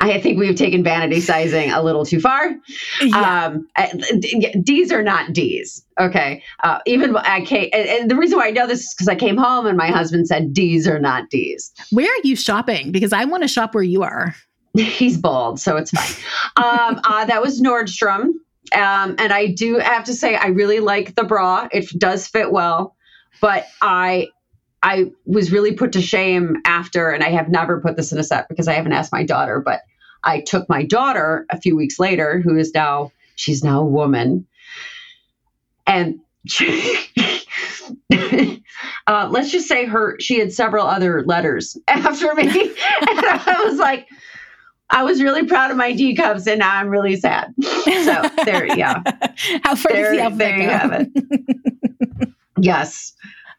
I 0.00 0.20
think 0.20 0.38
we've 0.38 0.56
taken 0.56 0.84
vanity 0.84 1.20
sizing 1.20 1.70
a 1.70 1.82
little 1.82 2.04
too 2.04 2.20
far. 2.20 2.54
yeah. 3.00 3.46
Um, 3.46 3.66
D's 4.62 4.92
are 4.92 5.02
not 5.02 5.32
D's. 5.32 5.84
Okay. 5.98 6.42
Uh, 6.62 6.80
even 6.86 7.16
I 7.16 7.44
came, 7.44 7.70
and, 7.72 7.88
and 7.88 8.10
the 8.10 8.16
reason 8.16 8.38
why 8.38 8.48
I 8.48 8.50
know 8.50 8.66
this 8.66 8.84
is 8.84 8.94
because 8.94 9.08
I 9.08 9.14
came 9.14 9.36
home 9.36 9.66
and 9.66 9.78
my 9.78 9.88
husband 9.88 10.28
said 10.28 10.52
D's 10.52 10.86
are 10.86 10.98
not 10.98 11.30
D's. 11.30 11.72
Where 11.90 12.10
are 12.10 12.20
you 12.22 12.36
shopping? 12.36 12.92
Because 12.92 13.12
I 13.12 13.24
want 13.24 13.44
to 13.44 13.48
shop 13.48 13.74
where 13.74 13.84
you 13.84 14.02
are. 14.02 14.34
He's 14.76 15.16
bald, 15.18 15.60
so 15.60 15.76
it's 15.76 15.90
fine. 15.90 16.24
um, 16.56 17.00
uh, 17.04 17.24
that 17.26 17.40
was 17.40 17.60
Nordstrom. 17.60 18.30
Um, 18.72 19.14
and 19.18 19.32
I 19.32 19.48
do 19.48 19.78
have 19.78 20.04
to 20.04 20.14
say, 20.14 20.34
I 20.34 20.46
really 20.48 20.80
like 20.80 21.14
the 21.14 21.24
bra. 21.24 21.68
It 21.70 21.86
does 21.98 22.26
fit 22.26 22.50
well, 22.50 22.96
but 23.40 23.66
I, 23.80 24.28
I 24.82 25.12
was 25.26 25.52
really 25.52 25.74
put 25.74 25.92
to 25.92 26.02
shame 26.02 26.56
after, 26.64 27.10
and 27.10 27.22
I 27.22 27.28
have 27.30 27.48
never 27.48 27.80
put 27.80 27.96
this 27.96 28.10
in 28.10 28.18
a 28.18 28.24
set 28.24 28.48
because 28.48 28.66
I 28.66 28.72
haven't 28.72 28.92
asked 28.92 29.12
my 29.12 29.22
daughter, 29.22 29.62
but 29.64 29.82
I 30.24 30.40
took 30.40 30.68
my 30.68 30.84
daughter 30.84 31.46
a 31.50 31.60
few 31.60 31.76
weeks 31.76 32.00
later, 32.00 32.40
who 32.40 32.56
is 32.56 32.72
now, 32.74 33.12
she's 33.36 33.62
now 33.62 33.82
a 33.82 33.86
woman. 33.86 34.46
And 35.86 36.20
uh, 39.06 39.28
let's 39.30 39.50
just 39.52 39.68
say 39.68 39.84
her, 39.84 40.16
she 40.18 40.38
had 40.38 40.52
several 40.52 40.86
other 40.86 41.22
letters 41.24 41.76
after 41.88 42.34
me. 42.34 42.48
and 42.48 43.20
I 43.20 43.62
was 43.68 43.78
like, 43.78 44.08
I 44.94 45.02
was 45.02 45.20
really 45.20 45.44
proud 45.44 45.70
of 45.72 45.76
my 45.76 45.92
D 45.92 46.14
cups, 46.14 46.46
and 46.46 46.60
now 46.60 46.76
I'm 46.76 46.88
really 46.88 47.16
sad. 47.16 47.52
So 47.60 48.22
there, 48.44 48.66
yeah, 48.76 49.02
How 49.64 49.74
far 49.74 49.92
there, 49.92 50.30
the 50.30 50.36
there 50.36 50.58
you 50.58 50.68
have 50.68 50.92
it. 50.92 51.08
Yes, 52.60 53.12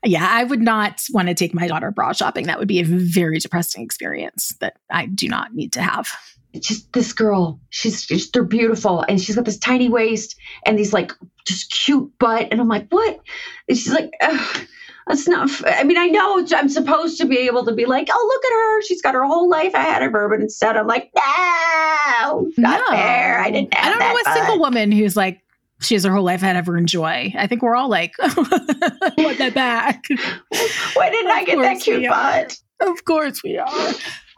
Yeah, 0.06 0.26
I 0.28 0.46
would 0.46 0.62
not 0.62 1.02
want 1.12 1.28
to 1.28 1.34
take 1.34 1.54
my 1.54 1.68
daughter 1.68 1.92
bra 1.92 2.14
shopping. 2.14 2.48
That 2.48 2.58
would 2.58 2.68
be 2.68 2.80
a 2.80 2.86
very 2.86 3.40
depressing 3.40 3.84
experience 3.84 4.56
that 4.62 4.78
I 4.90 5.08
do 5.08 5.28
not 5.28 5.54
need 5.54 5.74
to 5.74 5.82
have. 5.82 6.08
it's 6.54 6.68
just 6.70 6.92
this 6.94 7.12
girl. 7.12 7.60
She's 7.70 8.06
just 8.06 8.32
they're 8.32 8.44
beautiful, 8.44 9.02
and 9.02 9.22
she's 9.22 9.36
got 9.36 9.44
this 9.44 9.60
tiny 9.60 9.90
waist 9.90 10.38
and 10.66 10.80
these 10.80 10.94
like 10.94 11.12
just 11.46 11.70
cute 11.72 12.10
butt, 12.18 12.48
and 12.52 12.62
I'm 12.62 12.70
like, 12.70 12.88
what? 12.90 13.20
And 13.68 13.78
she's 13.78 13.94
like. 13.94 14.12
Ugh. 14.22 14.68
That's 15.08 15.28
not. 15.28 15.50
f- 15.50 15.64
I 15.68 15.84
mean, 15.84 15.98
I 15.98 16.08
know 16.08 16.44
I'm 16.56 16.68
supposed 16.70 17.20
to 17.20 17.26
be 17.26 17.38
able 17.38 17.64
to 17.66 17.74
be 17.74 17.86
like, 17.86 18.08
"Oh, 18.12 18.32
look 18.34 18.46
at 18.46 18.56
her! 18.56 18.82
She's 18.84 19.02
got 19.02 19.14
her 19.14 19.24
whole 19.26 19.48
life 19.50 19.74
ahead 19.76 20.02
of 20.02 20.12
her." 20.14 20.28
But 20.30 20.40
instead, 20.42 20.76
I'm 20.78 20.88
like, 20.88 21.12
"No, 21.16 22.50
not 22.58 22.88
fair. 22.90 23.40
I 23.40 23.52
didn't 23.52 23.76
I 23.80 23.90
don't 23.90 24.00
know 24.00 24.12
a 24.16 24.24
butt." 24.24 24.34
single 24.34 24.60
woman 24.60 24.92
who's 24.92 25.16
like 25.16 25.42
she 25.82 25.94
has 25.96 26.04
her 26.06 26.12
whole 26.14 26.24
life 26.24 26.42
ahead 26.42 26.56
of 26.56 26.66
her 26.68 26.78
enjoy. 26.78 27.34
I 27.38 27.48
think 27.48 27.62
we're 27.62 27.76
all 27.76 27.90
like, 27.90 28.14
I 28.20 29.14
want 29.18 29.38
that 29.40 29.54
back. 29.54 30.06
Why 30.96 31.10
didn't 31.10 31.32
I 31.32 31.42
Of 31.42 31.46
get 31.46 31.60
that 31.60 31.80
cute 31.82 32.08
butt? 32.10 32.58
Of 32.82 33.04
course 33.06 33.44
we 33.44 33.58
are. 33.58 33.68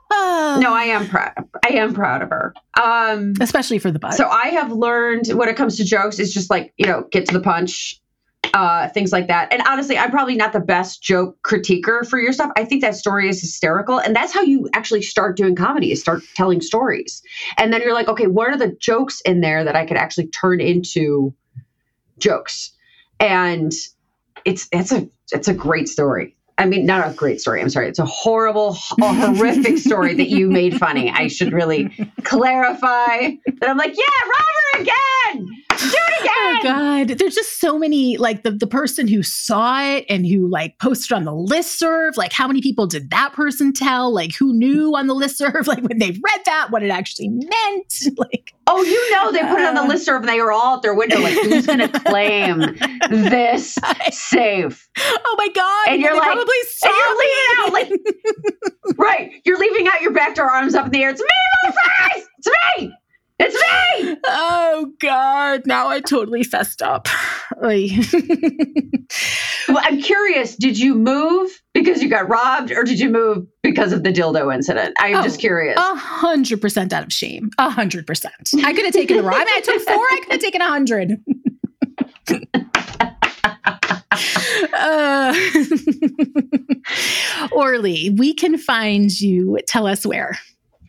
Uh, 0.09 0.59
No, 0.61 0.73
I 0.73 0.85
am 0.85 1.07
proud. 1.07 1.33
I 1.63 1.73
am 1.75 1.93
proud 1.93 2.21
of 2.23 2.29
her. 2.29 2.53
Um, 2.81 3.33
especially 3.39 3.77
for 3.79 3.91
the 3.91 3.99
butt. 3.99 4.15
so 4.15 4.27
I 4.27 4.47
have 4.49 4.71
learned 4.71 5.27
when 5.27 5.47
it 5.47 5.55
comes 5.55 5.77
to 5.77 5.85
jokes, 5.85 6.17
it's 6.19 6.33
just 6.33 6.49
like 6.49 6.73
you 6.77 6.87
know, 6.87 7.07
get 7.11 7.27
to 7.27 7.33
the 7.33 7.41
punch, 7.41 8.01
uh, 8.53 8.87
things 8.89 9.11
like 9.11 9.27
that. 9.27 9.51
And 9.51 9.61
honestly, 9.67 9.97
I'm 9.97 10.11
probably 10.11 10.35
not 10.35 10.53
the 10.53 10.59
best 10.59 11.01
joke 11.01 11.37
critiquer 11.43 12.07
for 12.07 12.19
your 12.19 12.33
stuff. 12.33 12.51
I 12.55 12.65
think 12.65 12.81
that 12.81 12.95
story 12.95 13.29
is 13.29 13.41
hysterical, 13.41 13.99
and 13.99 14.15
that's 14.15 14.33
how 14.33 14.41
you 14.41 14.69
actually 14.73 15.01
start 15.01 15.37
doing 15.37 15.55
comedy. 15.55 15.91
Is 15.91 16.01
start 16.01 16.23
telling 16.35 16.61
stories, 16.61 17.21
and 17.57 17.71
then 17.71 17.81
you're 17.81 17.93
like, 17.93 18.07
okay, 18.07 18.27
what 18.27 18.47
are 18.49 18.57
the 18.57 18.75
jokes 18.79 19.21
in 19.21 19.41
there 19.41 19.63
that 19.63 19.75
I 19.75 19.85
could 19.85 19.97
actually 19.97 20.27
turn 20.27 20.59
into 20.59 21.33
jokes? 22.17 22.71
And 23.19 23.71
it's 24.45 24.67
it's 24.71 24.91
a 24.91 25.07
it's 25.31 25.47
a 25.47 25.53
great 25.53 25.87
story. 25.87 26.35
I 26.59 26.65
mean, 26.65 26.87
not 26.87 27.07
a 27.07 27.13
great 27.13 27.39
story. 27.39 27.61
I'm 27.61 27.69
sorry. 27.69 27.87
It's 27.87 27.99
a 27.99 28.05
horrible, 28.05 28.77
a 28.99 29.13
horrific 29.13 29.77
story 29.77 30.15
that 30.15 30.29
you 30.29 30.49
made 30.49 30.79
funny. 30.79 31.11
I 31.11 31.27
should 31.27 31.53
really 31.53 31.89
clarify 32.23 33.29
that. 33.59 33.69
I'm 33.69 33.77
like, 33.77 33.95
yeah, 33.95 34.21
Robert 34.23 34.56
again. 34.81 35.47
Do 35.69 35.85
it 35.85 36.21
again. 36.21 36.33
Oh 36.39 36.57
again. 36.59 37.07
God, 37.07 37.17
there's 37.19 37.35
just 37.35 37.59
so 37.59 37.77
many 37.77 38.17
like 38.17 38.43
the, 38.43 38.51
the 38.51 38.65
person 38.67 39.07
who 39.07 39.21
saw 39.21 39.83
it 39.83 40.05
and 40.09 40.25
who 40.25 40.47
like 40.49 40.77
posted 40.79 41.11
on 41.13 41.23
the 41.25 41.31
listserv. 41.31 42.17
Like, 42.17 42.33
how 42.33 42.47
many 42.47 42.61
people 42.61 42.87
did 42.87 43.09
that 43.11 43.33
person 43.33 43.73
tell? 43.73 44.11
Like, 44.13 44.33
who 44.35 44.53
knew 44.53 44.95
on 44.95 45.07
the 45.07 45.13
listserv? 45.15 45.67
Like, 45.67 45.83
when 45.83 45.99
they 45.99 46.11
read 46.11 46.41
that, 46.45 46.67
what 46.71 46.81
it 46.83 46.89
actually 46.89 47.29
meant? 47.29 47.93
Like, 48.17 48.53
Oh, 48.69 48.81
you 48.83 49.11
know, 49.11 49.31
they 49.31 49.39
put 49.39 49.59
it 49.59 49.65
on 49.65 49.75
the 49.75 49.81
Uh. 49.81 49.87
listserv 49.89 50.19
and 50.19 50.27
they 50.27 50.41
were 50.41 50.51
all 50.51 50.75
at 50.77 50.81
their 50.81 50.93
window, 50.93 51.19
like, 51.19 51.33
who's 51.35 51.65
going 51.65 51.79
to 51.87 51.87
claim 52.01 52.59
this 53.09 53.77
safe? 54.11 54.89
oh 54.97 55.35
my 55.37 55.47
God, 55.55 55.87
And 55.87 56.01
you're 56.01 56.15
like- 56.15 56.23
probably 56.23 56.55
And 56.83 56.93
you're 56.93 57.17
leaving 57.17 57.57
out, 57.59 57.73
like, 57.73 58.97
right? 58.97 59.31
You're 59.45 59.57
leaving 59.59 59.87
out 59.87 60.01
your 60.01 60.11
back 60.11 60.35
door 60.35 60.49
arms 60.49 60.75
up 60.75 60.85
in 60.85 60.91
the 60.91 61.03
air. 61.03 61.11
It's 61.11 61.21
me, 61.21 61.27
motherfuckers! 61.65 62.23
It's 62.39 62.49
me! 62.79 62.93
It's 63.39 63.55
me! 64.03 64.17
Oh 64.25 64.91
God, 64.99 65.61
now 65.67 65.87
I 65.87 65.99
totally 66.01 66.43
fessed 66.43 66.81
up. 66.81 67.07
Well, 69.69 69.81
I'm 69.83 70.01
curious. 70.01 70.55
Did 70.55 70.79
you 70.79 70.95
move 70.95 71.49
because 71.73 72.01
you 72.01 72.07
got 72.09 72.29
robbed, 72.29 72.71
or 72.71 72.83
did 72.83 72.99
you 73.01 73.09
move 73.09 73.45
because 73.63 73.91
of 73.91 74.03
the 74.03 74.11
dildo 74.13 74.53
incident? 74.53 74.95
I'm 74.97 75.15
Oh, 75.17 75.23
just 75.23 75.39
curious. 75.41 75.77
A 75.77 75.95
hundred 75.95 76.61
percent 76.61 76.93
out 76.93 77.03
of 77.03 77.11
shame. 77.11 77.49
A 77.57 77.69
hundred 77.69 78.07
percent. 78.07 78.33
I 78.63 78.71
could 78.73 78.85
have 78.85 78.93
taken 78.93 79.17
the 79.17 79.23
raw. 79.23 79.33
I 79.35 79.39
mean, 79.39 79.47
I 79.49 79.59
took 79.61 79.81
four. 79.81 79.95
I 79.95 80.19
could 80.23 80.31
have 80.33 80.41
taken 80.41 80.61
a 80.61 80.67
hundred. 80.67 81.17
uh, 84.73 85.33
Orly, 87.51 88.09
we 88.17 88.33
can 88.33 88.57
find 88.57 89.11
you. 89.19 89.57
Tell 89.67 89.85
us 89.87 90.05
where. 90.05 90.37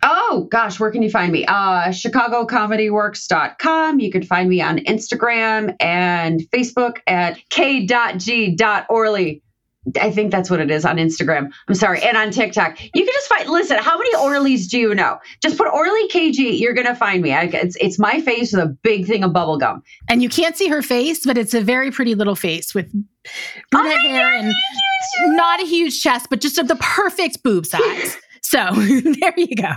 Oh 0.02 0.48
gosh, 0.50 0.80
where 0.80 0.90
can 0.90 1.02
you 1.02 1.10
find 1.10 1.32
me? 1.32 1.44
Uh 1.46 1.88
chicagocomedyworks.com. 1.88 4.00
You 4.00 4.10
can 4.10 4.22
find 4.22 4.48
me 4.48 4.60
on 4.60 4.78
Instagram 4.78 5.74
and 5.80 6.40
Facebook 6.52 6.98
at 7.06 7.38
k.g.orly. 7.50 9.42
I 10.00 10.10
think 10.10 10.30
that's 10.30 10.50
what 10.50 10.60
it 10.60 10.70
is 10.70 10.84
on 10.84 10.96
Instagram. 10.96 11.50
I'm 11.66 11.74
sorry, 11.74 12.02
and 12.02 12.16
on 12.16 12.30
TikTok. 12.30 12.82
You 12.82 13.04
can 13.04 13.12
just 13.12 13.28
find. 13.28 13.48
Listen, 13.48 13.78
how 13.78 13.96
many 13.96 14.14
Orlys 14.16 14.68
do 14.68 14.78
you 14.78 14.94
know? 14.94 15.18
Just 15.42 15.56
put 15.56 15.68
Orly 15.68 16.08
KG. 16.08 16.58
You're 16.58 16.74
gonna 16.74 16.94
find 16.94 17.22
me. 17.22 17.32
I, 17.32 17.44
it's 17.44 17.76
it's 17.76 17.98
my 17.98 18.20
face 18.20 18.52
with 18.52 18.62
a 18.62 18.76
big 18.82 19.06
thing 19.06 19.24
of 19.24 19.32
bubble 19.32 19.56
gum. 19.56 19.82
And 20.08 20.22
you 20.22 20.28
can't 20.28 20.56
see 20.56 20.68
her 20.68 20.82
face, 20.82 21.24
but 21.24 21.38
it's 21.38 21.54
a 21.54 21.60
very 21.60 21.90
pretty 21.90 22.14
little 22.14 22.36
face 22.36 22.74
with 22.74 22.90
brunette 23.70 23.98
oh 24.04 24.08
hair 24.08 24.34
and 24.34 24.52
not 25.36 25.62
a 25.62 25.66
huge 25.66 26.02
chest, 26.02 26.26
but 26.28 26.40
just 26.40 26.58
of 26.58 26.68
the 26.68 26.76
perfect 26.76 27.42
boob 27.42 27.66
size. 27.66 28.16
So 28.48 28.70
there 28.74 29.34
you 29.36 29.54
go. 29.54 29.74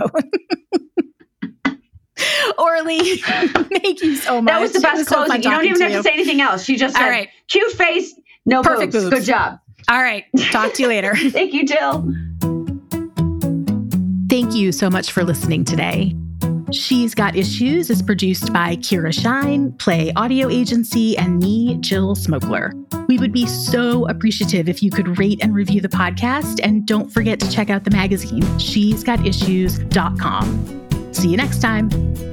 Orly, 2.58 3.16
thank 3.18 4.02
you 4.02 4.16
so 4.16 4.40
much. 4.40 4.50
That 4.50 4.60
was 4.60 4.72
the 4.72 4.80
best 4.80 4.98
was 4.98 5.08
closing. 5.08 5.42
So 5.42 5.50
you 5.50 5.56
don't 5.56 5.64
even 5.66 5.80
have 5.82 5.90
you. 5.90 5.96
to 5.98 6.02
say 6.02 6.12
anything 6.12 6.40
else. 6.40 6.64
She 6.64 6.76
just 6.76 6.96
said, 6.96 7.04
All 7.04 7.10
right. 7.10 7.28
cute 7.48 7.70
face, 7.72 8.14
no 8.46 8.62
Perfect 8.62 8.92
boobs. 8.92 9.04
boobs. 9.04 9.16
Good 9.16 9.24
job. 9.26 9.58
All 9.90 10.00
right. 10.00 10.24
Talk 10.50 10.72
to 10.74 10.82
you 10.82 10.88
later. 10.88 11.14
thank 11.16 11.52
you, 11.52 11.66
Jill. 11.66 12.10
Thank 14.30 14.54
you 14.54 14.72
so 14.72 14.88
much 14.88 15.12
for 15.12 15.22
listening 15.22 15.64
today. 15.64 16.14
She's 16.72 17.14
Got 17.14 17.36
Issues 17.36 17.90
is 17.90 18.00
produced 18.00 18.52
by 18.52 18.76
Keira 18.76 19.12
Shein, 19.12 19.78
Play 19.78 20.12
Audio 20.16 20.48
Agency, 20.48 21.16
and 21.18 21.38
me, 21.38 21.76
Jill 21.80 22.16
Smokler. 22.16 22.72
We 23.08 23.18
would 23.18 23.32
be 23.32 23.46
so 23.46 24.06
appreciative 24.08 24.68
if 24.68 24.82
you 24.82 24.90
could 24.90 25.18
rate 25.18 25.40
and 25.42 25.54
review 25.54 25.80
the 25.80 25.88
podcast. 25.88 26.60
And 26.62 26.86
don't 26.86 27.10
forget 27.10 27.38
to 27.40 27.50
check 27.50 27.68
out 27.68 27.84
the 27.84 27.90
magazine, 27.90 28.58
she's 28.58 29.04
got 29.04 29.26
issues.com. 29.26 31.12
See 31.12 31.28
you 31.28 31.36
next 31.36 31.60
time. 31.60 32.31